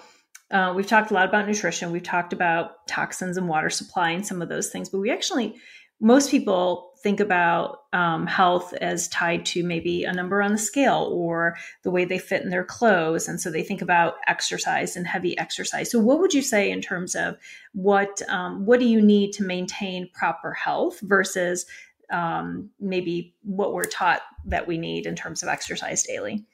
Uh, 0.49 0.72
we've 0.74 0.88
talked 0.88 1.12
a 1.12 1.14
lot 1.14 1.28
about 1.28 1.45
nutrition. 1.45 1.91
We've 1.91 2.02
talked 2.04 2.32
about 2.32 2.88
toxins 2.88 3.36
and 3.36 3.49
water 3.49 3.70
supply 3.70 4.12
and 4.12 4.26
some 4.26 4.41
of 4.41 4.47
those 4.47 4.70
things, 4.70 4.88
but 4.88 4.99
we 4.99 5.12
actually, 5.12 5.56
most 5.99 6.32
people 6.32 6.91
think 7.04 7.20
about 7.20 7.84
um, 7.93 8.28
health 8.28 8.74
as 8.74 9.08
tied 9.08 9.45
to 9.47 9.64
maybe 9.64 10.04
a 10.04 10.14
number 10.14 10.41
on 10.41 10.52
the 10.52 10.58
scale 10.58 11.10
or 11.12 11.58
the 11.84 11.91
way 11.91 12.06
they 12.06 12.18
fit 12.18 12.43
in 12.43 12.49
their 12.49 12.64
clothes. 12.64 13.28
And 13.28 13.41
so 13.41 13.49
they 13.49 13.64
think 13.64 13.82
about 13.82 14.16
exercise 14.28 14.95
and 14.95 15.08
heavy 15.08 15.38
exercise. 15.38 15.89
So, 15.91 15.99
what 15.99 16.20
would 16.20 16.34
you 16.34 16.41
say 16.41 16.70
in 16.70 16.82
terms 16.82 17.16
of 17.16 17.38
what 17.74 18.22
um, 18.30 18.66
what 18.66 18.80
do 18.80 18.86
you 18.86 19.02
need 19.02 19.32
to 19.34 19.43
maintain 19.43 20.10
proper 20.14 20.54
health 20.54 20.99
versus 21.02 21.66
um, 22.12 22.70
maybe 22.80 23.34
what 23.43 23.74
we're 23.74 23.86
taught 23.86 24.22
that 24.45 24.68
we 24.68 24.78
need 24.78 25.06
in 25.06 25.16
terms 25.16 25.43
of 25.43 25.49
exercise 25.49 26.04
daily? 26.04 26.45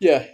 Yeah, 0.00 0.26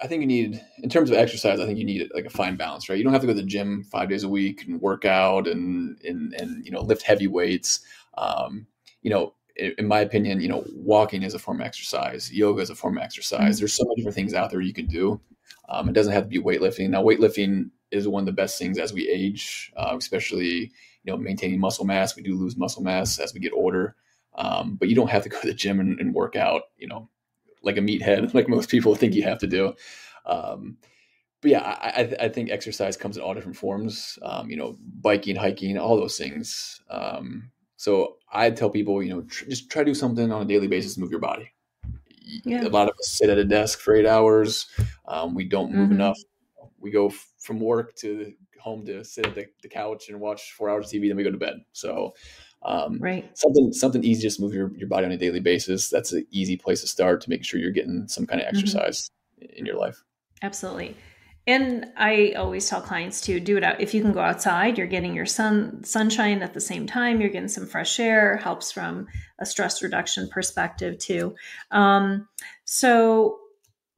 I 0.00 0.06
think 0.06 0.20
you 0.20 0.26
need, 0.26 0.64
in 0.82 0.88
terms 0.88 1.10
of 1.10 1.16
exercise, 1.16 1.58
I 1.58 1.66
think 1.66 1.78
you 1.78 1.84
need 1.84 2.08
like 2.14 2.24
a 2.24 2.30
fine 2.30 2.56
balance, 2.56 2.88
right? 2.88 2.96
You 2.96 3.02
don't 3.02 3.12
have 3.12 3.22
to 3.22 3.26
go 3.26 3.34
to 3.34 3.40
the 3.40 3.46
gym 3.46 3.84
five 3.90 4.08
days 4.08 4.22
a 4.22 4.28
week 4.28 4.64
and 4.66 4.80
work 4.80 5.04
out 5.04 5.48
and 5.48 5.98
and 6.04 6.32
and 6.34 6.64
you 6.64 6.70
know 6.70 6.82
lift 6.82 7.02
heavy 7.02 7.26
weights. 7.26 7.80
Um, 8.16 8.66
you 9.02 9.10
know, 9.10 9.34
in, 9.56 9.74
in, 9.78 9.86
my 9.86 10.00
opinion, 10.00 10.40
you 10.40 10.48
know, 10.48 10.64
walking 10.74 11.22
is 11.22 11.34
a 11.34 11.38
form 11.38 11.60
of 11.60 11.66
exercise. 11.66 12.32
Yoga 12.32 12.62
is 12.62 12.70
a 12.70 12.74
form 12.74 12.96
of 12.96 13.02
exercise. 13.02 13.40
Mm-hmm. 13.40 13.60
There's 13.60 13.74
so 13.74 13.84
many 13.84 13.96
different 13.96 14.14
things 14.14 14.34
out 14.34 14.50
there 14.50 14.60
you 14.60 14.72
can 14.74 14.86
do. 14.86 15.20
Um, 15.68 15.88
it 15.88 15.92
doesn't 15.92 16.12
have 16.12 16.24
to 16.24 16.28
be 16.28 16.40
weightlifting. 16.40 16.90
Now, 16.90 17.02
weightlifting 17.02 17.70
is 17.90 18.08
one 18.08 18.22
of 18.22 18.26
the 18.26 18.32
best 18.32 18.58
things 18.58 18.78
as 18.78 18.92
we 18.92 19.08
age, 19.08 19.72
uh, 19.76 19.94
especially 19.96 20.72
you 21.04 21.12
know 21.12 21.16
maintaining 21.16 21.60
muscle 21.60 21.84
mass. 21.84 22.16
We 22.16 22.22
do 22.22 22.36
lose 22.36 22.56
muscle 22.56 22.82
mass 22.82 23.18
as 23.18 23.32
we 23.32 23.40
get 23.40 23.52
older, 23.52 23.96
um, 24.34 24.76
but 24.76 24.88
you 24.88 24.94
don't 24.94 25.10
have 25.10 25.22
to 25.22 25.28
go 25.28 25.40
to 25.40 25.46
the 25.46 25.54
gym 25.54 25.80
and, 25.80 25.98
and, 26.00 26.14
work 26.14 26.36
out. 26.36 26.62
You 26.78 26.88
know, 26.88 27.08
like 27.62 27.76
a 27.76 27.80
meathead, 27.80 28.34
like 28.34 28.48
most 28.48 28.70
people 28.70 28.94
think 28.94 29.14
you 29.14 29.22
have 29.22 29.38
to 29.38 29.46
do. 29.46 29.74
Um, 30.24 30.78
but 31.40 31.50
yeah, 31.50 31.60
I, 31.60 32.16
I, 32.18 32.28
think 32.28 32.50
exercise 32.50 32.96
comes 32.96 33.16
in 33.16 33.22
all 33.22 33.34
different 33.34 33.56
forms. 33.56 34.18
Um, 34.22 34.50
you 34.50 34.56
know, 34.56 34.76
biking, 35.00 35.36
hiking, 35.36 35.78
all 35.78 35.96
those 35.96 36.16
things. 36.16 36.80
Um, 36.90 37.50
so 37.76 38.16
I 38.32 38.50
tell 38.50 38.70
people, 38.70 39.02
you 39.02 39.14
know, 39.14 39.22
tr- 39.22 39.46
just 39.46 39.70
try 39.70 39.82
to 39.82 39.90
do 39.90 39.94
something 39.94 40.32
on 40.32 40.42
a 40.42 40.44
daily 40.44 40.68
basis 40.68 40.94
to 40.94 41.00
move 41.00 41.10
your 41.10 41.20
body. 41.20 41.52
Yeah. 42.44 42.66
A 42.66 42.68
lot 42.68 42.88
of 42.88 42.94
us 42.98 43.08
sit 43.08 43.30
at 43.30 43.38
a 43.38 43.44
desk 43.44 43.78
for 43.78 43.94
eight 43.94 44.06
hours. 44.06 44.66
Um, 45.06 45.34
we 45.34 45.44
don't 45.44 45.72
move 45.72 45.86
mm-hmm. 45.86 46.00
enough. 46.00 46.18
We 46.80 46.90
go 46.90 47.08
f- 47.08 47.32
from 47.38 47.60
work 47.60 47.94
to 47.96 48.32
home 48.66 48.84
to 48.84 49.04
sit 49.04 49.24
at 49.24 49.34
the, 49.36 49.46
the 49.62 49.68
couch 49.68 50.08
and 50.08 50.20
watch 50.20 50.52
four 50.52 50.68
hours 50.68 50.86
of 50.86 50.92
TV, 50.92 51.06
then 51.06 51.16
we 51.16 51.22
go 51.22 51.30
to 51.30 51.38
bed. 51.38 51.60
So, 51.70 52.14
um, 52.62 52.98
right, 52.98 53.30
something 53.38 53.72
something 53.72 54.02
easy, 54.02 54.22
just 54.22 54.40
move 54.40 54.52
your, 54.52 54.76
your 54.76 54.88
body 54.88 55.06
on 55.06 55.12
a 55.12 55.16
daily 55.16 55.38
basis. 55.38 55.88
That's 55.88 56.12
an 56.12 56.26
easy 56.32 56.56
place 56.56 56.80
to 56.80 56.88
start 56.88 57.20
to 57.20 57.30
make 57.30 57.44
sure 57.44 57.60
you're 57.60 57.70
getting 57.70 58.08
some 58.08 58.26
kind 58.26 58.40
of 58.40 58.48
mm-hmm. 58.48 58.56
exercise 58.56 59.08
mm-hmm. 59.40 59.56
in 59.56 59.66
your 59.66 59.76
life. 59.76 60.02
Absolutely. 60.42 60.96
And 61.46 61.86
I 61.96 62.32
always 62.36 62.68
tell 62.68 62.80
clients 62.80 63.20
to 63.22 63.38
do 63.38 63.56
it 63.56 63.62
out. 63.62 63.80
If 63.80 63.94
you 63.94 64.02
can 64.02 64.12
go 64.12 64.20
outside, 64.20 64.76
you're 64.76 64.86
getting 64.86 65.14
your 65.14 65.26
sun 65.26 65.84
sunshine 65.84 66.42
at 66.42 66.54
the 66.54 66.60
same 66.60 66.86
time. 66.86 67.20
You're 67.20 67.30
getting 67.30 67.48
some 67.48 67.66
fresh 67.66 68.00
air. 68.00 68.36
Helps 68.38 68.72
from 68.72 69.06
a 69.38 69.46
stress 69.46 69.82
reduction 69.82 70.28
perspective 70.28 70.98
too. 70.98 71.34
Um, 71.70 72.28
so 72.64 73.38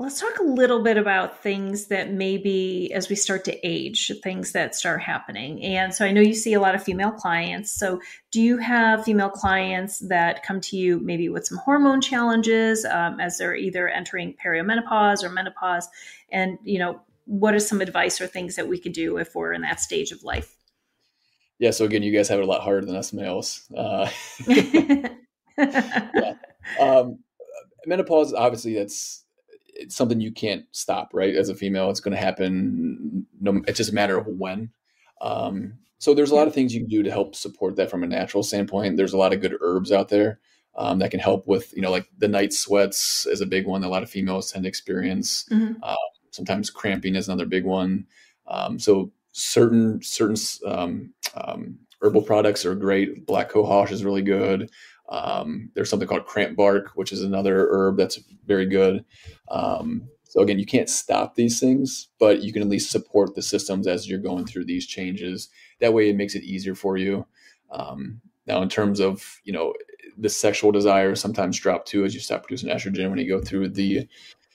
Let's 0.00 0.20
talk 0.20 0.38
a 0.38 0.44
little 0.44 0.84
bit 0.84 0.96
about 0.96 1.42
things 1.42 1.88
that 1.88 2.12
maybe 2.12 2.88
as 2.94 3.08
we 3.08 3.16
start 3.16 3.44
to 3.46 3.66
age, 3.66 4.12
things 4.22 4.52
that 4.52 4.76
start 4.76 5.02
happening. 5.02 5.60
And 5.64 5.92
so 5.92 6.04
I 6.04 6.12
know 6.12 6.20
you 6.20 6.34
see 6.34 6.54
a 6.54 6.60
lot 6.60 6.76
of 6.76 6.84
female 6.84 7.10
clients. 7.10 7.72
So 7.72 8.00
do 8.30 8.40
you 8.40 8.58
have 8.58 9.02
female 9.02 9.28
clients 9.28 9.98
that 10.06 10.44
come 10.44 10.60
to 10.60 10.76
you 10.76 11.00
maybe 11.00 11.28
with 11.28 11.48
some 11.48 11.58
hormone 11.58 12.00
challenges 12.00 12.84
um, 12.84 13.18
as 13.18 13.38
they're 13.38 13.56
either 13.56 13.88
entering 13.88 14.36
perimenopause 14.40 15.24
or 15.24 15.30
menopause? 15.30 15.88
And, 16.30 16.58
you 16.62 16.78
know, 16.78 17.00
what 17.28 17.54
is 17.54 17.68
some 17.68 17.82
advice 17.82 18.20
or 18.20 18.26
things 18.26 18.56
that 18.56 18.68
we 18.68 18.78
could 18.78 18.92
do 18.92 19.18
if 19.18 19.34
we're 19.34 19.52
in 19.52 19.60
that 19.60 19.80
stage 19.80 20.12
of 20.12 20.24
life? 20.24 20.56
Yeah. 21.58 21.72
So 21.72 21.84
again, 21.84 22.02
you 22.02 22.12
guys 22.12 22.28
have 22.28 22.38
it 22.38 22.44
a 22.44 22.46
lot 22.46 22.62
harder 22.62 22.86
than 22.86 22.96
us 22.96 23.12
males. 23.12 23.68
Uh, 23.76 24.08
yeah. 24.48 26.34
Um, 26.80 27.18
menopause, 27.86 28.32
obviously, 28.32 28.74
that's 28.74 29.24
it's 29.74 29.94
something 29.94 30.20
you 30.20 30.32
can't 30.32 30.64
stop, 30.72 31.10
right? 31.12 31.34
As 31.34 31.50
a 31.50 31.54
female, 31.54 31.90
it's 31.90 32.00
going 32.00 32.16
to 32.16 32.22
happen. 32.22 33.26
No, 33.40 33.62
it's 33.68 33.76
just 33.76 33.90
a 33.90 33.94
matter 33.94 34.16
of 34.16 34.26
when. 34.26 34.70
Um, 35.20 35.74
so 35.98 36.14
there's 36.14 36.30
a 36.30 36.34
lot 36.34 36.48
of 36.48 36.54
things 36.54 36.74
you 36.74 36.80
can 36.80 36.88
do 36.88 37.02
to 37.02 37.10
help 37.10 37.34
support 37.34 37.76
that 37.76 37.90
from 37.90 38.02
a 38.02 38.06
natural 38.06 38.42
standpoint. 38.42 38.96
There's 38.96 39.12
a 39.12 39.18
lot 39.18 39.32
of 39.32 39.40
good 39.40 39.56
herbs 39.60 39.92
out 39.92 40.08
there 40.08 40.40
um, 40.76 41.00
that 41.00 41.10
can 41.10 41.20
help 41.20 41.46
with, 41.46 41.74
you 41.74 41.82
know, 41.82 41.90
like 41.90 42.08
the 42.16 42.28
night 42.28 42.52
sweats 42.52 43.26
is 43.26 43.40
a 43.40 43.46
big 43.46 43.66
one 43.66 43.82
that 43.82 43.88
a 43.88 43.90
lot 43.90 44.02
of 44.02 44.10
females 44.10 44.50
tend 44.50 44.64
to 44.64 44.68
experience. 44.68 45.44
Mm-hmm. 45.50 45.82
Um, 45.82 45.96
sometimes 46.38 46.70
cramping 46.70 47.14
is 47.14 47.28
another 47.28 47.46
big 47.46 47.64
one. 47.64 48.06
Um, 48.46 48.78
so 48.78 49.12
certain 49.32 50.00
certain 50.02 50.36
um, 50.66 51.12
um, 51.34 51.78
herbal 52.00 52.22
products 52.22 52.64
are 52.64 52.74
great. 52.74 53.26
Black 53.26 53.50
cohosh 53.50 53.90
is 53.90 54.04
really 54.04 54.22
good. 54.22 54.70
Um, 55.10 55.70
there's 55.74 55.90
something 55.90 56.08
called 56.08 56.26
cramp 56.26 56.56
bark, 56.56 56.92
which 56.94 57.12
is 57.12 57.22
another 57.22 57.68
herb 57.70 57.96
that's 57.96 58.20
very 58.46 58.66
good. 58.66 59.04
so 59.50 60.42
again, 60.42 60.58
you 60.58 60.66
can't 60.66 60.90
stop 60.90 61.34
these 61.34 61.58
things, 61.58 62.08
but 62.18 62.42
you 62.42 62.52
can 62.52 62.62
at 62.62 62.68
least 62.68 62.90
support 62.90 63.34
the 63.34 63.42
systems 63.42 63.86
as 63.86 64.08
you're 64.08 64.18
going 64.18 64.46
through 64.46 64.66
these 64.66 64.86
changes 64.86 65.48
that 65.80 65.92
way 65.92 66.08
it 66.08 66.16
makes 66.16 66.34
it 66.34 66.42
easier 66.42 66.74
for 66.74 66.96
you 66.96 67.26
um, 67.70 68.20
now 68.46 68.62
in 68.62 68.68
terms 68.68 69.00
of 69.00 69.40
you 69.44 69.52
know 69.52 69.74
the 70.16 70.28
sexual 70.28 70.72
desire 70.72 71.14
sometimes 71.14 71.58
drop 71.58 71.84
too 71.84 72.04
as 72.04 72.14
you 72.14 72.20
stop 72.20 72.42
producing 72.42 72.70
estrogen 72.70 73.10
when 73.10 73.18
you 73.18 73.28
go 73.28 73.40
through 73.40 73.68
the 73.68 74.06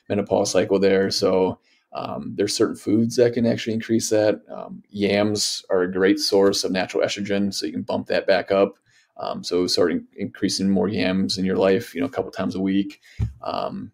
menopause 0.09 0.51
cycle 0.51 0.79
there 0.79 1.09
so 1.09 1.59
um, 1.94 2.34
there's 2.36 2.56
certain 2.56 2.76
foods 2.76 3.16
that 3.16 3.34
can 3.34 3.46
actually 3.46 3.74
increase 3.74 4.10
that 4.10 4.41
um, 4.50 4.84
yams 4.89 5.64
are 5.70 5.84
a 5.84 5.91
great 5.91 6.20
source 6.20 6.64
of 6.64 6.72
natural 6.72 7.04
estrogen 7.04 7.54
so 7.54 7.66
you 7.66 7.72
can 7.72 7.84
bump 7.84 8.08
that 8.08 8.28
back 8.28 8.52
up 8.52 8.76
um, 9.18 9.44
so 9.44 9.68
start 9.68 9.94
increasing 10.16 10.70
more 10.70 10.88
yams 10.88 11.38
in 11.38 11.46
your 11.46 11.58
life 11.58 11.94
you 11.94 12.02
know 12.02 12.08
a 12.08 12.12
couple 12.12 12.32
times 12.32 12.56
a 12.56 12.62
week 12.62 13.02
um, 13.41 13.91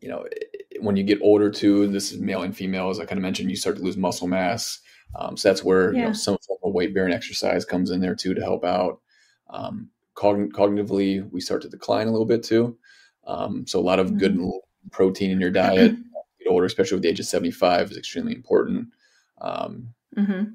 you 0.00 0.08
know 0.08 0.26
when 0.80 0.96
you 0.96 1.02
get 1.02 1.20
older 1.22 1.50
too 1.50 1.86
this 1.88 2.12
is 2.12 2.18
male 2.18 2.42
and 2.42 2.56
female 2.56 2.88
as 2.88 2.98
i 2.98 3.04
kind 3.04 3.18
of 3.18 3.22
mentioned 3.22 3.50
you 3.50 3.56
start 3.56 3.76
to 3.76 3.82
lose 3.82 3.96
muscle 3.96 4.26
mass 4.26 4.80
um, 5.14 5.36
so 5.36 5.48
that's 5.48 5.64
where 5.64 5.92
yeah. 5.92 6.00
you 6.00 6.06
know, 6.06 6.12
some 6.12 6.38
form 6.46 6.58
of 6.62 6.72
weight 6.72 6.94
bearing 6.94 7.12
exercise 7.12 7.64
comes 7.64 7.90
in 7.90 8.00
there 8.00 8.14
too 8.14 8.34
to 8.34 8.40
help 8.40 8.64
out. 8.64 9.00
Um, 9.50 9.90
cogn- 10.16 10.52
cognitively, 10.52 11.30
we 11.30 11.40
start 11.40 11.62
to 11.62 11.68
decline 11.68 12.08
a 12.08 12.10
little 12.10 12.26
bit 12.26 12.42
too. 12.42 12.78
Um, 13.26 13.66
so 13.66 13.78
a 13.78 13.82
lot 13.82 13.98
of 13.98 14.08
mm-hmm. 14.08 14.18
good 14.18 14.40
protein 14.90 15.30
in 15.30 15.40
your 15.40 15.50
diet, 15.50 15.94
get 16.42 16.50
older, 16.50 16.66
especially 16.66 16.96
with 16.96 17.02
the 17.02 17.08
age 17.08 17.20
of 17.20 17.26
75 17.26 17.90
is 17.90 17.96
extremely 17.96 18.34
important. 18.34 18.88
Um, 19.40 19.88
mm-hmm. 20.16 20.52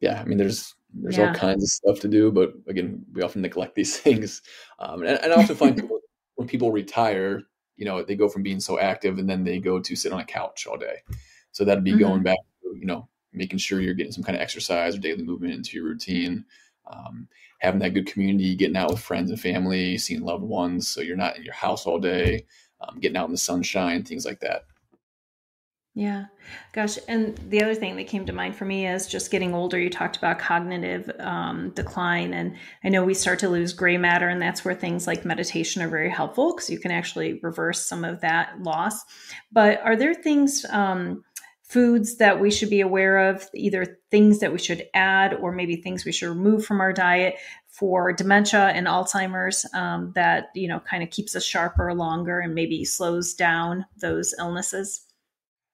Yeah, 0.00 0.20
I 0.20 0.24
mean, 0.24 0.38
there's 0.38 0.74
there's 0.92 1.18
yeah. 1.18 1.28
all 1.28 1.34
kinds 1.34 1.62
of 1.62 1.68
stuff 1.68 2.00
to 2.00 2.08
do, 2.08 2.30
but 2.30 2.54
again, 2.68 3.04
we 3.12 3.22
often 3.22 3.42
neglect 3.42 3.74
these 3.74 3.96
things. 4.00 4.42
Um, 4.78 5.02
and, 5.02 5.18
and, 5.22 5.32
I 5.32 5.42
often 5.42 5.56
find 5.56 5.76
people, 5.80 6.00
when 6.36 6.48
people 6.48 6.72
retire, 6.72 7.42
you 7.76 7.84
know, 7.84 8.02
they 8.02 8.16
go 8.16 8.28
from 8.28 8.42
being 8.42 8.60
so 8.60 8.78
active 8.78 9.18
and 9.18 9.28
then 9.28 9.44
they 9.44 9.58
go 9.58 9.78
to 9.80 9.96
sit 9.96 10.12
on 10.12 10.20
a 10.20 10.24
couch 10.24 10.66
all 10.66 10.78
day. 10.78 11.02
So 11.52 11.64
that'd 11.64 11.84
be 11.84 11.92
mm-hmm. 11.92 12.00
going 12.00 12.22
back, 12.22 12.38
to, 12.62 12.76
you 12.78 12.86
know, 12.86 13.08
making 13.32 13.58
sure 13.58 13.80
you're 13.80 13.94
getting 13.94 14.12
some 14.12 14.24
kind 14.24 14.36
of 14.36 14.42
exercise 14.42 14.96
or 14.96 15.00
daily 15.00 15.22
movement 15.22 15.54
into 15.54 15.76
your 15.76 15.84
routine. 15.84 16.44
Um, 16.86 17.28
having 17.58 17.80
that 17.80 17.94
good 17.94 18.06
community, 18.06 18.54
getting 18.54 18.76
out 18.76 18.90
with 18.90 19.00
friends 19.00 19.30
and 19.30 19.40
family, 19.40 19.98
seeing 19.98 20.22
loved 20.22 20.44
ones, 20.44 20.88
so 20.88 21.00
you're 21.00 21.16
not 21.16 21.36
in 21.36 21.42
your 21.42 21.54
house 21.54 21.86
all 21.86 21.98
day, 21.98 22.46
um, 22.80 23.00
getting 23.00 23.16
out 23.16 23.26
in 23.26 23.32
the 23.32 23.38
sunshine, 23.38 24.04
things 24.04 24.24
like 24.24 24.40
that. 24.40 24.62
Yeah, 25.98 26.26
gosh. 26.74 26.98
And 27.08 27.38
the 27.48 27.62
other 27.62 27.74
thing 27.74 27.96
that 27.96 28.06
came 28.06 28.26
to 28.26 28.32
mind 28.34 28.54
for 28.54 28.66
me 28.66 28.86
is 28.86 29.06
just 29.06 29.30
getting 29.30 29.54
older. 29.54 29.78
You 29.78 29.88
talked 29.88 30.18
about 30.18 30.38
cognitive 30.38 31.10
um, 31.20 31.70
decline, 31.70 32.34
and 32.34 32.54
I 32.84 32.90
know 32.90 33.02
we 33.02 33.14
start 33.14 33.38
to 33.38 33.48
lose 33.48 33.72
gray 33.72 33.96
matter, 33.96 34.28
and 34.28 34.40
that's 34.40 34.62
where 34.62 34.74
things 34.74 35.06
like 35.06 35.24
meditation 35.24 35.80
are 35.80 35.88
very 35.88 36.10
helpful 36.10 36.54
because 36.54 36.68
you 36.68 36.78
can 36.78 36.90
actually 36.90 37.40
reverse 37.42 37.86
some 37.86 38.04
of 38.04 38.20
that 38.20 38.60
loss. 38.60 39.06
But 39.50 39.80
are 39.80 39.96
there 39.96 40.12
things 40.12 40.66
um, 40.68 41.24
foods 41.62 42.18
that 42.18 42.40
we 42.42 42.50
should 42.50 42.68
be 42.68 42.82
aware 42.82 43.30
of, 43.30 43.48
either 43.54 43.98
things 44.10 44.40
that 44.40 44.52
we 44.52 44.58
should 44.58 44.86
add 44.92 45.32
or 45.32 45.50
maybe 45.50 45.76
things 45.76 46.04
we 46.04 46.12
should 46.12 46.28
remove 46.28 46.66
from 46.66 46.82
our 46.82 46.92
diet 46.92 47.36
for 47.68 48.12
dementia 48.12 48.66
and 48.66 48.86
Alzheimer's 48.86 49.64
um, 49.72 50.12
that, 50.14 50.48
you 50.54 50.68
know, 50.68 50.80
kind 50.80 51.02
of 51.02 51.08
keeps 51.08 51.34
us 51.34 51.42
sharper 51.42 51.94
longer 51.94 52.38
and 52.38 52.54
maybe 52.54 52.84
slows 52.84 53.32
down 53.32 53.86
those 53.98 54.34
illnesses? 54.38 55.05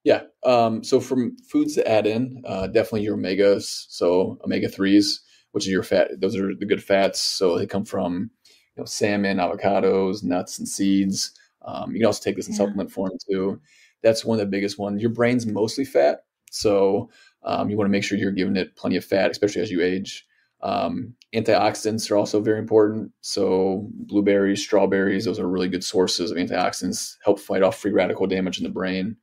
Yeah. 0.03 0.23
Um, 0.43 0.83
so 0.83 0.99
from 0.99 1.37
foods 1.49 1.75
to 1.75 1.87
add 1.87 2.05
in, 2.05 2.43
uh, 2.45 2.67
definitely 2.67 3.03
your 3.03 3.17
omegas. 3.17 3.85
So 3.89 4.37
omega 4.43 4.67
threes, 4.67 5.21
which 5.51 5.65
is 5.65 5.71
your 5.71 5.83
fat. 5.83 6.19
Those 6.19 6.35
are 6.35 6.53
the 6.53 6.65
good 6.65 6.83
fats. 6.83 7.19
So 7.19 7.57
they 7.57 7.65
come 7.65 7.85
from, 7.85 8.31
you 8.75 8.81
know, 8.81 8.85
salmon, 8.85 9.37
avocados, 9.37 10.23
nuts, 10.23 10.59
and 10.59 10.67
seeds. 10.67 11.31
Um, 11.65 11.93
you 11.93 11.99
can 11.99 12.07
also 12.07 12.21
take 12.21 12.35
this 12.35 12.47
in 12.47 12.53
yeah. 12.53 12.57
supplement 12.57 12.91
form 12.91 13.11
too 13.29 13.61
that's 14.03 14.25
one 14.25 14.39
of 14.39 14.45
the 14.45 14.51
biggest 14.51 14.77
ones. 14.77 15.01
Your 15.01 15.11
brain's 15.11 15.47
mostly 15.47 15.85
fat, 15.85 16.25
so 16.51 17.09
um, 17.43 17.69
you 17.69 17.77
want 17.77 17.87
to 17.87 17.91
make 17.91 18.03
sure 18.03 18.17
you're 18.17 18.31
giving 18.31 18.57
it 18.57 18.75
plenty 18.75 18.97
of 18.97 19.05
fat, 19.05 19.31
especially 19.31 19.61
as 19.61 19.71
you 19.71 19.81
age. 19.81 20.27
Um, 20.61 21.15
antioxidants 21.33 22.09
are 22.11 22.15
also 22.15 22.39
very 22.39 22.59
important. 22.59 23.11
So 23.21 23.89
blueberries, 23.91 24.61
strawberries, 24.61 25.25
those 25.25 25.39
are 25.39 25.47
really 25.47 25.67
good 25.67 25.83
sources 25.83 26.31
of 26.31 26.37
antioxidants. 26.37 27.15
Help 27.23 27.39
fight 27.39 27.63
off 27.63 27.77
free 27.77 27.91
radical 27.91 28.27
damage 28.27 28.59
in 28.59 28.63
the 28.63 28.69
brain. 28.69 29.17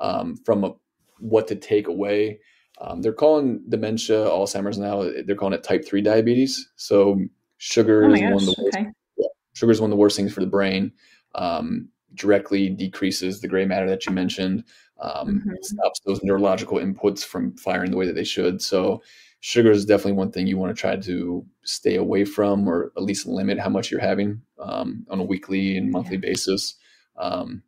Um, 0.00 0.36
from 0.44 0.64
a, 0.64 0.72
what 1.18 1.46
to 1.48 1.54
take 1.54 1.86
away, 1.86 2.40
um, 2.80 3.02
they're 3.02 3.12
calling 3.12 3.62
dementia, 3.68 4.24
Alzheimer's 4.24 4.78
now. 4.78 5.08
They're 5.24 5.36
calling 5.36 5.54
it 5.54 5.62
type 5.62 5.86
three 5.86 6.00
diabetes. 6.00 6.70
So 6.76 7.20
sugar 7.58 8.04
oh 8.04 8.12
is 8.12 8.20
one 8.20 8.32
of 8.32 8.40
the 8.40 8.54
worst. 8.58 8.76
Okay. 8.76 8.86
Yeah, 9.18 9.26
sugar 9.52 9.72
is 9.72 9.80
one 9.80 9.90
of 9.90 9.96
the 9.96 10.00
worst 10.00 10.16
things 10.16 10.32
for 10.32 10.40
the 10.40 10.46
brain. 10.46 10.92
Um, 11.34 11.88
directly 12.14 12.68
decreases 12.68 13.40
the 13.40 13.48
gray 13.48 13.64
matter 13.64 13.88
that 13.88 14.06
you 14.06 14.12
mentioned, 14.12 14.64
um, 15.00 15.28
mm-hmm. 15.28 15.50
stops 15.62 16.00
those 16.04 16.22
neurological 16.22 16.78
inputs 16.78 17.24
from 17.24 17.56
firing 17.56 17.90
the 17.90 17.96
way 17.96 18.06
that 18.06 18.14
they 18.14 18.24
should. 18.24 18.60
So, 18.60 19.02
sugar 19.40 19.70
is 19.70 19.84
definitely 19.84 20.12
one 20.12 20.32
thing 20.32 20.46
you 20.46 20.58
want 20.58 20.74
to 20.74 20.80
try 20.80 20.96
to 20.96 21.46
stay 21.64 21.96
away 21.96 22.24
from, 22.24 22.68
or 22.68 22.92
at 22.96 23.02
least 23.02 23.26
limit 23.26 23.58
how 23.58 23.68
much 23.68 23.90
you're 23.90 24.00
having 24.00 24.42
um, 24.58 25.06
on 25.08 25.20
a 25.20 25.24
weekly 25.24 25.76
and 25.76 25.90
monthly 25.90 26.16
yeah. 26.16 26.20
basis. 26.20 26.74
Um, 27.16 27.62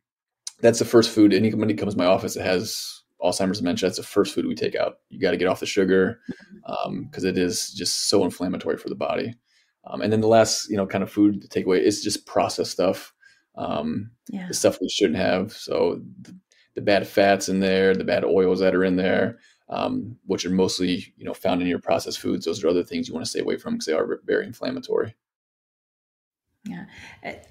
that's 0.62 0.78
the 0.78 0.84
first 0.84 1.10
food. 1.10 1.34
Anybody 1.34 1.74
comes 1.74 1.94
to 1.94 1.98
my 1.98 2.06
office 2.06 2.34
that 2.34 2.44
has 2.44 3.02
Alzheimer's 3.22 3.58
dementia, 3.58 3.88
that's 3.88 3.98
the 3.98 4.02
first 4.02 4.34
food 4.34 4.46
we 4.46 4.54
take 4.54 4.74
out. 4.74 4.98
You 5.10 5.20
got 5.20 5.32
to 5.32 5.36
get 5.36 5.48
off 5.48 5.60
the 5.60 5.66
sugar 5.66 6.20
because 6.64 6.78
mm-hmm. 6.88 7.26
um, 7.26 7.26
it 7.26 7.38
is 7.38 7.72
just 7.72 8.08
so 8.08 8.24
inflammatory 8.24 8.76
for 8.78 8.88
the 8.88 8.94
body. 8.94 9.34
Um, 9.84 10.00
and 10.00 10.12
then 10.12 10.20
the 10.20 10.28
last, 10.28 10.70
you 10.70 10.76
know, 10.76 10.86
kind 10.86 11.04
of 11.04 11.10
food 11.10 11.42
to 11.42 11.48
take 11.48 11.66
away 11.66 11.84
is 11.84 12.02
just 12.02 12.26
processed 12.26 12.72
stuff 12.72 13.12
um, 13.56 14.10
yeah. 14.28 14.48
the 14.48 14.54
stuff 14.54 14.78
we 14.80 14.88
shouldn't 14.88 15.18
have. 15.18 15.52
So 15.52 16.00
the, 16.22 16.36
the, 16.74 16.80
bad 16.80 17.06
fats 17.06 17.48
in 17.48 17.60
there, 17.60 17.94
the 17.94 18.04
bad 18.04 18.24
oils 18.24 18.60
that 18.60 18.74
are 18.74 18.84
in 18.84 18.96
there, 18.96 19.38
um, 19.68 20.16
which 20.26 20.46
are 20.46 20.50
mostly 20.50 21.12
you 21.16 21.24
know 21.24 21.34
found 21.34 21.60
in 21.60 21.68
your 21.68 21.78
processed 21.78 22.20
foods. 22.20 22.44
Those 22.44 22.62
are 22.64 22.68
other 22.68 22.84
things 22.84 23.08
you 23.08 23.14
want 23.14 23.24
to 23.24 23.30
stay 23.30 23.40
away 23.40 23.56
from 23.56 23.74
because 23.74 23.86
they 23.86 23.92
are 23.92 24.20
very 24.24 24.46
inflammatory. 24.46 25.14
Yeah. 26.64 26.84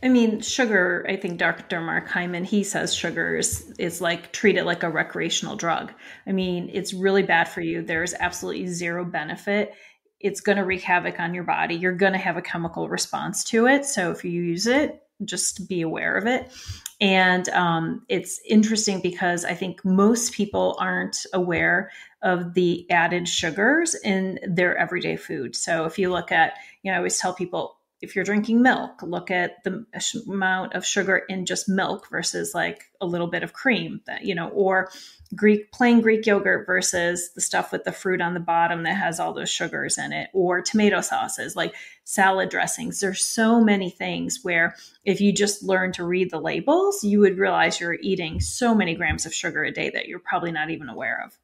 I 0.02 0.08
mean, 0.08 0.40
sugar, 0.40 1.06
I 1.08 1.18
think 1.18 1.38
Dr. 1.38 1.82
Mark 1.82 2.08
Hyman, 2.08 2.46
he 2.46 2.64
says 2.64 2.94
sugar 2.94 3.36
is, 3.36 3.74
is 3.78 4.00
like 4.00 4.32
treat 4.32 4.56
it 4.56 4.64
like 4.64 4.84
a 4.84 4.90
recreational 4.90 5.58
drug. 5.58 5.92
I 6.26 6.32
mean, 6.32 6.70
it's 6.72 6.94
really 6.94 7.24
bad 7.24 7.50
for 7.50 7.60
you. 7.60 7.82
There's 7.82 8.14
absolutely 8.14 8.68
zero 8.68 9.04
benefit. 9.04 9.74
It's 10.22 10.40
going 10.40 10.58
to 10.58 10.64
wreak 10.64 10.84
havoc 10.84 11.20
on 11.20 11.34
your 11.34 11.44
body. 11.44 11.76
You're 11.76 11.92
going 11.92 12.14
to 12.14 12.20
have 12.20 12.38
a 12.38 12.42
chemical 12.42 12.88
response 12.88 13.44
to 13.46 13.68
it. 13.68 13.86
So 13.86 14.12
if 14.12 14.24
you 14.24 14.32
use 14.32 14.66
it, 14.66 15.04
just 15.26 15.68
be 15.68 15.82
aware 15.82 16.16
of 16.16 16.26
it. 16.26 16.50
And 17.02 17.50
um, 17.50 18.06
it's 18.08 18.40
interesting 18.48 19.02
because 19.02 19.44
I 19.44 19.56
think 19.56 19.84
most 19.84 20.34
people 20.34 20.78
aren't 20.80 21.26
aware 21.34 21.92
of 22.22 22.54
the 22.54 22.90
added 22.90 23.28
sugars 23.28 23.94
in 23.96 24.40
their 24.48 24.78
everyday 24.78 25.18
food. 25.18 25.56
So 25.56 25.86
if 25.86 26.00
you 26.00 26.12
look 26.12 26.32
at, 26.32 26.54
you 26.84 26.92
know, 26.92 26.96
I 26.96 26.98
always 27.00 27.20
tell 27.20 27.34
people 27.34 27.78
if 28.02 28.16
you're 28.16 28.26
drinking 28.26 28.62
milk, 28.62 29.02
look 29.04 29.30
at 29.30 29.64
the 29.64 29.86
amount 30.28 30.74
of 30.74 30.86
sugar 30.86 31.18
in 31.30 31.46
just 31.46 31.70
milk 31.70 32.10
versus 32.10 32.54
like 32.54 32.86
a 33.00 33.06
little 33.06 33.28
bit 33.28 33.44
of 33.44 33.54
cream 33.54 34.02
that, 34.08 34.26
you 34.26 34.34
know, 34.34 34.50
or 34.50 34.90
Greek 35.36 35.72
plain 35.72 36.02
Greek 36.02 36.26
yogurt 36.26 36.66
versus 36.66 37.32
the 37.36 37.42
stuff 37.42 37.72
with 37.72 37.84
the 37.84 37.92
fruit 37.92 38.20
on 38.20 38.34
the 38.34 38.40
bottom 38.40 38.84
that 38.84 38.96
has 38.96 39.20
all 39.20 39.34
those 39.34 39.50
sugars 39.50 39.98
in 39.98 40.12
it, 40.12 40.30
or 40.34 40.62
tomato 40.62 41.00
sauces, 41.00 41.56
like 41.56 41.74
salad 42.04 42.50
dressings. 42.50 43.00
There's 43.00 43.24
so 43.24 43.62
many 43.62 43.90
things 43.90 44.40
where 44.42 44.76
if 45.06 45.22
you 45.22 45.32
just 45.32 45.64
learn 45.64 45.92
to 45.94 46.04
read 46.04 46.32
the 46.32 46.42
labels, 46.42 47.04
you 47.04 47.20
would 47.20 47.38
realize 47.38 47.80
you're 47.80 47.98
eating 48.02 48.42
so 48.42 48.76
many 48.76 48.96
grams 48.96 49.26
of 49.26 49.34
sugar 49.34 49.64
a 49.64 49.72
day 49.72 49.90
that 49.92 50.08
you're 50.08 50.20
probably 50.20 50.52
not 50.52 50.70
even 50.70 50.90
aware 50.90 51.24
of. 51.26 51.38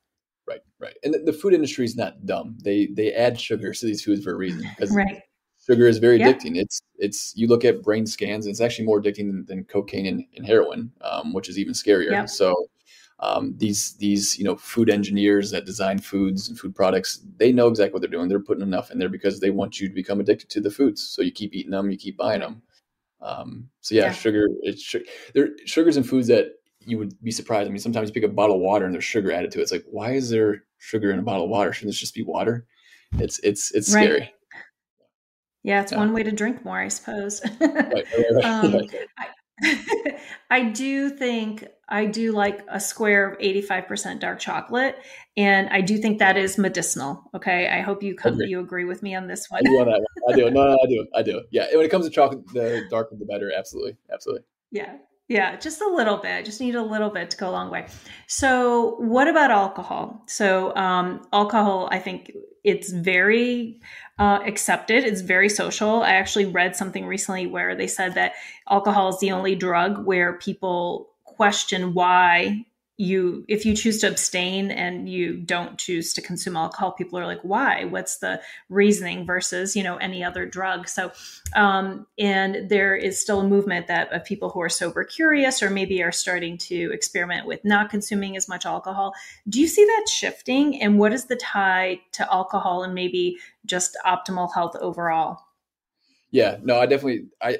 Right, 0.47 0.61
right. 0.79 0.95
And 1.03 1.15
the 1.25 1.33
food 1.33 1.53
industry 1.53 1.85
is 1.85 1.95
not 1.95 2.25
dumb. 2.25 2.57
They 2.63 2.87
they 2.87 3.13
add 3.13 3.39
sugar 3.39 3.73
to 3.73 3.85
these 3.85 4.03
foods 4.03 4.23
for 4.23 4.31
a 4.31 4.37
reason. 4.37 4.65
Right. 4.91 5.21
Sugar 5.67 5.87
is 5.87 5.97
very 5.97 6.19
yeah. 6.19 6.31
addicting. 6.31 6.57
It's 6.57 6.81
it's 6.97 7.33
you 7.35 7.47
look 7.47 7.65
at 7.65 7.83
brain 7.83 8.05
scans, 8.05 8.45
and 8.45 8.51
it's 8.53 8.61
actually 8.61 8.85
more 8.85 9.01
addicting 9.01 9.27
than, 9.27 9.45
than 9.45 9.63
cocaine 9.65 10.05
and, 10.05 10.23
and 10.35 10.45
heroin, 10.45 10.91
um, 11.01 11.33
which 11.33 11.49
is 11.49 11.59
even 11.59 11.73
scarier. 11.73 12.11
Yeah. 12.11 12.25
So 12.25 12.55
um, 13.19 13.53
these 13.57 13.95
these 13.95 14.37
you 14.37 14.45
know 14.45 14.55
food 14.55 14.89
engineers 14.89 15.51
that 15.51 15.65
design 15.65 15.99
foods 15.99 16.47
and 16.47 16.57
food 16.57 16.75
products 16.75 17.21
they 17.37 17.51
know 17.51 17.67
exactly 17.67 17.93
what 17.93 18.01
they're 18.01 18.11
doing 18.11 18.29
they're 18.29 18.39
putting 18.39 18.63
enough 18.63 18.91
in 18.91 18.99
there 18.99 19.09
because 19.09 19.39
they 19.39 19.49
want 19.49 19.79
you 19.79 19.87
to 19.87 19.93
become 19.93 20.19
addicted 20.19 20.49
to 20.49 20.61
the 20.61 20.69
foods 20.69 21.01
so 21.01 21.23
you 21.23 21.31
keep 21.31 21.55
eating 21.55 21.71
them 21.71 21.89
you 21.89 21.97
keep 21.97 22.15
buying 22.15 22.41
them 22.41 22.61
um, 23.19 23.67
so 23.81 23.95
yeah, 23.95 24.03
yeah, 24.05 24.11
sugar 24.11 24.47
it's 24.61 24.95
there 25.33 25.49
sugars 25.65 25.97
in 25.97 26.03
foods 26.03 26.27
that 26.27 26.59
you 26.81 26.99
would 26.99 27.19
be 27.23 27.31
surprised 27.31 27.67
i 27.67 27.71
mean 27.71 27.79
sometimes 27.79 28.07
you 28.07 28.13
pick 28.13 28.21
a 28.21 28.27
bottle 28.27 28.57
of 28.57 28.61
water 28.61 28.85
and 28.85 28.93
there's 28.93 29.03
sugar 29.03 29.31
added 29.31 29.49
to 29.49 29.57
it 29.57 29.63
it's 29.63 29.71
like 29.71 29.85
why 29.89 30.11
is 30.11 30.29
there 30.29 30.63
sugar 30.77 31.09
in 31.09 31.17
a 31.17 31.23
bottle 31.23 31.45
of 31.45 31.49
water 31.49 31.73
shouldn't 31.73 31.89
this 31.89 31.99
just 31.99 32.13
be 32.13 32.21
water 32.21 32.67
it's 33.13 33.39
it's 33.39 33.71
it's 33.71 33.93
right. 33.93 34.03
scary. 34.03 34.33
Yeah, 35.63 35.81
it's 35.81 35.91
yeah. 35.91 35.97
one 35.97 36.13
way 36.13 36.23
to 36.23 36.31
drink 36.31 36.63
more, 36.63 36.79
I 36.79 36.87
suppose. 36.87 37.41
right, 37.59 37.71
right, 38.33 38.43
um, 38.43 38.81
I, 39.17 39.27
I 40.51 40.63
do 40.63 41.09
think 41.09 41.65
I 41.89 42.05
do 42.05 42.31
like 42.31 42.61
a 42.69 42.79
square 42.79 43.31
of 43.31 43.39
85% 43.39 44.19
dark 44.19 44.39
chocolate. 44.39 44.97
And 45.35 45.69
I 45.69 45.81
do 45.81 45.97
think 45.97 46.19
that 46.19 46.37
is 46.37 46.57
medicinal. 46.57 47.23
Okay. 47.35 47.67
I 47.69 47.81
hope 47.81 48.03
you 48.03 48.15
come, 48.15 48.33
agree. 48.33 48.49
you 48.49 48.59
agree 48.59 48.85
with 48.85 49.01
me 49.01 49.15
on 49.15 49.27
this 49.27 49.49
one. 49.49 49.61
I 49.65 49.69
do, 49.69 49.79
on 49.79 49.87
one. 49.87 50.05
I 50.29 50.33
do. 50.33 50.51
No, 50.51 50.67
no, 50.67 50.77
I 50.83 50.87
do. 50.87 51.07
I 51.15 51.21
do. 51.21 51.41
Yeah. 51.51 51.67
When 51.75 51.85
it 51.85 51.89
comes 51.89 52.05
to 52.05 52.11
chocolate, 52.11 52.45
the 52.53 52.85
darker 52.89 53.15
the 53.17 53.25
better. 53.25 53.51
Absolutely. 53.57 53.97
Absolutely. 54.11 54.43
Yeah. 54.71 54.97
Yeah, 55.29 55.57
just 55.57 55.81
a 55.81 55.87
little 55.87 56.17
bit. 56.17 56.45
Just 56.45 56.61
need 56.61 56.75
a 56.75 56.81
little 56.81 57.09
bit 57.09 57.29
to 57.31 57.37
go 57.37 57.49
a 57.49 57.51
long 57.51 57.69
way. 57.69 57.87
So, 58.27 58.95
what 58.99 59.27
about 59.27 59.51
alcohol? 59.51 60.23
So, 60.25 60.73
um, 60.77 61.27
alcohol, 61.33 61.89
I 61.91 61.99
think 61.99 62.31
it's 62.63 62.89
very 62.89 63.81
uh, 64.19 64.39
accepted. 64.45 65.03
It's 65.03 65.21
very 65.21 65.49
social. 65.49 66.01
I 66.01 66.11
actually 66.11 66.45
read 66.45 66.75
something 66.75 67.05
recently 67.05 67.47
where 67.47 67.75
they 67.75 67.87
said 67.87 68.15
that 68.15 68.33
alcohol 68.69 69.09
is 69.09 69.19
the 69.19 69.31
only 69.31 69.55
drug 69.55 70.05
where 70.05 70.33
people 70.33 71.09
question 71.23 71.93
why 71.93 72.65
you 72.97 73.45
if 73.47 73.63
you 73.63 73.75
choose 73.75 73.99
to 73.99 74.07
abstain 74.07 74.71
and 74.71 75.07
you 75.07 75.37
don't 75.37 75.77
choose 75.77 76.13
to 76.13 76.21
consume 76.21 76.57
alcohol 76.57 76.91
people 76.91 77.17
are 77.19 77.27
like 77.27 77.41
why? 77.43 77.85
What's 77.85 78.17
the 78.17 78.41
reasoning 78.69 79.25
versus 79.25 79.75
you 79.75 79.83
know 79.83 79.97
any 79.97 80.23
other 80.23 80.47
drug? 80.47 80.87
So 80.87 81.11
um, 81.55 82.07
and 82.17 82.67
there 82.69 82.95
is 82.95 83.19
still 83.19 83.41
a 83.41 83.47
movement 83.47 83.85
that 83.87 84.11
of 84.11 84.25
people 84.25 84.49
who 84.49 84.61
are 84.61 84.69
sober 84.69 85.03
curious 85.03 85.61
or 85.61 85.69
maybe 85.69 86.01
are 86.01 86.11
starting 86.11 86.57
to 86.57 86.91
experiment 86.91 87.45
with 87.45 87.63
not 87.63 87.91
consuming 87.91 88.35
as 88.35 88.49
much 88.49 88.65
alcohol. 88.65 89.13
Do 89.47 89.61
you 89.61 89.67
see 89.67 89.85
that 89.85 90.07
shifting? 90.09 90.81
And 90.81 90.97
what 90.97 91.13
is 91.13 91.25
the 91.25 91.35
tie 91.35 92.01
to 92.13 92.33
alcohol 92.33 92.83
and 92.83 92.95
maybe 92.95 93.37
just 93.65 93.95
optimal 94.05 94.51
health 94.51 94.75
overall? 94.81 95.39
Yeah 96.31 96.57
no 96.63 96.79
i 96.79 96.85
definitely 96.85 97.27
i 97.41 97.57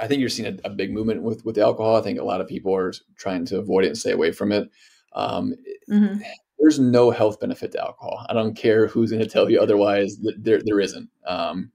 I 0.00 0.06
think 0.06 0.20
you're 0.20 0.28
seeing 0.28 0.58
a, 0.64 0.68
a, 0.68 0.70
big 0.70 0.92
movement 0.92 1.22
with 1.22 1.44
with 1.44 1.58
alcohol. 1.58 1.96
I 1.96 2.02
think 2.02 2.18
a 2.18 2.24
lot 2.24 2.40
of 2.40 2.48
people 2.48 2.74
are 2.74 2.92
trying 3.16 3.44
to 3.46 3.58
avoid 3.58 3.84
it 3.84 3.88
and 3.88 3.98
stay 3.98 4.12
away 4.12 4.32
from 4.32 4.52
it. 4.52 4.70
Um, 5.14 5.54
mm-hmm. 5.90 6.20
There's 6.58 6.78
no 6.78 7.10
health 7.10 7.40
benefit 7.40 7.72
to 7.72 7.80
alcohol. 7.80 8.24
I 8.28 8.34
don't 8.34 8.56
care 8.56 8.86
who's 8.86 9.10
going 9.10 9.22
to 9.22 9.28
tell 9.28 9.50
you 9.50 9.60
otherwise. 9.60 10.18
There 10.38 10.60
there 10.64 10.80
isn't. 10.80 11.08
Um, 11.26 11.72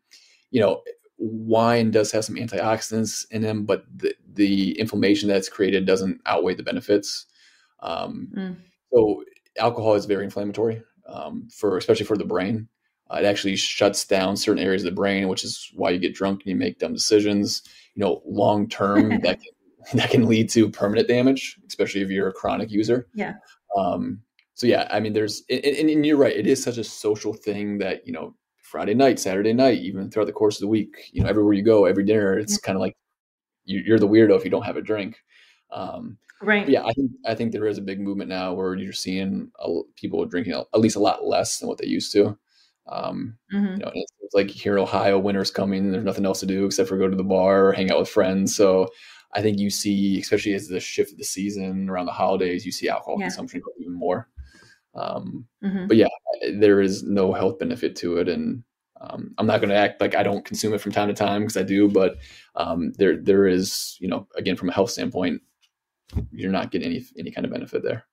you 0.52 0.62
know, 0.62 0.82
wine 1.18 1.92
does 1.92 2.12
have 2.12 2.26
some 2.26 2.36
antioxidants 2.36 3.26
in 3.32 3.42
them, 3.42 3.64
but 3.64 3.86
the, 3.96 4.14
the 4.34 4.80
inflammation 4.80 5.30
that's 5.30 5.50
created 5.50 5.86
doesn't 5.86 6.20
outweigh 6.26 6.56
the 6.56 6.64
benefits. 6.64 7.26
Um, 7.82 8.28
mm. 8.36 8.56
So 8.92 9.24
alcohol 9.58 9.94
is 9.94 10.06
very 10.06 10.26
inflammatory 10.26 10.82
um, 11.08 11.48
for 11.54 11.78
especially 11.78 12.06
for 12.06 12.18
the 12.18 12.26
brain. 12.26 12.68
Uh, 13.10 13.18
it 13.18 13.26
actually 13.26 13.56
shuts 13.56 14.06
down 14.06 14.38
certain 14.38 14.64
areas 14.64 14.84
of 14.84 14.90
the 14.90 14.96
brain, 14.96 15.28
which 15.28 15.44
is 15.44 15.70
why 15.76 15.90
you 15.90 16.00
get 16.00 16.16
drunk 16.16 16.42
and 16.42 16.50
you 16.50 16.56
make 16.56 16.80
dumb 16.80 16.94
decisions 16.94 17.62
you 17.96 18.04
know, 18.04 18.22
long 18.26 18.68
term 18.68 19.10
that 19.22 19.40
can, 19.42 19.98
that 19.98 20.10
can 20.10 20.28
lead 20.28 20.50
to 20.52 20.70
permanent 20.70 21.08
damage, 21.08 21.60
especially 21.68 22.02
if 22.02 22.10
you're 22.10 22.30
a 22.30 22.34
chronic 22.34 22.72
user. 22.72 23.08
Yeah. 23.14 23.34
Um, 23.78 24.22
so 24.54 24.68
yeah, 24.68 24.88
I 24.92 25.00
mean, 25.00 25.14
there's, 25.14 25.44
and, 25.50 25.64
and 25.64 26.06
you're 26.06 26.18
right. 26.18 26.36
It 26.36 26.48
is 26.48 26.62
such 26.62 26.78
a 26.78 26.84
social 26.84 27.34
thing 27.34 27.78
that, 27.80 28.06
you 28.06 28.14
know, 28.14 28.36
Friday 28.72 28.94
night, 28.94 29.20
Saturday 29.20 29.54
night, 29.54 29.80
even 29.80 30.10
throughout 30.10 30.28
the 30.28 30.32
course 30.32 30.56
of 30.56 30.62
the 30.62 30.68
week, 30.68 31.10
you 31.12 31.22
know, 31.22 31.30
everywhere 31.30 31.54
you 31.54 31.64
go, 31.64 31.86
every 31.86 32.06
dinner, 32.06 32.38
it's 32.38 32.54
yeah. 32.54 32.66
kind 32.66 32.76
of 32.76 32.80
like 32.80 32.96
you, 33.66 33.94
are 33.94 34.00
the 34.00 34.08
weirdo 34.08 34.38
if 34.38 34.46
you 34.46 34.50
don't 34.50 34.66
have 34.66 34.78
a 34.78 34.82
drink. 34.82 35.18
Um, 35.72 36.18
right. 36.42 36.68
Yeah, 36.68 36.86
I 36.86 36.94
think 36.94 37.12
I 37.26 37.36
think 37.36 37.52
there 37.52 37.68
is 37.68 37.78
a 37.78 37.82
big 37.82 38.00
movement 38.00 38.30
now 38.30 38.54
where 38.54 38.76
you're 38.76 38.94
seeing 38.94 39.52
a, 39.60 39.82
people 39.96 40.24
drinking 40.26 40.54
at 40.54 40.80
least 40.80 40.96
a 40.96 41.00
lot 41.00 41.26
less 41.26 41.60
than 41.60 41.68
what 41.68 41.78
they 41.78 41.88
used 41.88 42.12
to. 42.14 42.38
Um, 42.88 43.38
mm-hmm. 43.54 43.74
You 43.74 43.78
know, 43.78 43.92
it's, 43.94 44.14
like 44.34 44.50
here 44.50 44.78
in 44.78 44.82
Ohio, 44.82 45.20
winter's 45.20 45.52
coming, 45.52 45.84
and 45.84 45.94
there's 45.94 46.06
nothing 46.06 46.26
else 46.26 46.40
to 46.40 46.46
do 46.46 46.66
except 46.66 46.88
for 46.88 46.98
go 46.98 47.10
to 47.10 47.18
the 47.18 47.24
bar 47.24 47.66
or 47.66 47.74
hang 47.74 47.92
out 47.92 48.00
with 48.00 48.08
friends. 48.08 48.56
So 48.56 48.88
I 49.34 49.42
think 49.42 49.60
you 49.60 49.70
see, 49.70 50.20
especially 50.20 50.54
as 50.54 50.70
the 50.70 50.80
shift 50.80 51.12
of 51.12 51.18
the 51.18 51.26
season 51.26 51.90
around 51.90 52.06
the 52.06 52.14
holidays, 52.14 52.66
you 52.66 52.72
see 52.72 52.88
alcohol 52.88 53.18
yeah. 53.20 53.26
consumption 53.26 53.62
even 53.80 53.94
more. 53.94 54.30
Um, 54.96 55.46
mm-hmm. 55.62 55.88
But 55.88 55.98
yeah, 55.98 56.08
there 56.54 56.80
is 56.80 57.04
no 57.04 57.34
health 57.34 57.60
benefit 57.60 57.96
to 57.98 58.18
it, 58.18 58.30
and 58.30 58.64
um, 59.02 59.34
I'm 59.38 59.48
not 59.48 59.60
going 59.60 59.70
to 59.70 59.76
act 59.76 60.00
like 60.00 60.16
I 60.16 60.24
don't 60.24 60.46
consume 60.46 60.74
it 60.74 60.82
from 60.82 60.92
time 60.92 61.08
to 61.08 61.14
time 61.14 61.42
because 61.42 61.58
I 61.58 61.64
do. 61.64 61.90
But 61.90 62.18
um, 62.56 62.94
there, 62.98 63.18
there 63.18 63.48
is, 63.48 63.98
you 64.00 64.08
know, 64.08 64.28
again 64.36 64.56
from 64.56 64.70
a 64.70 64.74
health 64.74 64.92
standpoint, 64.92 65.42
you're 66.32 66.52
not 66.52 66.72
getting 66.72 66.88
any 66.88 67.06
any 67.18 67.32
kind 67.32 67.46
of 67.46 67.52
benefit 67.52 67.84
there. 67.84 68.06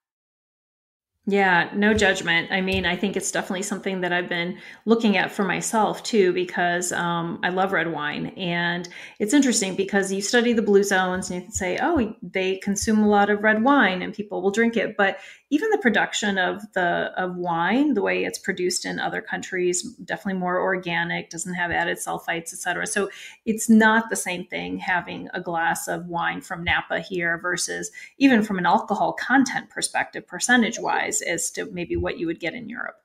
Yeah, 1.31 1.69
no 1.75 1.93
judgment. 1.93 2.51
I 2.51 2.63
mean, 2.63 2.87
I 2.87 2.97
think 2.97 3.15
it's 3.15 3.31
definitely 3.31 3.63
something 3.63 4.01
that 4.01 4.15
I've 4.15 4.31
been 4.31 4.59
looking 4.87 5.19
at 5.19 5.31
for 5.31 5.45
myself 5.45 6.03
too, 6.03 6.33
because 6.33 6.91
um, 6.91 7.39
I 7.43 7.51
love 7.51 7.73
red 7.73 7.93
wine. 7.93 8.29
And 8.39 8.89
it's 9.19 9.35
interesting 9.35 9.77
because 9.77 10.11
you 10.11 10.23
study 10.23 10.55
the 10.55 10.63
blue 10.63 10.83
zones 10.83 11.29
and 11.29 11.37
you 11.37 11.43
can 11.43 11.53
say, 11.53 11.79
oh, 11.83 12.17
they 12.23 12.57
consume 12.57 13.01
a 13.01 13.09
lot 13.09 13.29
of 13.29 13.43
red 13.43 13.63
wine 13.63 14.01
and 14.01 14.15
people 14.15 14.41
will 14.41 14.51
drink 14.51 14.79
it. 14.79 14.97
But 14.97 15.19
even 15.51 15.71
the 15.71 15.79
production 15.79 16.37
of 16.37 16.61
the 16.75 17.11
of 17.17 17.37
wine, 17.37 17.95
the 17.95 18.03
way 18.03 18.25
it's 18.25 18.39
produced 18.39 18.85
in 18.85 18.99
other 18.99 19.23
countries, 19.23 19.83
definitely 20.05 20.39
more 20.39 20.61
organic, 20.61 21.31
doesn't 21.31 21.55
have 21.55 21.71
added 21.71 21.97
sulfites, 21.97 22.53
etc. 22.53 22.87
So 22.87 23.09
it's 23.47 23.71
not 23.71 24.11
the 24.11 24.17
same 24.17 24.45
thing 24.45 24.79
having 24.79 25.29
a 25.33 25.41
glass 25.41 25.89
of 25.89 26.07
wine 26.07 26.43
from 26.43 26.65
Napa 26.65 27.01
here 27.01 27.39
versus 27.39 27.91
even 28.19 28.43
from 28.43 28.59
an 28.59 28.67
alcohol 28.67 29.15
content 29.15 29.71
perspective, 29.71 30.27
percentage 30.27 30.79
wise, 30.79 31.23
as 31.23 31.51
to 31.53 31.71
maybe 31.73 31.97
what 31.97 32.19
you 32.19 32.27
would 32.27 32.41
get 32.41 32.55
in 32.55 32.69
Europe. 32.69 32.97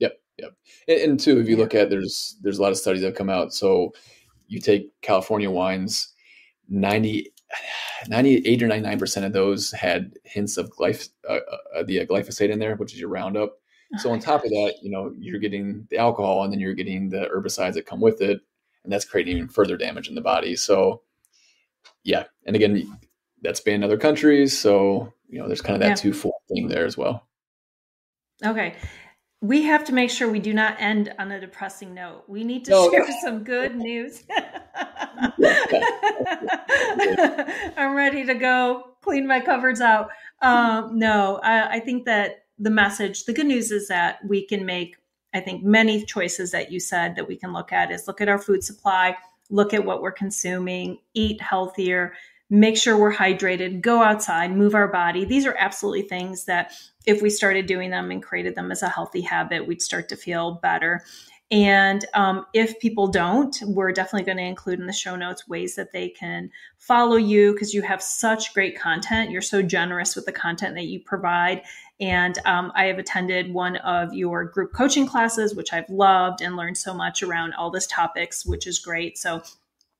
Yep, 0.00 0.20
yep. 0.38 0.56
And, 0.88 1.00
and 1.00 1.20
too, 1.20 1.38
if 1.38 1.48
you 1.48 1.56
look 1.56 1.74
at 1.74 1.88
there's 1.88 2.36
there's 2.42 2.58
a 2.58 2.62
lot 2.62 2.72
of 2.72 2.78
studies 2.78 3.02
that 3.02 3.08
have 3.08 3.16
come 3.16 3.30
out. 3.30 3.54
So 3.54 3.92
you 4.48 4.60
take 4.60 4.90
California 5.02 5.50
wines, 5.50 6.12
ninety 6.68 7.32
98 8.08 8.62
or 8.62 8.68
99% 8.68 9.24
of 9.24 9.32
those 9.32 9.70
had 9.72 10.12
hints 10.24 10.56
of 10.56 10.70
glyph- 10.70 11.10
uh, 11.28 11.38
uh, 11.74 11.82
the 11.84 12.00
uh, 12.00 12.06
glyphosate 12.06 12.50
in 12.50 12.58
there, 12.58 12.76
which 12.76 12.92
is 12.92 13.00
your 13.00 13.08
Roundup. 13.08 13.58
So 13.98 14.10
on 14.10 14.18
top 14.18 14.44
of 14.44 14.50
that, 14.50 14.74
you 14.82 14.90
know, 14.90 15.14
you're 15.16 15.38
getting 15.38 15.86
the 15.90 15.98
alcohol 15.98 16.42
and 16.42 16.52
then 16.52 16.58
you're 16.58 16.74
getting 16.74 17.08
the 17.08 17.28
herbicides 17.32 17.74
that 17.74 17.86
come 17.86 18.00
with 18.00 18.20
it. 18.20 18.40
And 18.82 18.92
that's 18.92 19.04
creating 19.04 19.36
even 19.36 19.48
further 19.48 19.76
damage 19.76 20.08
in 20.08 20.16
the 20.16 20.20
body. 20.20 20.56
So 20.56 21.02
yeah. 22.02 22.24
And 22.46 22.56
again, 22.56 22.98
that's 23.42 23.60
banned 23.60 23.76
in 23.76 23.84
other 23.84 23.96
countries. 23.96 24.58
So, 24.58 25.12
you 25.28 25.38
know, 25.38 25.46
there's 25.46 25.62
kind 25.62 25.76
of 25.76 25.80
that 25.80 25.90
yeah. 25.90 25.94
two-fold 25.94 26.34
thing 26.48 26.66
there 26.66 26.84
as 26.84 26.98
well. 26.98 27.28
Okay 28.44 28.74
we 29.46 29.62
have 29.62 29.84
to 29.84 29.92
make 29.92 30.10
sure 30.10 30.28
we 30.28 30.40
do 30.40 30.52
not 30.52 30.76
end 30.80 31.14
on 31.18 31.30
a 31.30 31.40
depressing 31.40 31.94
note. 31.94 32.24
We 32.26 32.42
need 32.42 32.64
to 32.64 32.72
no, 32.72 32.90
share 32.90 33.06
some 33.22 33.44
good 33.44 33.76
news. 33.76 34.24
I'm 37.76 37.94
ready 37.94 38.26
to 38.26 38.34
go 38.34 38.96
clean 39.02 39.26
my 39.26 39.40
cupboards 39.40 39.80
out. 39.80 40.10
Um, 40.42 40.98
no, 40.98 41.38
I, 41.42 41.76
I 41.76 41.80
think 41.80 42.04
that 42.06 42.46
the 42.58 42.70
message, 42.70 43.24
the 43.24 43.32
good 43.32 43.46
news 43.46 43.70
is 43.70 43.86
that 43.88 44.18
we 44.26 44.44
can 44.44 44.66
make, 44.66 44.96
I 45.32 45.40
think, 45.40 45.62
many 45.62 46.04
choices 46.04 46.50
that 46.50 46.72
you 46.72 46.80
said 46.80 47.14
that 47.14 47.28
we 47.28 47.36
can 47.36 47.52
look 47.52 47.72
at 47.72 47.92
is 47.92 48.08
look 48.08 48.20
at 48.20 48.28
our 48.28 48.38
food 48.38 48.64
supply, 48.64 49.16
look 49.48 49.72
at 49.72 49.84
what 49.84 50.02
we're 50.02 50.12
consuming, 50.12 50.98
eat 51.14 51.40
healthier, 51.40 52.14
make 52.48 52.76
sure 52.76 52.96
we're 52.96 53.14
hydrated, 53.14 53.80
go 53.80 54.02
outside, 54.02 54.56
move 54.56 54.74
our 54.74 54.88
body. 54.88 55.24
These 55.24 55.46
are 55.46 55.56
absolutely 55.58 56.02
things 56.02 56.44
that 56.44 56.72
if 57.04 57.22
we 57.22 57.30
started 57.30 57.66
doing 57.66 57.90
them 57.90 58.10
and 58.10 58.22
created 58.22 58.54
them 58.54 58.70
as 58.70 58.82
a 58.82 58.88
healthy 58.88 59.20
habit, 59.20 59.66
we'd 59.66 59.82
start 59.82 60.08
to 60.10 60.16
feel 60.16 60.60
better. 60.62 61.02
And 61.50 62.04
um, 62.14 62.44
if 62.54 62.78
people 62.80 63.06
don't, 63.06 63.56
we're 63.66 63.92
definitely 63.92 64.26
going 64.26 64.38
to 64.38 64.42
include 64.42 64.80
in 64.80 64.86
the 64.86 64.92
show 64.92 65.14
notes 65.14 65.46
ways 65.46 65.76
that 65.76 65.92
they 65.92 66.08
can 66.08 66.50
follow 66.76 67.16
you 67.16 67.52
because 67.52 67.72
you 67.72 67.82
have 67.82 68.02
such 68.02 68.52
great 68.52 68.78
content. 68.78 69.30
You're 69.30 69.42
so 69.42 69.62
generous 69.62 70.16
with 70.16 70.26
the 70.26 70.32
content 70.32 70.74
that 70.74 70.86
you 70.86 71.00
provide. 71.00 71.62
And 72.00 72.36
um, 72.46 72.72
I 72.74 72.86
have 72.86 72.98
attended 72.98 73.54
one 73.54 73.76
of 73.76 74.12
your 74.12 74.44
group 74.44 74.72
coaching 74.72 75.06
classes, 75.06 75.54
which 75.54 75.72
I've 75.72 75.88
loved 75.88 76.40
and 76.40 76.56
learned 76.56 76.78
so 76.78 76.92
much 76.92 77.22
around 77.22 77.54
all 77.54 77.70
this 77.70 77.86
topics, 77.86 78.44
which 78.44 78.66
is 78.66 78.80
great. 78.80 79.16
So 79.16 79.42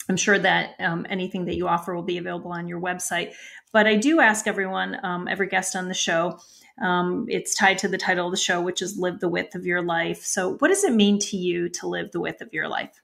I'm 0.08 0.16
sure 0.16 0.38
that 0.38 0.74
um, 0.78 1.06
anything 1.08 1.46
that 1.46 1.56
you 1.56 1.66
offer 1.68 1.94
will 1.94 2.02
be 2.02 2.18
available 2.18 2.52
on 2.52 2.68
your 2.68 2.80
website. 2.80 3.32
But 3.72 3.86
I 3.86 3.96
do 3.96 4.20
ask 4.20 4.46
everyone, 4.46 4.98
um, 5.04 5.28
every 5.28 5.48
guest 5.48 5.74
on 5.74 5.88
the 5.88 5.94
show, 5.94 6.38
um, 6.80 7.26
it's 7.28 7.54
tied 7.54 7.78
to 7.78 7.88
the 7.88 7.98
title 7.98 8.26
of 8.26 8.32
the 8.32 8.36
show, 8.36 8.60
which 8.60 8.82
is 8.82 8.98
Live 8.98 9.20
the 9.20 9.28
Width 9.28 9.54
of 9.54 9.66
Your 9.66 9.82
Life. 9.82 10.22
So, 10.22 10.56
what 10.58 10.68
does 10.68 10.84
it 10.84 10.92
mean 10.92 11.18
to 11.20 11.36
you 11.36 11.68
to 11.70 11.88
live 11.88 12.12
the 12.12 12.20
width 12.20 12.40
of 12.40 12.52
your 12.52 12.68
life? 12.68 13.00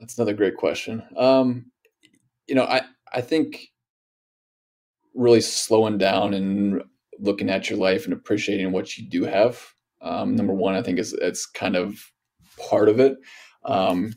That's 0.00 0.18
another 0.18 0.32
great 0.32 0.56
question. 0.56 1.02
Um, 1.16 1.70
you 2.48 2.54
know, 2.54 2.64
I, 2.64 2.82
I 3.12 3.20
think 3.20 3.68
really 5.14 5.40
slowing 5.40 5.98
down 5.98 6.34
and 6.34 6.82
looking 7.18 7.50
at 7.50 7.70
your 7.70 7.78
life 7.78 8.04
and 8.04 8.12
appreciating 8.12 8.72
what 8.72 8.98
you 8.98 9.08
do 9.08 9.24
have. 9.24 9.62
Um, 10.00 10.34
number 10.34 10.54
one, 10.54 10.74
I 10.74 10.82
think 10.82 10.98
is 10.98 11.12
it's 11.12 11.46
kind 11.46 11.76
of 11.76 12.02
part 12.58 12.88
of 12.88 12.98
it. 12.98 13.16
Um, 13.64 14.14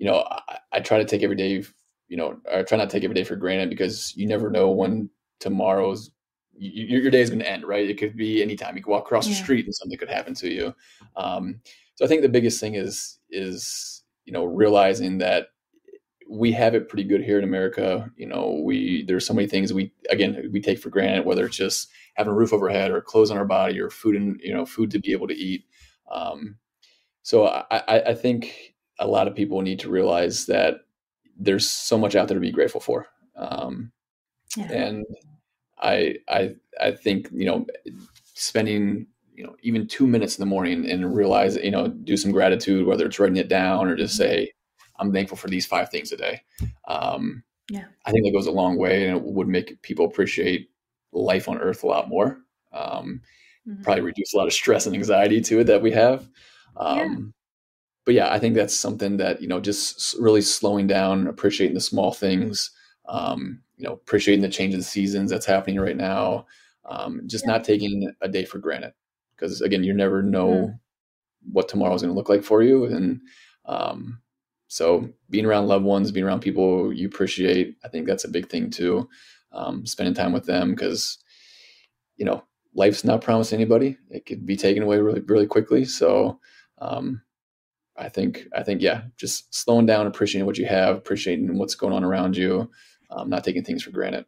you 0.00 0.06
know, 0.06 0.26
I, 0.48 0.58
I, 0.72 0.80
try 0.80 0.96
to 0.96 1.04
take 1.04 1.22
every 1.22 1.36
day, 1.36 1.62
you 2.08 2.16
know, 2.16 2.40
I 2.50 2.62
try 2.62 2.78
not 2.78 2.88
to 2.88 2.96
take 2.96 3.04
every 3.04 3.14
day 3.14 3.22
for 3.22 3.36
granted 3.36 3.68
because 3.68 4.16
you 4.16 4.26
never 4.26 4.50
know 4.50 4.70
when 4.70 5.10
tomorrow's 5.40 6.10
you, 6.56 6.98
your 6.98 7.10
day 7.10 7.20
is 7.20 7.28
going 7.28 7.40
to 7.40 7.48
end, 7.48 7.64
right? 7.64 7.88
It 7.88 7.98
could 7.98 8.16
be 8.16 8.42
anytime. 8.42 8.76
You 8.76 8.82
could 8.82 8.90
walk 8.90 9.04
across 9.04 9.26
yeah. 9.26 9.34
the 9.34 9.42
street 9.42 9.66
and 9.66 9.74
something 9.74 9.98
could 9.98 10.08
happen 10.08 10.32
to 10.34 10.50
you. 10.50 10.74
Um, 11.16 11.60
so 11.96 12.06
I 12.06 12.08
think 12.08 12.22
the 12.22 12.30
biggest 12.30 12.60
thing 12.60 12.76
is 12.76 13.18
is 13.28 14.02
you 14.24 14.32
know 14.32 14.44
realizing 14.44 15.18
that 15.18 15.48
we 16.30 16.50
have 16.52 16.74
it 16.74 16.88
pretty 16.88 17.04
good 17.04 17.22
here 17.22 17.36
in 17.36 17.44
America. 17.44 18.10
You 18.16 18.26
know, 18.26 18.62
we 18.64 19.04
there's 19.04 19.26
so 19.26 19.34
many 19.34 19.48
things 19.48 19.70
we 19.74 19.92
again 20.08 20.48
we 20.50 20.62
take 20.62 20.78
for 20.78 20.88
granted, 20.88 21.26
whether 21.26 21.44
it's 21.44 21.58
just 21.58 21.90
having 22.14 22.32
a 22.32 22.36
roof 22.36 22.54
overhead 22.54 22.90
or 22.90 23.02
clothes 23.02 23.30
on 23.30 23.36
our 23.36 23.44
body 23.44 23.78
or 23.78 23.90
food 23.90 24.16
and 24.16 24.40
you 24.42 24.54
know 24.54 24.64
food 24.64 24.90
to 24.92 24.98
be 24.98 25.12
able 25.12 25.28
to 25.28 25.36
eat. 25.36 25.64
Um, 26.10 26.56
so 27.22 27.46
I, 27.46 28.02
I 28.06 28.14
think 28.14 28.74
a 29.00 29.06
lot 29.06 29.26
of 29.26 29.34
people 29.34 29.60
need 29.62 29.80
to 29.80 29.90
realize 29.90 30.46
that 30.46 30.82
there's 31.36 31.68
so 31.68 31.98
much 31.98 32.14
out 32.14 32.28
there 32.28 32.36
to 32.36 32.40
be 32.40 32.52
grateful 32.52 32.80
for. 32.80 33.06
Um, 33.34 33.90
yeah. 34.56 34.70
And 34.72 35.06
I 35.80 36.16
I 36.28 36.54
I 36.80 36.92
think 36.92 37.28
you 37.32 37.46
know 37.46 37.66
spending 38.34 39.06
you 39.34 39.44
know 39.44 39.56
even 39.62 39.88
two 39.88 40.06
minutes 40.06 40.38
in 40.38 40.42
the 40.42 40.46
morning 40.46 40.88
and 40.88 41.16
realize 41.16 41.56
you 41.56 41.70
know 41.70 41.88
do 41.88 42.16
some 42.16 42.30
gratitude 42.30 42.86
whether 42.86 43.06
it's 43.06 43.18
writing 43.18 43.38
it 43.38 43.48
down 43.48 43.88
or 43.88 43.96
just 43.96 44.16
say 44.16 44.52
I'm 44.98 45.12
thankful 45.12 45.38
for 45.38 45.48
these 45.48 45.66
five 45.66 45.90
things 45.90 46.12
a 46.12 46.16
day. 46.16 46.42
Um, 46.86 47.42
yeah, 47.70 47.86
I 48.04 48.10
think 48.10 48.24
that 48.24 48.32
goes 48.32 48.46
a 48.46 48.52
long 48.52 48.76
way, 48.76 49.08
and 49.08 49.16
it 49.16 49.22
would 49.22 49.48
make 49.48 49.80
people 49.82 50.04
appreciate 50.04 50.68
life 51.12 51.48
on 51.48 51.58
Earth 51.58 51.82
a 51.82 51.86
lot 51.86 52.08
more. 52.08 52.38
Um, 52.72 53.22
mm-hmm. 53.66 53.82
Probably 53.82 54.02
reduce 54.02 54.34
a 54.34 54.36
lot 54.36 54.46
of 54.46 54.52
stress 54.52 54.86
and 54.86 54.94
anxiety 54.94 55.40
to 55.40 55.60
it 55.60 55.64
that 55.64 55.80
we 55.80 55.90
have. 55.92 56.28
Um, 56.76 56.98
yeah. 56.98 57.39
But 58.04 58.14
yeah, 58.14 58.32
I 58.32 58.38
think 58.38 58.54
that's 58.54 58.74
something 58.74 59.18
that 59.18 59.40
you 59.40 59.48
know, 59.48 59.60
just 59.60 60.16
really 60.18 60.42
slowing 60.42 60.86
down, 60.86 61.26
appreciating 61.26 61.74
the 61.74 61.80
small 61.80 62.12
things. 62.12 62.70
Um, 63.08 63.62
you 63.76 63.86
know, 63.86 63.94
appreciating 63.94 64.42
the 64.42 64.48
change 64.48 64.74
in 64.74 64.82
seasons 64.82 65.30
that's 65.30 65.46
happening 65.46 65.80
right 65.80 65.96
now. 65.96 66.46
Um, 66.84 67.22
just 67.26 67.44
yeah. 67.44 67.52
not 67.52 67.64
taking 67.64 68.12
a 68.20 68.28
day 68.28 68.44
for 68.44 68.58
granted, 68.58 68.92
because 69.36 69.60
again, 69.60 69.84
you 69.84 69.92
never 69.92 70.22
know 70.22 70.48
mm-hmm. 70.48 71.52
what 71.52 71.68
tomorrow 71.68 71.94
is 71.94 72.02
going 72.02 72.12
to 72.12 72.16
look 72.16 72.28
like 72.28 72.42
for 72.42 72.62
you, 72.62 72.84
and 72.86 73.20
um, 73.66 74.20
so 74.70 75.08
being 75.28 75.46
around 75.46 75.66
loved 75.66 75.84
ones, 75.84 76.12
being 76.12 76.24
around 76.24 76.40
people 76.40 76.92
you 76.92 77.08
appreciate, 77.08 77.76
I 77.84 77.88
think 77.88 78.06
that's 78.06 78.24
a 78.24 78.28
big 78.28 78.48
thing 78.48 78.70
too. 78.70 79.08
Um, 79.50 79.84
spending 79.84 80.14
time 80.14 80.32
with 80.32 80.46
them 80.46 80.70
because, 80.70 81.18
you 82.16 82.24
know, 82.24 82.44
life's 82.72 83.02
not 83.02 83.20
promised 83.20 83.50
to 83.50 83.56
anybody. 83.56 83.98
It 84.10 84.26
could 84.26 84.46
be 84.46 84.56
taken 84.56 84.84
away 84.84 84.98
really, 84.98 85.22
really 85.22 85.48
quickly. 85.48 85.84
So, 85.84 86.38
um, 86.78 87.20
I 88.00 88.08
think, 88.08 88.46
I 88.56 88.62
think, 88.62 88.80
yeah, 88.80 89.02
just 89.16 89.54
slowing 89.54 89.86
down, 89.86 90.06
appreciating 90.06 90.46
what 90.46 90.58
you 90.58 90.66
have, 90.66 90.96
appreciating 90.96 91.56
what's 91.58 91.74
going 91.74 91.92
on 91.92 92.02
around 92.02 92.36
you, 92.36 92.70
um, 93.10 93.28
not 93.28 93.44
taking 93.44 93.62
things 93.62 93.82
for 93.82 93.90
granted. 93.90 94.24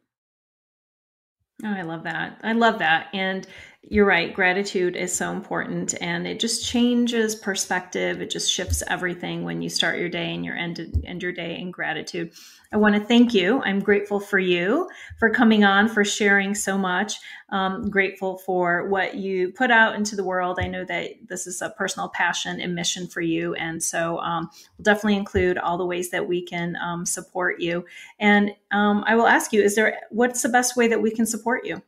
Oh, 1.63 1.73
I 1.73 1.81
love 1.81 2.03
that. 2.03 2.39
I 2.43 2.53
love 2.53 2.79
that. 2.79 3.07
And 3.13 3.47
you're 3.89 4.05
right. 4.05 4.33
Gratitude 4.33 4.95
is 4.95 5.13
so 5.13 5.31
important 5.31 5.93
and 6.01 6.25
it 6.25 6.39
just 6.39 6.65
changes 6.65 7.35
perspective. 7.35 8.21
It 8.21 8.29
just 8.29 8.49
shifts 8.49 8.81
everything 8.87 9.43
when 9.43 9.61
you 9.61 9.69
start 9.69 9.99
your 9.99 10.07
day 10.07 10.33
and 10.33 10.45
your 10.45 10.55
end, 10.55 11.03
end 11.05 11.21
your 11.21 11.33
day 11.33 11.59
in 11.59 11.69
gratitude. 11.69 12.31
I 12.71 12.77
want 12.77 12.95
to 12.95 13.01
thank 13.01 13.33
you. 13.33 13.61
I'm 13.61 13.81
grateful 13.81 14.21
for 14.21 14.39
you 14.39 14.89
for 15.19 15.29
coming 15.29 15.65
on, 15.65 15.89
for 15.89 16.05
sharing 16.05 16.55
so 16.55 16.77
much. 16.77 17.15
Um, 17.49 17.89
grateful 17.89 18.37
for 18.37 18.87
what 18.87 19.15
you 19.15 19.51
put 19.51 19.69
out 19.69 19.95
into 19.95 20.15
the 20.15 20.23
world. 20.23 20.59
I 20.61 20.67
know 20.67 20.85
that 20.85 21.11
this 21.27 21.45
is 21.45 21.61
a 21.61 21.69
personal 21.71 22.07
passion 22.09 22.61
and 22.61 22.73
mission 22.73 23.05
for 23.05 23.21
you. 23.21 23.53
And 23.55 23.83
so 23.83 24.17
um, 24.19 24.49
we'll 24.77 24.83
definitely 24.83 25.17
include 25.17 25.57
all 25.57 25.77
the 25.77 25.85
ways 25.85 26.09
that 26.11 26.27
we 26.27 26.41
can 26.41 26.77
um, 26.77 27.05
support 27.05 27.59
you. 27.59 27.85
And 28.17 28.51
um, 28.71 29.03
I 29.05 29.15
will 29.15 29.27
ask 29.27 29.51
you, 29.51 29.61
is 29.61 29.75
there, 29.75 29.99
what's 30.09 30.41
the 30.41 30.49
best 30.49 30.77
way 30.77 30.87
that 30.87 31.01
we 31.01 31.11
can 31.11 31.25
support 31.25 31.65
you? 31.65 31.83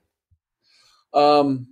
Um, 1.14 1.68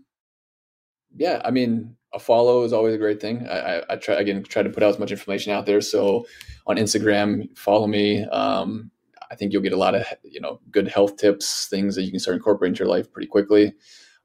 yeah, 1.16 1.42
I 1.44 1.52
mean, 1.52 1.96
a 2.14 2.20
follow 2.20 2.64
is 2.64 2.74
always 2.74 2.94
a 2.94 2.98
great 3.00 3.20
thing. 3.20 3.48
I, 3.48 3.58
I, 3.58 3.84
I, 3.90 3.96
try 3.96 4.16
again 4.16 4.44
try 4.44 4.64
to 4.64 4.70
put 4.70 4.84
out 4.84 4.90
as 4.90 5.00
much 5.00 5.12
information 5.12 5.52
out 5.52 5.66
there. 5.66 5.82
So 5.82 6.26
on 6.68 6.78
Instagram, 6.78 7.56
follow 7.58 7.88
me. 7.88 8.24
Um, 8.26 8.92
I 9.32 9.36
think 9.36 9.52
you'll 9.52 9.64
get 9.64 9.74
a 9.74 9.78
lot 9.78 9.96
of 9.96 10.06
you 10.24 10.40
know 10.40 10.60
good 10.72 10.88
health 10.88 11.18
tips, 11.18 11.68
things 11.68 11.96
that 11.96 12.04
you 12.04 12.12
can 12.12 12.20
start 12.20 12.38
incorporating 12.38 12.74
into 12.74 12.84
your 12.84 12.90
life 12.90 13.12
pretty 13.12 13.28
quickly. 13.28 13.74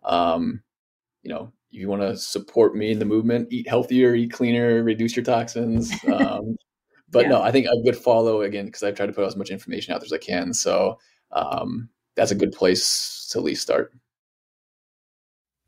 Um, 0.03 0.63
you 1.23 1.31
know, 1.31 1.53
if 1.71 1.81
you 1.81 1.89
want 1.89 2.03
to 2.03 2.17
support 2.17 2.77
me 2.77 2.93
in 2.93 2.99
the 2.99 3.05
movement, 3.05 3.49
eat 3.51 3.69
healthier, 3.69 4.15
eat 4.15 4.33
cleaner, 4.33 4.83
reduce 4.83 5.17
your 5.17 5.25
toxins. 5.25 5.93
Um, 6.09 6.57
but 7.11 7.23
yeah. 7.23 7.29
no, 7.31 7.43
I 7.43 7.51
think 7.51 7.67
a 7.67 7.83
good 7.83 7.97
follow 7.97 8.43
again 8.43 8.67
because 8.67 8.83
I 8.83 8.91
try 8.93 9.07
to 9.07 9.13
put 9.13 9.25
out 9.25 9.29
as 9.29 9.37
much 9.37 9.49
information 9.49 9.95
out 9.95 10.01
there 10.01 10.07
as 10.07 10.13
I 10.13 10.19
can. 10.19 10.53
So 10.53 10.99
um, 11.33 11.89
that's 12.17 12.31
a 12.31 12.35
good 12.35 12.53
place 12.53 13.29
to 13.33 13.39
at 13.39 13.45
least 13.45 13.63
start. 13.63 13.95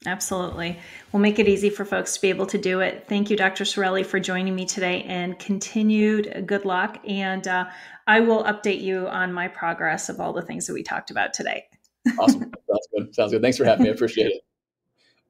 Absolutely. 0.06 0.78
We'll 1.12 1.20
make 1.20 1.38
it 1.38 1.46
easy 1.46 1.68
for 1.68 1.84
folks 1.84 2.14
to 2.14 2.20
be 2.22 2.30
able 2.30 2.46
to 2.46 2.58
do 2.58 2.80
it. 2.80 3.04
Thank 3.06 3.28
you, 3.28 3.36
Dr. 3.36 3.64
Cirelli, 3.64 4.04
for 4.04 4.18
joining 4.18 4.54
me 4.54 4.64
today 4.64 5.02
and 5.02 5.38
continued 5.38 6.44
good 6.46 6.64
luck. 6.64 6.98
And 7.06 7.46
uh, 7.46 7.66
I 8.06 8.20
will 8.20 8.42
update 8.44 8.80
you 8.80 9.08
on 9.08 9.32
my 9.32 9.48
progress 9.48 10.08
of 10.08 10.18
all 10.18 10.32
the 10.32 10.42
things 10.42 10.66
that 10.66 10.72
we 10.72 10.82
talked 10.82 11.10
about 11.10 11.34
today. 11.34 11.64
awesome. 12.18 12.40
Sounds 12.40 12.88
good. 12.96 13.14
Sounds 13.14 13.32
good. 13.32 13.42
Thanks 13.42 13.58
for 13.58 13.66
having 13.66 13.84
me. 13.84 13.90
I 13.90 13.92
appreciate 13.92 14.28
it. 14.28 14.42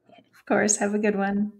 Of 0.08 0.46
course. 0.46 0.76
Have 0.76 0.94
a 0.94 0.98
good 0.98 1.16
one. 1.16 1.52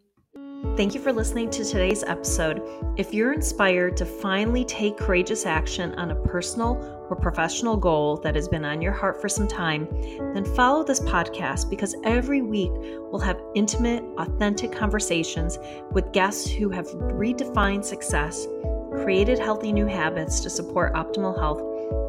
Thank 0.77 0.95
you 0.95 1.01
for 1.01 1.13
listening 1.13 1.51
to 1.51 1.65
today's 1.65 2.05
episode. 2.05 2.63
If 2.97 3.13
you're 3.13 3.33
inspired 3.33 3.97
to 3.97 4.05
finally 4.05 4.65
take 4.65 4.97
courageous 4.97 5.47
action 5.47 5.95
on 5.95 6.13
a 6.13 6.15
personal 6.15 7.00
or 7.11 7.17
professional 7.17 7.77
goal 7.77 8.17
that 8.19 8.35
has 8.35 8.49
been 8.49 8.65
on 8.65 8.81
your 8.81 8.93
heart 8.93 9.21
for 9.21 9.29
some 9.29 9.49
time, 9.49 9.89
then 10.33 10.45
follow 10.55 10.85
this 10.85 11.01
podcast 11.01 11.69
because 11.69 11.97
every 12.05 12.41
week 12.41 12.71
we'll 12.73 13.21
have 13.21 13.41
intimate, 13.55 14.05
authentic 14.19 14.73
conversations 14.73 15.59
with 15.91 16.13
guests 16.13 16.49
who 16.49 16.71
have 16.71 16.87
redefined 16.87 17.85
success, 17.85 18.47
created 18.93 19.39
healthy 19.39 19.73
new 19.73 19.87
habits 19.87 20.41
to 20.41 20.51
support 20.51 20.95
optimal 20.95 21.37
health, 21.39 21.61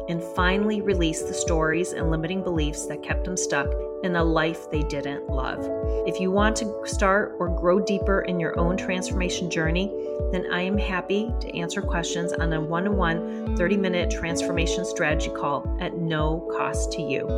and 0.08 0.22
finally 0.34 0.80
release 0.80 1.22
the 1.22 1.34
stories 1.34 1.92
and 1.92 2.10
limiting 2.10 2.42
beliefs 2.42 2.86
that 2.86 3.02
kept 3.02 3.24
them 3.24 3.36
stuck 3.36 3.68
in 4.02 4.16
a 4.16 4.24
life 4.24 4.70
they 4.70 4.82
didn't 4.82 5.28
love. 5.28 5.58
If 6.06 6.20
you 6.20 6.30
want 6.30 6.56
to 6.56 6.82
start 6.84 7.36
or 7.38 7.48
grow 7.48 7.80
deeper 7.80 8.22
in 8.22 8.40
your 8.40 8.58
own 8.58 8.76
transformation 8.76 9.48
journey, 9.48 9.90
then 10.32 10.52
I 10.52 10.62
am 10.62 10.76
happy 10.76 11.32
to 11.40 11.56
answer 11.56 11.80
questions 11.80 12.32
on 12.32 12.52
a 12.52 12.60
one 12.60 12.88
on 12.88 12.96
one 12.96 13.56
30 13.56 13.76
minute 13.76 14.10
transformation 14.10 14.84
strategy 14.84 15.30
call 15.30 15.76
at 15.80 15.96
no 15.96 16.48
cost 16.56 16.92
to 16.92 17.02
you. 17.02 17.28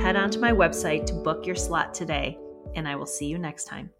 Head 0.00 0.16
on 0.16 0.30
to 0.30 0.38
my 0.38 0.52
website 0.52 1.06
to 1.06 1.14
book 1.14 1.46
your 1.46 1.56
slot 1.56 1.94
today, 1.94 2.38
and 2.74 2.86
I 2.86 2.96
will 2.96 3.06
see 3.06 3.26
you 3.26 3.38
next 3.38 3.64
time. 3.64 3.90